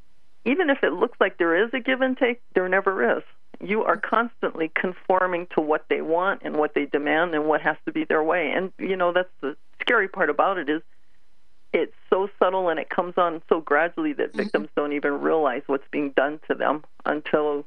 Even 0.46 0.70
if 0.70 0.78
it 0.82 0.92
looks 0.92 1.18
like 1.20 1.38
there 1.38 1.64
is 1.64 1.70
a 1.74 1.80
give 1.80 2.00
and 2.00 2.16
take, 2.16 2.40
there 2.54 2.68
never 2.68 3.18
is. 3.18 3.24
You 3.60 3.82
are 3.82 3.96
constantly 3.96 4.70
conforming 4.74 5.48
to 5.54 5.60
what 5.60 5.86
they 5.90 6.00
want 6.00 6.42
and 6.44 6.56
what 6.56 6.74
they 6.74 6.86
demand 6.86 7.34
and 7.34 7.46
what 7.46 7.60
has 7.62 7.76
to 7.84 7.92
be 7.92 8.04
their 8.04 8.22
way. 8.22 8.52
And 8.54 8.72
you 8.78 8.96
know 8.96 9.12
that's 9.12 9.32
the 9.40 9.56
scary 9.80 10.08
part 10.08 10.30
about 10.30 10.56
it 10.56 10.68
is 10.68 10.82
it's 11.72 11.94
so 12.08 12.28
subtle 12.38 12.68
and 12.68 12.78
it 12.78 12.88
comes 12.88 13.14
on 13.16 13.42
so 13.48 13.60
gradually 13.60 14.12
that 14.14 14.28
mm-hmm. 14.28 14.38
victims 14.38 14.68
don't 14.76 14.92
even 14.92 15.20
realize 15.20 15.62
what's 15.66 15.86
being 15.90 16.10
done 16.10 16.40
to 16.48 16.54
them 16.54 16.84
until 17.04 17.64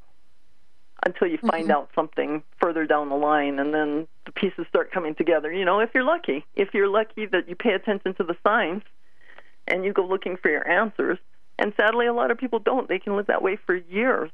until 1.06 1.28
you 1.28 1.38
find 1.38 1.64
mm-hmm. 1.64 1.72
out 1.72 1.90
something 1.96 2.44
further 2.60 2.86
down 2.86 3.10
the 3.10 3.16
line 3.16 3.60
and 3.60 3.74
then 3.74 4.08
the 4.26 4.32
pieces 4.32 4.66
start 4.68 4.92
coming 4.92 5.16
together 5.16 5.52
you 5.52 5.64
know 5.64 5.80
if 5.80 5.90
you're 5.94 6.04
lucky 6.04 6.46
if 6.56 6.74
you're 6.74 6.90
lucky 6.90 7.26
that 7.26 7.48
you 7.48 7.56
pay 7.56 7.74
attention 7.74 8.14
to 8.14 8.24
the 8.24 8.36
signs 8.44 8.84
and 9.68 9.86
you 9.86 9.94
go 9.94 10.06
looking 10.06 10.36
for 10.36 10.50
your 10.50 10.68
answers 10.68 11.18
and 11.60 11.74
sadly 11.78 12.08
a 12.08 12.14
lot 12.14 12.32
of 12.32 12.38
people 12.38 12.60
don't. 12.60 12.88
They 12.88 13.00
can 13.00 13.16
live 13.16 13.28
that 13.28 13.42
way 13.42 13.58
for 13.66 13.76
years. 13.76 14.32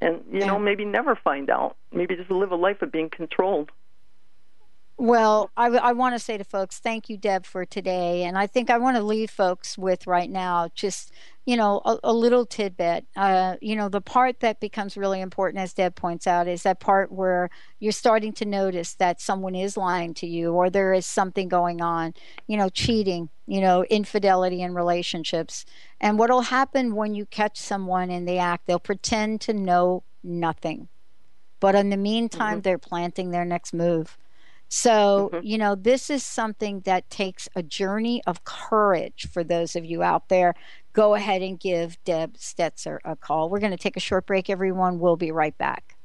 And 0.00 0.22
you 0.30 0.40
yeah. 0.40 0.46
know 0.46 0.58
maybe 0.58 0.84
never 0.84 1.16
find 1.16 1.50
out. 1.50 1.76
Maybe 1.92 2.16
just 2.16 2.30
live 2.30 2.52
a 2.52 2.56
life 2.56 2.82
of 2.82 2.92
being 2.92 3.10
controlled 3.10 3.70
well, 4.98 5.52
I, 5.56 5.68
I 5.68 5.92
want 5.92 6.16
to 6.16 6.18
say 6.18 6.36
to 6.36 6.44
folks, 6.44 6.80
thank 6.80 7.08
you, 7.08 7.16
Deb, 7.16 7.46
for 7.46 7.64
today. 7.64 8.24
And 8.24 8.36
I 8.36 8.48
think 8.48 8.68
I 8.68 8.78
want 8.78 8.96
to 8.96 9.02
leave 9.02 9.30
folks 9.30 9.78
with 9.78 10.08
right 10.08 10.28
now 10.28 10.70
just, 10.74 11.12
you 11.46 11.56
know, 11.56 11.80
a, 11.84 11.98
a 12.02 12.12
little 12.12 12.44
tidbit. 12.44 13.06
Uh, 13.14 13.54
you 13.60 13.76
know, 13.76 13.88
the 13.88 14.00
part 14.00 14.40
that 14.40 14.58
becomes 14.58 14.96
really 14.96 15.20
important, 15.20 15.62
as 15.62 15.72
Deb 15.72 15.94
points 15.94 16.26
out, 16.26 16.48
is 16.48 16.64
that 16.64 16.80
part 16.80 17.12
where 17.12 17.48
you're 17.78 17.92
starting 17.92 18.32
to 18.34 18.44
notice 18.44 18.94
that 18.94 19.20
someone 19.20 19.54
is 19.54 19.76
lying 19.76 20.14
to 20.14 20.26
you 20.26 20.52
or 20.52 20.68
there 20.68 20.92
is 20.92 21.06
something 21.06 21.48
going 21.48 21.80
on, 21.80 22.12
you 22.48 22.56
know, 22.56 22.68
cheating, 22.68 23.28
you 23.46 23.60
know, 23.60 23.84
infidelity 23.84 24.62
in 24.62 24.74
relationships. 24.74 25.64
And 26.00 26.18
what 26.18 26.28
will 26.28 26.42
happen 26.42 26.96
when 26.96 27.14
you 27.14 27.24
catch 27.24 27.56
someone 27.56 28.10
in 28.10 28.24
the 28.24 28.38
act, 28.38 28.66
they'll 28.66 28.80
pretend 28.80 29.40
to 29.42 29.52
know 29.52 30.02
nothing. 30.24 30.88
But 31.60 31.76
in 31.76 31.90
the 31.90 31.96
meantime, 31.96 32.54
mm-hmm. 32.54 32.60
they're 32.62 32.78
planting 32.78 33.30
their 33.30 33.44
next 33.44 33.72
move. 33.72 34.18
So, 34.68 35.30
mm-hmm. 35.32 35.46
you 35.46 35.58
know, 35.58 35.74
this 35.74 36.10
is 36.10 36.22
something 36.22 36.80
that 36.80 37.08
takes 37.10 37.48
a 37.56 37.62
journey 37.62 38.22
of 38.26 38.44
courage 38.44 39.26
for 39.32 39.42
those 39.42 39.74
of 39.76 39.84
you 39.84 40.02
out 40.02 40.28
there. 40.28 40.54
Go 40.92 41.14
ahead 41.14 41.42
and 41.42 41.58
give 41.58 42.02
Deb 42.04 42.34
Stetser 42.34 42.98
a 43.04 43.16
call. 43.16 43.48
We're 43.48 43.60
going 43.60 43.72
to 43.72 43.78
take 43.78 43.96
a 43.96 44.00
short 44.00 44.26
break, 44.26 44.50
everyone. 44.50 44.98
We'll 44.98 45.16
be 45.16 45.32
right 45.32 45.56
back. 45.56 45.96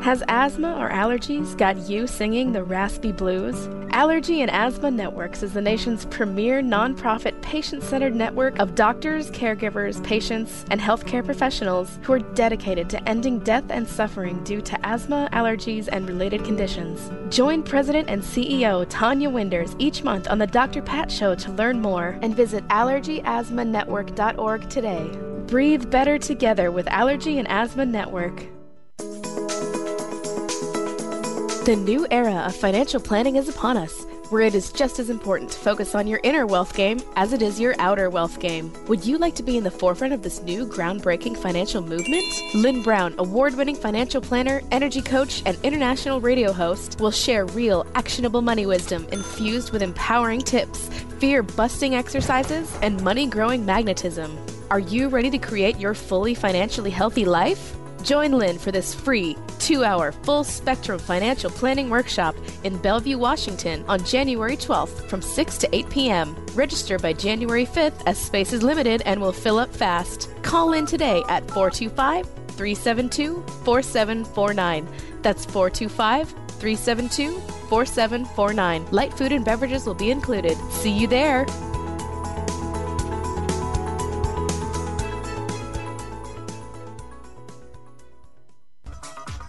Has 0.02 0.22
asthma 0.26 0.76
or 0.80 0.90
allergies 0.90 1.56
got 1.56 1.88
you 1.88 2.08
singing 2.08 2.50
the 2.50 2.64
raspy 2.64 3.12
blues? 3.12 3.68
Allergy 3.92 4.40
and 4.40 4.50
Asthma 4.50 4.90
Networks 4.90 5.44
is 5.44 5.52
the 5.52 5.60
nation's 5.60 6.06
premier 6.06 6.60
nonprofit 6.60 7.40
patient 7.40 7.84
centered 7.84 8.16
network 8.16 8.58
of 8.58 8.74
doctors, 8.74 9.30
caregivers, 9.30 10.02
patients, 10.02 10.64
and 10.72 10.80
healthcare 10.80 11.24
professionals 11.24 12.00
who 12.02 12.14
are 12.14 12.18
dedicated 12.18 12.90
to 12.90 13.08
ending 13.08 13.38
death 13.38 13.62
and 13.68 13.86
suffering 13.86 14.42
due 14.42 14.60
to 14.62 14.76
asthma, 14.84 15.28
allergies, 15.32 15.88
and 15.92 16.08
related 16.08 16.44
conditions. 16.44 17.08
Join 17.32 17.62
President 17.62 18.10
and 18.10 18.20
CEO 18.20 18.84
Tonya 18.86 19.30
Winders 19.30 19.76
each 19.78 20.02
month 20.02 20.26
on 20.28 20.38
the 20.38 20.48
Dr. 20.48 20.82
Pat 20.82 21.12
Show 21.12 21.36
to 21.36 21.52
learn 21.52 21.80
more 21.80 22.18
and 22.22 22.34
visit 22.34 22.66
allergyasthmanetwork.org 22.70 24.68
today. 24.68 25.08
Breathe 25.46 25.88
better 25.92 26.18
together 26.18 26.72
with 26.72 26.88
Allergy 26.88 27.38
and 27.38 27.46
Asthma 27.46 27.86
Network. 27.86 28.48
The 31.64 31.76
new 31.76 32.08
era 32.10 32.42
of 32.46 32.56
financial 32.56 32.98
planning 33.00 33.36
is 33.36 33.48
upon 33.48 33.76
us. 33.76 34.04
where 34.32 34.42
it 34.42 34.54
is 34.54 34.72
just 34.72 34.98
as 34.98 35.10
important 35.10 35.50
to 35.50 35.58
focus 35.58 35.94
on 35.94 36.06
your 36.06 36.18
inner 36.22 36.46
wealth 36.46 36.74
game 36.74 36.98
as 37.16 37.34
it 37.34 37.42
is 37.42 37.60
your 37.60 37.74
outer 37.78 38.08
wealth 38.08 38.40
game. 38.40 38.72
Would 38.88 39.04
you 39.04 39.18
like 39.18 39.34
to 39.34 39.42
be 39.42 39.58
in 39.58 39.64
the 39.64 39.70
forefront 39.70 40.14
of 40.14 40.22
this 40.22 40.42
new 40.42 40.64
groundbreaking 40.66 41.36
financial 41.36 41.82
movement? 41.82 42.24
Lynn 42.54 42.82
Brown, 42.82 43.14
award 43.18 43.54
winning 43.56 43.76
financial 43.76 44.22
planner, 44.22 44.62
energy 44.70 45.02
coach, 45.02 45.42
and 45.44 45.58
international 45.62 46.18
radio 46.18 46.50
host, 46.50 46.98
will 46.98 47.10
share 47.10 47.44
real, 47.44 47.86
actionable 47.94 48.40
money 48.40 48.64
wisdom 48.64 49.06
infused 49.12 49.70
with 49.70 49.82
empowering 49.82 50.40
tips, 50.40 50.88
fear 51.18 51.42
busting 51.42 51.94
exercises, 51.94 52.74
and 52.80 53.02
money 53.02 53.26
growing 53.26 53.66
magnetism. 53.66 54.34
Are 54.70 54.80
you 54.80 55.10
ready 55.10 55.28
to 55.28 55.36
create 55.36 55.78
your 55.78 55.92
fully 55.92 56.34
financially 56.34 56.90
healthy 56.90 57.26
life? 57.26 57.76
Join 58.02 58.32
Lynn 58.32 58.58
for 58.58 58.72
this 58.72 58.94
free 58.94 59.36
two 59.58 59.84
hour 59.84 60.12
full 60.12 60.44
spectrum 60.44 60.98
financial 60.98 61.50
planning 61.50 61.88
workshop 61.88 62.34
in 62.64 62.76
Bellevue, 62.78 63.16
Washington 63.16 63.84
on 63.88 64.04
January 64.04 64.56
12th 64.56 65.08
from 65.08 65.22
6 65.22 65.58
to 65.58 65.74
8 65.74 65.88
p.m. 65.88 66.46
Register 66.54 66.98
by 66.98 67.12
January 67.12 67.64
5th 67.64 68.02
as 68.06 68.18
space 68.18 68.52
is 68.52 68.62
limited 68.62 69.02
and 69.06 69.20
will 69.20 69.32
fill 69.32 69.58
up 69.58 69.72
fast. 69.72 70.30
Call 70.42 70.72
in 70.72 70.84
today 70.84 71.22
at 71.28 71.48
425 71.50 72.26
372 72.48 73.42
4749. 73.64 74.88
That's 75.22 75.44
425 75.46 76.28
372 76.28 77.38
4749. 77.68 78.86
Light 78.90 79.14
food 79.14 79.32
and 79.32 79.44
beverages 79.44 79.86
will 79.86 79.94
be 79.94 80.10
included. 80.10 80.56
See 80.70 80.90
you 80.90 81.06
there. 81.06 81.46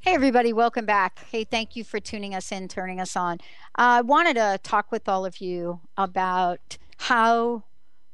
Hey, 0.00 0.12
everybody, 0.12 0.52
welcome 0.52 0.84
back. 0.84 1.24
Hey, 1.30 1.44
thank 1.44 1.76
you 1.76 1.82
for 1.82 1.98
tuning 1.98 2.34
us 2.34 2.52
in, 2.52 2.68
turning 2.68 3.00
us 3.00 3.16
on. 3.16 3.38
Uh, 3.78 3.96
I 3.98 4.00
wanted 4.02 4.34
to 4.34 4.60
talk 4.62 4.92
with 4.92 5.08
all 5.08 5.24
of 5.24 5.38
you 5.38 5.80
about 5.96 6.76
how, 6.98 7.64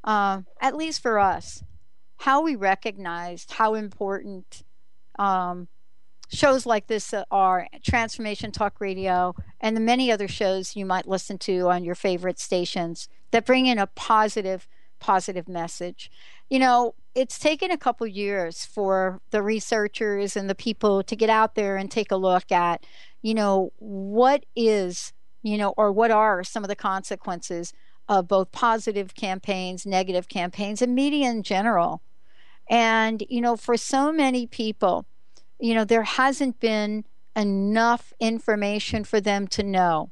uh, 0.05 0.43
at 0.61 0.77
least 0.77 1.03
for 1.03 1.19
us, 1.19 1.65
how 2.19 2.43
we 2.43 2.55
recognized 2.55 3.51
how 3.51 3.75
important 3.75 4.63
um, 5.19 5.67
shows 6.33 6.65
like 6.65 6.87
this 6.87 7.13
are 7.31 7.67
Transformation 7.85 8.53
Talk 8.53 8.81
Radio 8.81 9.35
and 9.61 9.77
the 9.77 9.81
many 9.81 10.11
other 10.11 10.29
shows 10.29 10.77
you 10.77 10.87
might 10.87 11.09
listen 11.09 11.39
to 11.39 11.69
on 11.69 11.85
your 11.85 11.95
favorite 11.95 12.39
stations 12.39 13.09
that 13.33 13.47
bring 13.47 13.67
in 13.67 13.79
a 13.79 13.87
positive, 13.89 14.69
positive 15.01 15.49
message. 15.49 16.11
You 16.49 16.59
know, 16.59 16.95
it's 17.15 17.39
taken 17.39 17.71
a 17.71 17.79
couple 17.79 18.07
years 18.07 18.65
for 18.65 19.21
the 19.31 19.43
researchers 19.43 20.37
and 20.37 20.49
the 20.49 20.55
people 20.55 21.03
to 21.03 21.17
get 21.17 21.31
out 21.31 21.55
there 21.55 21.77
and 21.77 21.91
take 21.91 22.13
a 22.13 22.17
look 22.17 22.53
at, 22.53 22.87
you 23.23 23.35
know, 23.35 23.73
what 23.79 24.47
is, 24.55 25.13
you 25.43 25.59
know, 25.59 25.75
or 25.77 25.91
what 25.93 26.11
are 26.11 26.45
some 26.45 26.65
of 26.65 26.69
the 26.69 26.77
consequences 26.77 27.73
of 28.09 28.29
both 28.29 28.53
positive 28.53 29.15
campaigns, 29.15 29.87
negative 29.87 30.29
campaigns, 30.29 30.83
and 30.83 30.95
media 30.95 31.29
in 31.29 31.43
general. 31.43 32.03
And, 32.69 33.25
you 33.29 33.41
know, 33.41 33.57
for 33.57 33.77
so 33.77 34.13
many 34.13 34.47
people, 34.47 35.07
you 35.61 35.75
know, 35.75 35.85
there 35.85 36.03
hasn't 36.03 36.61
been 36.61 37.05
enough 37.37 38.13
information 38.19 39.05
for 39.05 39.21
them 39.21 39.47
to 39.49 39.63
know. 39.63 40.11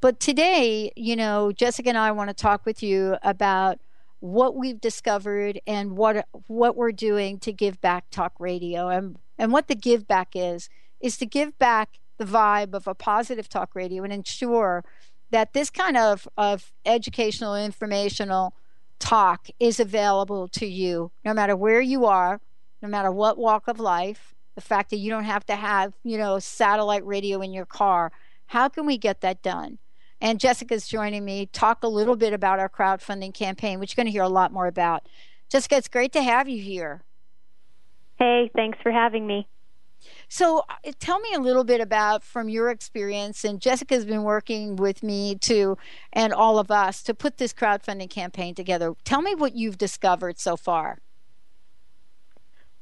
But 0.00 0.20
today, 0.20 0.92
you 0.96 1.16
know, 1.16 1.52
Jessica 1.52 1.88
and 1.90 1.98
I 1.98 2.12
want 2.12 2.28
to 2.28 2.34
talk 2.34 2.66
with 2.66 2.82
you 2.82 3.16
about 3.22 3.78
what 4.22 4.54
we've 4.54 4.80
discovered 4.80 5.60
and 5.66 5.96
what 5.96 6.26
what 6.46 6.76
we're 6.76 6.92
doing 6.92 7.38
to 7.40 7.52
give 7.52 7.80
back 7.80 8.04
talk 8.10 8.32
radio 8.38 8.88
and 8.88 9.16
and 9.36 9.52
what 9.52 9.66
the 9.66 9.74
give 9.74 10.06
back 10.06 10.28
is 10.34 10.68
is 11.00 11.16
to 11.16 11.26
give 11.26 11.58
back 11.58 11.98
the 12.18 12.24
vibe 12.24 12.72
of 12.72 12.86
a 12.86 12.94
positive 12.94 13.48
talk 13.48 13.74
radio 13.74 14.04
and 14.04 14.12
ensure 14.12 14.84
that 15.30 15.54
this 15.54 15.70
kind 15.70 15.96
of 15.96 16.28
of 16.36 16.72
educational 16.86 17.56
informational 17.56 18.54
talk 19.00 19.48
is 19.58 19.80
available 19.80 20.46
to 20.46 20.66
you 20.66 21.10
no 21.24 21.34
matter 21.34 21.56
where 21.56 21.80
you 21.80 22.04
are 22.06 22.40
no 22.80 22.88
matter 22.88 23.10
what 23.10 23.36
walk 23.36 23.66
of 23.66 23.80
life 23.80 24.31
the 24.54 24.60
fact 24.60 24.90
that 24.90 24.98
you 24.98 25.10
don't 25.10 25.24
have 25.24 25.44
to 25.46 25.56
have, 25.56 25.94
you 26.04 26.18
know, 26.18 26.38
satellite 26.38 27.06
radio 27.06 27.40
in 27.40 27.52
your 27.52 27.66
car. 27.66 28.12
How 28.46 28.68
can 28.68 28.86
we 28.86 28.98
get 28.98 29.20
that 29.22 29.42
done? 29.42 29.78
And 30.20 30.38
Jessica's 30.38 30.86
joining 30.86 31.24
me, 31.24 31.46
talk 31.46 31.82
a 31.82 31.88
little 31.88 32.16
bit 32.16 32.32
about 32.32 32.60
our 32.60 32.68
crowdfunding 32.68 33.34
campaign, 33.34 33.80
which 33.80 33.92
you're 33.92 34.02
going 34.02 34.06
to 34.06 34.12
hear 34.12 34.22
a 34.22 34.28
lot 34.28 34.52
more 34.52 34.66
about. 34.66 35.08
Jessica, 35.48 35.76
it's 35.76 35.88
great 35.88 36.12
to 36.12 36.22
have 36.22 36.48
you 36.48 36.62
here. 36.62 37.02
Hey, 38.18 38.50
thanks 38.54 38.78
for 38.82 38.92
having 38.92 39.26
me. 39.26 39.48
So, 40.28 40.64
uh, 40.68 40.92
tell 40.98 41.20
me 41.20 41.32
a 41.34 41.40
little 41.40 41.64
bit 41.64 41.80
about 41.80 42.24
from 42.24 42.48
your 42.48 42.70
experience. 42.70 43.44
And 43.44 43.60
Jessica's 43.60 44.04
been 44.04 44.22
working 44.22 44.76
with 44.76 45.02
me 45.02 45.34
to, 45.36 45.76
and 46.12 46.32
all 46.32 46.58
of 46.58 46.70
us, 46.70 47.02
to 47.04 47.14
put 47.14 47.38
this 47.38 47.52
crowdfunding 47.52 48.10
campaign 48.10 48.54
together. 48.54 48.94
Tell 49.04 49.22
me 49.22 49.34
what 49.34 49.54
you've 49.54 49.78
discovered 49.78 50.38
so 50.38 50.56
far. 50.56 50.98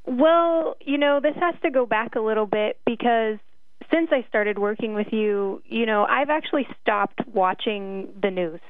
Well, 0.05 0.75
you 0.81 0.97
know, 0.97 1.19
this 1.21 1.35
has 1.39 1.55
to 1.63 1.71
go 1.71 1.85
back 1.85 2.15
a 2.15 2.19
little 2.19 2.45
bit 2.47 2.79
because 2.85 3.37
since 3.91 4.09
I 4.11 4.25
started 4.27 4.57
working 4.57 4.93
with 4.93 5.07
you, 5.11 5.61
you 5.65 5.85
know, 5.85 6.05
I've 6.05 6.29
actually 6.29 6.67
stopped 6.81 7.19
watching 7.27 8.09
the 8.21 8.31
news. 8.31 8.61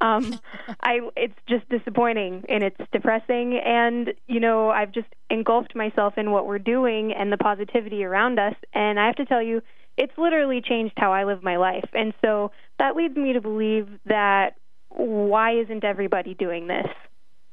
Um, 0.00 0.38
I 0.80 1.00
it's 1.16 1.34
just 1.48 1.68
disappointing 1.68 2.44
and 2.48 2.62
it's 2.62 2.76
depressing, 2.92 3.60
and 3.64 4.12
you 4.26 4.40
know, 4.40 4.70
I've 4.70 4.92
just 4.92 5.08
engulfed 5.30 5.74
myself 5.74 6.14
in 6.16 6.30
what 6.30 6.46
we're 6.46 6.58
doing 6.58 7.12
and 7.12 7.32
the 7.32 7.38
positivity 7.38 8.04
around 8.04 8.38
us, 8.38 8.54
and 8.74 9.00
I 9.00 9.06
have 9.06 9.16
to 9.16 9.24
tell 9.24 9.42
you, 9.42 9.62
it's 9.96 10.12
literally 10.18 10.60
changed 10.60 10.94
how 10.96 11.12
I 11.12 11.24
live 11.24 11.42
my 11.42 11.56
life, 11.56 11.88
and 11.94 12.12
so 12.22 12.52
that 12.78 12.96
leads 12.96 13.16
me 13.16 13.32
to 13.32 13.40
believe 13.40 13.88
that 14.04 14.56
why 14.90 15.58
isn't 15.58 15.84
everybody 15.84 16.34
doing 16.34 16.66
this, 16.66 16.86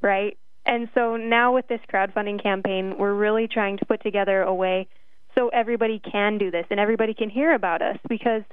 right? 0.01 0.37
And 0.65 0.89
so 0.93 1.17
now 1.17 1.53
with 1.53 1.67
this 1.67 1.81
crowdfunding 1.91 2.41
campaign, 2.41 2.95
we're 2.97 3.13
really 3.13 3.47
trying 3.47 3.77
to 3.77 3.85
put 3.85 4.01
together 4.01 4.41
a 4.41 4.53
way 4.53 4.87
so 5.35 5.49
everybody 5.49 5.99
can 5.99 6.37
do 6.37 6.51
this 6.51 6.65
and 6.69 6.79
everybody 6.79 7.13
can 7.13 7.29
hear 7.29 7.53
about 7.53 7.81
us 7.81 7.97
because 8.07 8.43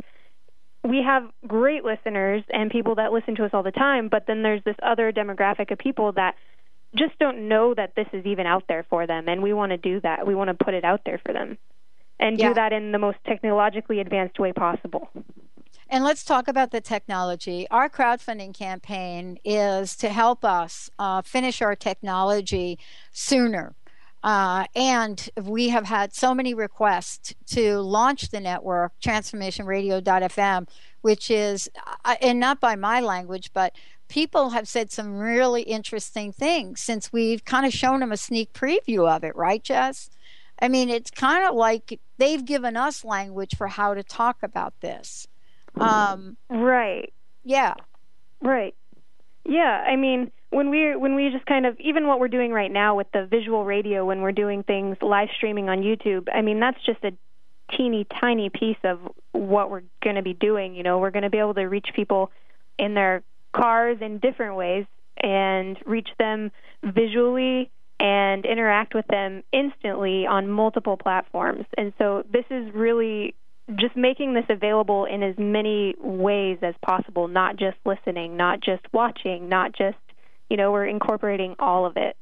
we 0.82 1.02
have 1.04 1.24
great 1.46 1.84
listeners 1.84 2.42
and 2.50 2.70
people 2.70 2.94
that 2.96 3.12
listen 3.12 3.36
to 3.36 3.44
us 3.44 3.50
all 3.52 3.62
the 3.62 3.70
time, 3.70 4.08
but 4.08 4.26
then 4.26 4.42
there's 4.42 4.64
this 4.64 4.76
other 4.82 5.12
demographic 5.12 5.70
of 5.70 5.78
people 5.78 6.12
that 6.12 6.36
just 6.96 7.16
don't 7.18 7.48
know 7.48 7.74
that 7.74 7.94
this 7.94 8.06
is 8.12 8.24
even 8.26 8.46
out 8.46 8.64
there 8.66 8.84
for 8.88 9.06
them 9.06 9.28
and 9.28 9.42
we 9.42 9.52
want 9.52 9.70
to 9.70 9.76
do 9.76 10.00
that. 10.00 10.26
We 10.26 10.34
want 10.34 10.48
to 10.48 10.64
put 10.64 10.74
it 10.74 10.84
out 10.84 11.02
there 11.04 11.20
for 11.24 11.32
them 11.32 11.58
and 12.18 12.38
yeah. 12.38 12.48
do 12.48 12.54
that 12.54 12.72
in 12.72 12.92
the 12.92 12.98
most 12.98 13.18
technologically 13.26 14.00
advanced 14.00 14.38
way 14.38 14.52
possible. 14.52 15.08
And 15.88 16.04
let's 16.04 16.24
talk 16.24 16.46
about 16.46 16.70
the 16.70 16.80
technology. 16.80 17.66
Our 17.70 17.88
crowdfunding 17.88 18.54
campaign 18.54 19.38
is 19.44 19.96
to 19.96 20.10
help 20.10 20.44
us 20.44 20.88
uh, 20.98 21.22
finish 21.22 21.60
our 21.60 21.74
technology 21.74 22.78
sooner. 23.12 23.74
Uh, 24.22 24.66
and 24.76 25.30
we 25.42 25.70
have 25.70 25.86
had 25.86 26.14
so 26.14 26.34
many 26.34 26.52
requests 26.52 27.34
to 27.46 27.80
launch 27.80 28.28
the 28.28 28.40
network, 28.40 28.92
transformationradio.fm, 29.02 30.68
which 31.00 31.30
is, 31.30 31.68
uh, 32.04 32.16
and 32.20 32.38
not 32.38 32.60
by 32.60 32.76
my 32.76 33.00
language, 33.00 33.50
but 33.54 33.74
people 34.08 34.50
have 34.50 34.68
said 34.68 34.92
some 34.92 35.16
really 35.18 35.62
interesting 35.62 36.32
things 36.32 36.80
since 36.80 37.12
we've 37.12 37.44
kind 37.44 37.64
of 37.64 37.72
shown 37.72 38.00
them 38.00 38.12
a 38.12 38.16
sneak 38.16 38.52
preview 38.52 39.08
of 39.08 39.24
it, 39.24 39.34
right, 39.34 39.62
Jess? 39.62 40.10
I 40.60 40.68
mean, 40.68 40.90
it's 40.90 41.10
kind 41.10 41.46
of 41.48 41.54
like 41.54 41.98
they've 42.18 42.44
given 42.44 42.76
us 42.76 43.04
language 43.04 43.56
for 43.56 43.68
how 43.68 43.94
to 43.94 44.02
talk 44.02 44.42
about 44.42 44.74
this. 44.80 45.26
Um, 45.78 46.36
right. 46.48 47.12
Yeah. 47.44 47.74
Right. 48.40 48.74
Yeah. 49.44 49.84
I 49.86 49.96
mean, 49.96 50.30
when 50.50 50.70
we 50.70 50.96
when 50.96 51.14
we 51.14 51.30
just 51.30 51.46
kind 51.46 51.66
of 51.66 51.78
even 51.80 52.06
what 52.06 52.20
we're 52.20 52.28
doing 52.28 52.52
right 52.52 52.70
now 52.70 52.96
with 52.96 53.06
the 53.12 53.26
visual 53.26 53.64
radio, 53.64 54.04
when 54.04 54.20
we're 54.20 54.32
doing 54.32 54.62
things 54.62 54.96
live 55.00 55.28
streaming 55.36 55.68
on 55.68 55.82
YouTube, 55.82 56.28
I 56.32 56.42
mean 56.42 56.60
that's 56.60 56.82
just 56.84 57.02
a 57.04 57.12
teeny 57.76 58.06
tiny 58.20 58.50
piece 58.50 58.78
of 58.82 58.98
what 59.32 59.70
we're 59.70 59.82
going 60.02 60.16
to 60.16 60.22
be 60.22 60.34
doing. 60.34 60.74
You 60.74 60.82
know, 60.82 60.98
we're 60.98 61.10
going 61.10 61.22
to 61.22 61.30
be 61.30 61.38
able 61.38 61.54
to 61.54 61.64
reach 61.64 61.88
people 61.94 62.30
in 62.78 62.94
their 62.94 63.22
cars 63.52 63.98
in 64.00 64.18
different 64.18 64.56
ways 64.56 64.86
and 65.16 65.78
reach 65.86 66.08
them 66.18 66.50
visually 66.82 67.70
and 67.98 68.46
interact 68.46 68.94
with 68.94 69.06
them 69.08 69.42
instantly 69.52 70.26
on 70.26 70.48
multiple 70.48 70.96
platforms. 70.96 71.66
And 71.76 71.92
so 71.98 72.24
this 72.32 72.46
is 72.50 72.72
really 72.72 73.34
just 73.76 73.96
making 73.96 74.34
this 74.34 74.44
available 74.48 75.04
in 75.04 75.22
as 75.22 75.34
many 75.38 75.94
ways 75.98 76.58
as 76.62 76.74
possible, 76.84 77.28
not 77.28 77.56
just 77.56 77.76
listening, 77.84 78.36
not 78.36 78.60
just 78.60 78.82
watching, 78.92 79.48
not 79.48 79.72
just, 79.72 79.98
you 80.48 80.56
know, 80.56 80.72
we're 80.72 80.86
incorporating 80.86 81.54
all 81.58 81.86
of 81.86 81.96
it. 81.96 82.16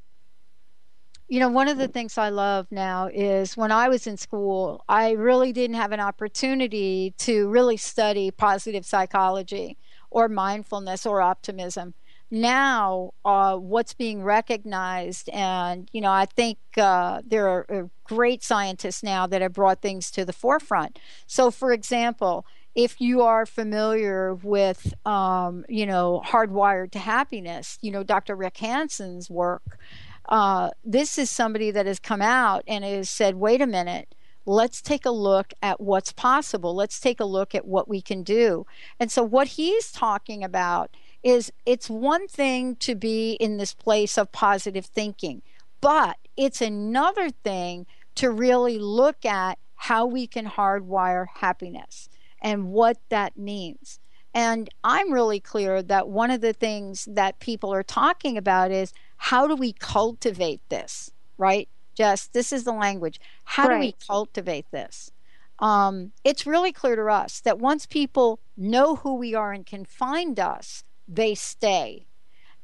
You 1.31 1.41
know, 1.41 1.51
one 1.51 1.69
of 1.69 1.77
the 1.77 1.89
things 1.89 2.17
I 2.17 2.31
love 2.31 2.69
now 2.71 3.11
is 3.13 3.55
when 3.55 3.71
I 3.71 3.91
was 3.91 4.07
in 4.07 4.17
school, 4.17 4.83
I 4.89 5.11
really 5.11 5.53
didn't 5.53 5.77
have 5.77 5.93
an 5.93 6.01
opportunity 6.01 7.15
to 7.19 7.49
really 7.49 7.77
study 7.77 8.31
positive 8.31 8.87
psychology 8.87 9.77
or 10.11 10.29
mindfulness 10.29 11.05
or 11.05 11.21
optimism 11.21 11.93
now 12.31 13.13
uh, 13.25 13.57
what's 13.57 13.95
being 13.95 14.23
recognized 14.23 15.29
and 15.31 15.89
you 15.93 16.01
know 16.01 16.11
i 16.11 16.27
think 16.27 16.59
uh, 16.77 17.21
there 17.27 17.49
are 17.49 17.67
uh, 17.71 17.83
great 18.05 18.43
scientists 18.43 19.03
now 19.03 19.27
that 19.27 19.43
have 19.43 19.53
brought 19.53 19.83
things 19.83 20.11
to 20.11 20.25
the 20.25 20.33
forefront. 20.33 20.99
So 21.27 21.51
for 21.51 21.73
example 21.73 22.45
if 22.75 23.01
you 23.01 23.23
are 23.23 23.45
familiar 23.45 24.35
with 24.35 24.95
um, 25.05 25.65
you 25.69 25.87
know 25.87 26.23
hardwired 26.25 26.91
to 26.93 26.99
happiness 26.99 27.79
you 27.81 27.91
know 27.91 28.03
dr 28.03 28.35
rick 28.35 28.57
hanson's 28.59 29.29
work 29.31 29.79
uh, 30.29 30.71
this 30.85 31.17
is 31.19 31.31
somebody 31.31 31.71
that 31.71 31.87
has 31.87 31.99
come 31.99 32.23
out 32.23 32.63
and 32.69 32.85
has 32.85 33.09
said 33.09 33.37
wait 33.37 33.61
a 33.61 33.67
minute 33.67 34.15
let's 34.49 34.81
take 34.81 35.05
a 35.05 35.11
look 35.11 35.53
at 35.63 35.79
what's 35.79 36.11
possible. 36.11 36.75
Let's 36.75 36.99
take 36.99 37.21
a 37.21 37.25
look 37.27 37.55
at 37.55 37.67
what 37.67 37.87
we 37.87 38.01
can 38.01 38.23
do. 38.23 38.67
And 38.99 39.13
so 39.13 39.23
what 39.23 39.49
he's 39.49 39.93
talking 39.93 40.43
about 40.43 40.91
is 41.23 41.53
it's 41.67 41.91
one 41.91 42.29
thing 42.29 42.77
to 42.77 42.95
be 42.95 43.33
in 43.33 43.57
this 43.57 43.75
place 43.75 44.17
of 44.17 44.33
positive 44.33 44.87
thinking, 44.87 45.43
but 45.81 46.17
it's 46.37 46.61
another 46.61 47.31
thing 47.31 47.87
to 48.17 48.31
really 48.31 48.79
look 48.79 49.25
at 49.25 49.59
how 49.75 50.07
we 50.07 50.27
can 50.27 50.47
hardwire 50.47 51.27
happiness 51.37 52.09
and 52.41 52.69
what 52.69 52.99
that 53.09 53.37
means. 53.37 54.01
And 54.35 54.69
I'm 54.85 55.13
really 55.13 55.41
clear 55.41 55.83
that 55.83 56.09
one 56.09 56.31
of 56.31 56.41
the 56.41 56.53
things 56.53 57.09
that 57.11 57.41
people 57.41 57.73
are 57.73 57.83
talking 57.83 58.37
about 58.37 58.71
is 58.71 58.93
how 59.17 59.47
do 59.47 59.55
we 59.55 59.73
cultivate 59.73 60.61
this, 60.69 61.11
right? 61.39 61.69
Just 61.95 62.33
this 62.33 62.53
is 62.53 62.65
the 62.65 62.73
language. 62.73 63.21
How 63.45 63.69
right. 63.69 63.75
do 63.75 63.81
we 63.81 63.95
cultivate 64.07 64.71
this? 64.71 65.11
Um, 65.59 66.13
it's 66.23 66.47
really 66.47 66.73
clear 66.73 66.95
to 66.95 67.07
us 67.07 67.41
that 67.41 67.59
once 67.59 67.87
people 67.87 68.39
know 68.57 68.97
who 68.97 69.15
we 69.15 69.35
are 69.35 69.53
and 69.53 69.67
can 69.67 69.85
find 69.85 70.39
us, 70.39 70.85
they 71.09 71.35
stay. 71.35 72.07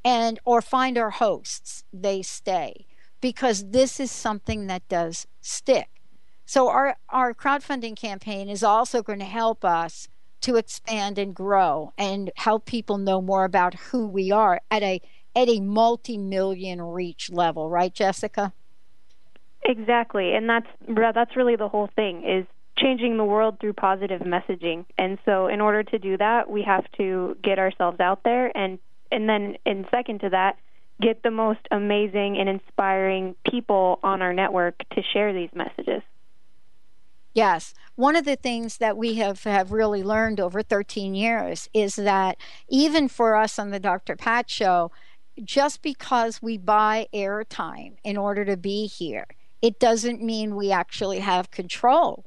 And 0.05 0.39
or 0.45 0.61
find 0.61 0.99
our 0.99 1.11
hosts, 1.11 1.85
they 1.93 2.23
stay. 2.23 2.87
Because 3.21 3.71
this 3.71 3.99
is 3.99 4.11
something 4.11 4.67
that 4.67 4.87
does 4.89 5.27
stick. 5.41 5.89
So 6.45 6.69
our, 6.69 6.97
our 7.09 7.33
crowdfunding 7.33 7.97
campaign 7.97 8.51
is 8.51 8.63
also 8.63 9.03
going 9.03 9.21
to 9.21 9.25
help 9.25 9.65
us 9.65 10.09
to 10.43 10.57
expand 10.57 11.19
and 11.19 11.35
grow 11.35 11.95
and 11.97 12.31
help 12.37 12.67
people 12.67 12.99
know 12.99 13.23
more 13.23 13.45
about 13.45 13.75
who 13.75 14.07
we 14.07 14.31
are 14.31 14.61
at 14.71 14.83
a 14.83 15.01
at 15.35 15.49
a 15.49 15.59
multi-million 15.59 16.81
reach 16.81 17.31
level, 17.33 17.69
right, 17.69 17.93
Jessica? 17.93 18.53
Exactly, 19.65 20.35
and 20.35 20.49
that's 20.49 20.67
that's 21.15 21.35
really 21.35 21.57
the 21.57 21.69
whole 21.69 21.89
thing 21.97 22.23
is 22.29 22.47
changing 22.77 23.17
the 23.17 23.25
world 23.25 23.59
through 23.61 23.75
positive 23.75 24.23
messaging. 24.23 24.85
And 24.99 25.19
so 25.25 25.47
in 25.47 25.61
order 25.61 25.83
to 25.83 25.99
do 25.99 26.17
that, 26.19 26.51
we 26.51 26.63
have 26.63 26.85
to 26.97 27.37
get 27.43 27.59
ourselves 27.59 28.01
out 28.01 28.23
there 28.25 28.57
and 28.57 28.79
and 29.13 29.29
then 29.29 29.57
in 29.65 29.87
second 29.93 30.21
to 30.23 30.31
that, 30.31 30.57
get 31.01 31.23
the 31.23 31.31
most 31.31 31.61
amazing 31.71 32.37
and 32.37 32.49
inspiring 32.49 33.37
people 33.49 34.01
on 34.03 34.23
our 34.23 34.33
network 34.33 34.83
to 34.91 35.03
share 35.13 35.33
these 35.33 35.51
messages. 35.55 36.03
Yes. 37.33 37.75
One 37.97 38.17
of 38.17 38.25
the 38.25 38.37
things 38.37 38.79
that 38.79 38.97
we 38.97 39.15
have, 39.17 39.45
have 39.45 39.73
really 39.73 40.03
learned 40.03 40.41
over 40.41 40.63
13 40.63 41.15
years 41.15 41.69
is 41.73 41.97
that 41.97 42.39
even 42.69 43.09
for 43.09 43.37
us 43.37 43.59
on 43.59 43.71
the 43.71 43.81
Dr. 43.81 44.17
Pat 44.17 44.51
show, 44.51 44.91
just 45.45 45.83
because 45.83 46.43
we 46.43 46.59
buy 46.59 47.07
airtime 47.13 47.95
in 48.03 48.17
order 48.17 48.45
to 48.45 48.57
be 48.57 48.87
here, 48.87 49.27
it 49.63 49.79
doesn't 49.81 50.23
mean 50.23 50.55
we 50.57 50.73
actually 50.73 51.21
have 51.21 51.51
control 51.51 52.25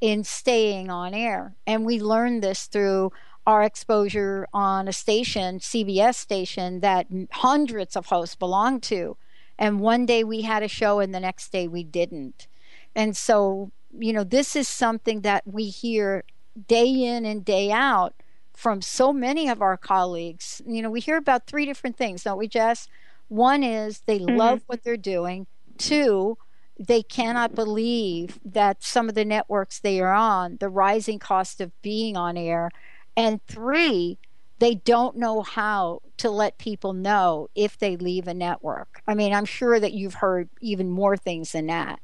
in 0.00 0.24
staying 0.24 0.90
on 0.90 1.14
air. 1.14 1.54
And 1.66 1.84
we 1.84 2.00
learned 2.00 2.42
this 2.42 2.66
through 2.66 3.12
our 3.46 3.62
exposure 3.62 4.46
on 4.52 4.88
a 4.88 4.92
station, 4.92 5.58
CBS 5.58 6.14
station, 6.14 6.80
that 6.80 7.06
hundreds 7.32 7.96
of 7.96 8.06
hosts 8.06 8.34
belong 8.34 8.80
to. 8.80 9.16
And 9.58 9.80
one 9.80 10.06
day 10.06 10.24
we 10.24 10.42
had 10.42 10.62
a 10.62 10.68
show, 10.68 11.00
and 11.00 11.14
the 11.14 11.20
next 11.20 11.52
day 11.52 11.68
we 11.68 11.84
didn't. 11.84 12.46
And 12.94 13.16
so, 13.16 13.72
you 13.98 14.12
know, 14.12 14.24
this 14.24 14.56
is 14.56 14.68
something 14.68 15.20
that 15.22 15.46
we 15.46 15.66
hear 15.66 16.24
day 16.68 16.86
in 16.86 17.24
and 17.24 17.44
day 17.44 17.70
out 17.70 18.14
from 18.54 18.82
so 18.82 19.12
many 19.12 19.48
of 19.48 19.62
our 19.62 19.76
colleagues. 19.76 20.62
You 20.66 20.82
know, 20.82 20.90
we 20.90 21.00
hear 21.00 21.16
about 21.16 21.46
three 21.46 21.66
different 21.66 21.96
things, 21.96 22.24
don't 22.24 22.38
we, 22.38 22.48
Jess? 22.48 22.88
One 23.28 23.62
is 23.62 24.00
they 24.06 24.18
mm-hmm. 24.18 24.36
love 24.36 24.62
what 24.66 24.82
they're 24.82 24.96
doing. 24.96 25.46
Two, 25.78 26.36
they 26.80 27.02
cannot 27.02 27.54
believe 27.54 28.40
that 28.42 28.82
some 28.82 29.10
of 29.10 29.14
the 29.14 29.24
networks 29.24 29.78
they 29.78 30.00
are 30.00 30.14
on, 30.14 30.56
the 30.60 30.70
rising 30.70 31.18
cost 31.18 31.60
of 31.60 31.70
being 31.82 32.16
on 32.16 32.38
air, 32.38 32.70
and 33.14 33.44
three, 33.46 34.16
they 34.60 34.76
don't 34.76 35.16
know 35.16 35.42
how 35.42 36.00
to 36.16 36.30
let 36.30 36.56
people 36.56 36.94
know 36.94 37.48
if 37.54 37.78
they 37.78 37.98
leave 37.98 38.26
a 38.26 38.32
network. 38.32 39.02
I 39.06 39.14
mean, 39.14 39.34
I'm 39.34 39.44
sure 39.44 39.78
that 39.78 39.92
you've 39.92 40.14
heard 40.14 40.48
even 40.62 40.88
more 40.88 41.18
things 41.18 41.52
than 41.52 41.66
that. 41.66 42.00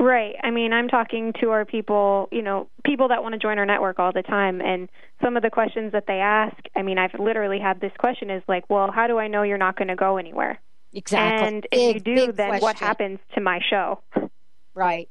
Right. 0.00 0.34
I 0.42 0.50
mean, 0.50 0.72
I'm 0.72 0.88
talking 0.88 1.32
to 1.40 1.50
our 1.50 1.64
people, 1.64 2.28
you 2.32 2.42
know, 2.42 2.68
people 2.84 3.08
that 3.08 3.22
want 3.22 3.32
to 3.32 3.38
join 3.38 3.58
our 3.58 3.66
network 3.66 4.00
all 4.00 4.12
the 4.12 4.22
time. 4.22 4.60
And 4.60 4.88
some 5.22 5.36
of 5.36 5.42
the 5.42 5.50
questions 5.50 5.92
that 5.92 6.06
they 6.06 6.20
ask, 6.20 6.56
I 6.76 6.82
mean, 6.82 6.98
I've 6.98 7.18
literally 7.18 7.58
had 7.60 7.80
this 7.80 7.92
question 7.98 8.30
is 8.30 8.42
like, 8.48 8.68
well, 8.68 8.90
how 8.92 9.06
do 9.06 9.18
I 9.18 9.28
know 9.28 9.42
you're 9.42 9.58
not 9.58 9.76
going 9.76 9.88
to 9.88 9.96
go 9.96 10.16
anywhere? 10.16 10.60
Exactly. 10.92 11.48
And 11.48 11.66
big, 11.70 11.96
if 11.96 12.06
you 12.06 12.16
do, 12.16 12.32
then 12.32 12.48
question. 12.48 12.62
what 12.62 12.78
happens 12.78 13.18
to 13.34 13.40
my 13.40 13.60
show? 13.68 14.00
Right. 14.74 15.08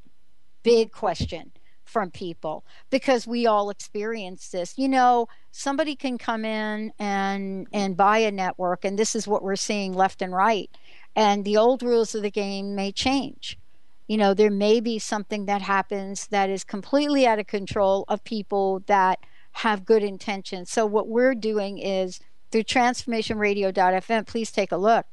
Big 0.62 0.92
question 0.92 1.52
from 1.84 2.10
people 2.10 2.64
because 2.90 3.26
we 3.26 3.46
all 3.46 3.70
experience 3.70 4.48
this. 4.48 4.76
You 4.76 4.88
know, 4.88 5.28
somebody 5.50 5.96
can 5.96 6.18
come 6.18 6.44
in 6.44 6.92
and 6.98 7.66
and 7.72 7.96
buy 7.96 8.18
a 8.18 8.30
network 8.30 8.84
and 8.84 8.98
this 8.98 9.14
is 9.14 9.26
what 9.26 9.42
we're 9.42 9.56
seeing 9.56 9.92
left 9.92 10.20
and 10.20 10.32
right. 10.32 10.70
And 11.16 11.44
the 11.44 11.56
old 11.56 11.82
rules 11.82 12.14
of 12.14 12.22
the 12.22 12.30
game 12.30 12.74
may 12.74 12.92
change. 12.92 13.58
You 14.06 14.16
know, 14.16 14.34
there 14.34 14.50
may 14.50 14.80
be 14.80 14.98
something 14.98 15.46
that 15.46 15.62
happens 15.62 16.28
that 16.28 16.48
is 16.48 16.64
completely 16.64 17.26
out 17.26 17.38
of 17.38 17.46
control 17.46 18.04
of 18.08 18.24
people 18.24 18.82
that 18.86 19.18
have 19.52 19.84
good 19.84 20.02
intentions. 20.02 20.70
So 20.70 20.86
what 20.86 21.08
we're 21.08 21.34
doing 21.34 21.78
is 21.78 22.20
through 22.50 22.64
transformationradio.fm, 22.64 24.26
please 24.26 24.50
take 24.50 24.72
a 24.72 24.76
look 24.76 25.06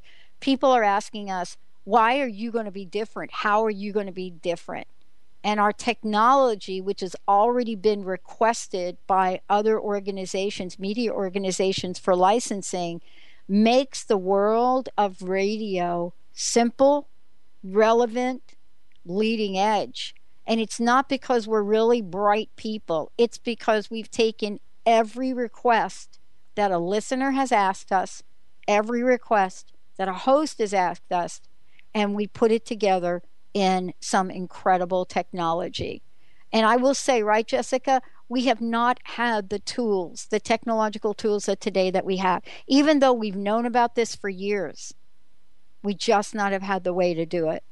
people 0.46 0.72
are 0.72 0.84
asking 0.84 1.32
us, 1.32 1.58
why 1.86 2.20
are 2.20 2.28
you 2.28 2.52
going 2.52 2.66
to 2.66 2.72
be 2.72 2.86
different? 2.86 3.32
How 3.32 3.66
are 3.66 3.72
you 3.72 3.92
going 3.92 4.06
to 4.06 4.12
be 4.12 4.30
different? 4.30 4.86
And 5.44 5.60
our 5.60 5.74
technology, 5.74 6.80
which 6.80 7.02
has 7.02 7.16
already 7.28 7.76
been 7.76 8.06
requested 8.06 8.98
by 9.08 9.42
other 9.50 9.80
organizations, 9.80 10.78
media 10.78 11.12
organizations 11.12 11.98
for 11.98 12.16
licensing, 12.16 13.02
makes 13.48 14.04
the 14.04 14.18
world 14.18 14.88
of 14.96 15.24
radio 15.24 16.14
simple, 16.32 17.08
relevant, 17.64 18.54
leading 19.04 19.58
edge. 19.58 20.14
And 20.46 20.62
it's 20.62 20.80
not 20.80 21.10
because 21.10 21.48
we're 21.48 21.64
really 21.64 22.04
bright 22.04 22.52
people, 22.56 23.12
it's 23.18 23.40
because 23.40 23.90
we've 23.90 24.12
taken 24.12 24.60
every 24.86 25.34
request 25.34 26.20
that 26.54 26.70
a 26.70 26.78
listener 26.78 27.32
has 27.32 27.52
asked 27.52 27.92
us, 27.92 28.22
every 28.68 29.02
request, 29.02 29.72
that 29.98 30.08
a 30.08 30.14
host 30.14 30.60
has 30.60 30.74
asked 30.74 31.12
us, 31.12 31.42
and 31.94 32.16
we 32.16 32.28
put 32.28 32.52
it 32.52 32.66
together 32.66 33.24
in 33.54 33.94
some 34.00 34.30
incredible 34.30 35.06
technology. 35.06 36.02
And 36.52 36.66
I 36.66 36.76
will 36.76 36.94
say, 36.94 37.24
right, 37.24 37.48
Jessica, 37.48 38.02
we 38.28 38.46
have 38.46 38.62
not 38.62 39.00
had 39.04 39.50
the 39.50 39.60
tools, 39.60 40.28
the 40.30 40.40
technological 40.40 41.14
tools 41.14 41.48
of 41.48 41.60
today 41.60 41.92
that 41.92 42.06
we 42.06 42.18
have, 42.18 42.44
even 42.68 43.00
though 43.00 43.14
we've 43.14 43.36
known 43.36 43.66
about 43.66 43.96
this 43.96 44.16
for 44.16 44.30
years. 44.30 44.94
We 45.84 45.94
just 45.94 46.34
not 46.34 46.52
have 46.52 46.64
had 46.64 46.84
the 46.84 46.94
way 46.94 47.14
to 47.14 47.26
do 47.26 47.50
it. 47.50 47.64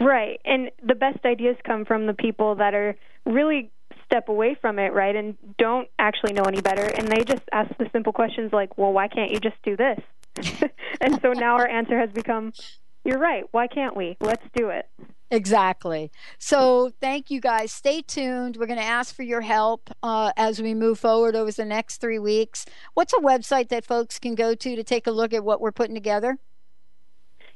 Right. 0.00 0.40
And 0.44 0.70
the 0.82 0.94
best 0.94 1.24
ideas 1.24 1.56
come 1.64 1.84
from 1.84 2.06
the 2.06 2.14
people 2.14 2.54
that 2.56 2.74
are 2.74 2.96
really 3.26 3.70
step 4.06 4.28
away 4.28 4.54
from 4.60 4.78
it, 4.78 4.92
right, 4.92 5.14
and 5.16 5.36
don't 5.58 5.88
actually 5.98 6.32
know 6.34 6.42
any 6.42 6.60
better. 6.60 6.84
And 6.84 7.08
they 7.08 7.24
just 7.24 7.42
ask 7.50 7.74
the 7.78 7.88
simple 7.92 8.12
questions 8.12 8.52
like, 8.52 8.76
well, 8.76 8.92
why 8.92 9.08
can't 9.08 9.30
you 9.30 9.40
just 9.40 9.56
do 9.62 9.76
this? 9.76 9.98
and 11.00 11.20
so 11.22 11.32
now 11.32 11.54
our 11.54 11.68
answer 11.68 11.98
has 11.98 12.10
become, 12.10 12.52
you're 13.04 13.18
right. 13.18 13.44
Why 13.50 13.66
can't 13.66 13.96
we? 13.96 14.16
Let's 14.20 14.44
do 14.54 14.68
it. 14.68 14.88
Exactly. 15.30 16.12
So 16.38 16.92
thank 17.00 17.30
you 17.30 17.40
guys. 17.40 17.72
Stay 17.72 18.02
tuned. 18.02 18.58
We're 18.58 18.66
going 18.66 18.78
to 18.78 18.84
ask 18.84 19.14
for 19.14 19.22
your 19.22 19.40
help 19.40 19.88
uh, 20.02 20.32
as 20.36 20.60
we 20.60 20.74
move 20.74 20.98
forward 20.98 21.34
over 21.34 21.50
the 21.50 21.64
next 21.64 22.02
three 22.02 22.18
weeks. 22.18 22.66
What's 22.92 23.14
a 23.14 23.16
website 23.16 23.68
that 23.70 23.86
folks 23.86 24.18
can 24.18 24.34
go 24.34 24.54
to 24.54 24.76
to 24.76 24.84
take 24.84 25.06
a 25.06 25.10
look 25.10 25.32
at 25.32 25.42
what 25.42 25.62
we're 25.62 25.72
putting 25.72 25.94
together? 25.94 26.38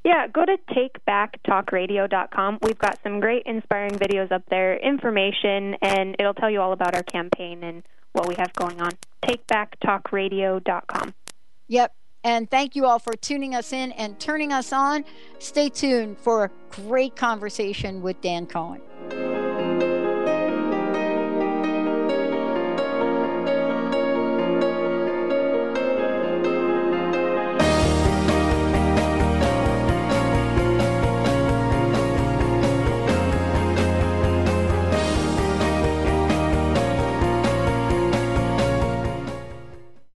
Yeah, 0.07 0.27
go 0.29 0.45
to 0.45 0.57
takebacktalkradio.com. 0.71 2.59
We've 2.63 2.79
got 2.79 2.99
some 3.03 3.21
great 3.21 3.43
inspiring 3.45 3.99
videos 3.99 4.33
up 4.33 4.45
there, 4.49 4.79
information, 4.79 5.75
and 5.83 6.17
it'll 6.19 6.33
tell 6.33 6.49
you 6.49 6.61
all 6.61 6.73
about 6.73 6.95
our 6.95 7.03
campaign 7.03 7.63
and 7.63 7.83
what 8.13 8.29
we 8.29 8.37
have 8.37 8.53
going 8.55 8.81
on. 8.81 8.93
Takebacktalkradio.com. 9.23 11.13
Yep. 11.69 11.95
And 12.27 12.51
thank 12.51 12.75
you 12.75 12.87
all 12.87 12.99
for 12.99 13.13
tuning 13.13 13.55
us 13.55 13.73
in 13.73 13.93
and 13.93 14.19
turning 14.19 14.53
us 14.53 14.73
on. 14.73 15.05
Stay 15.39 15.69
tuned 15.69 16.19
for 16.19 16.43
a 16.43 16.51
great 16.71 17.15
conversation 17.15 18.03
with 18.03 18.21
Dan 18.21 18.47
Cohen. 18.47 18.83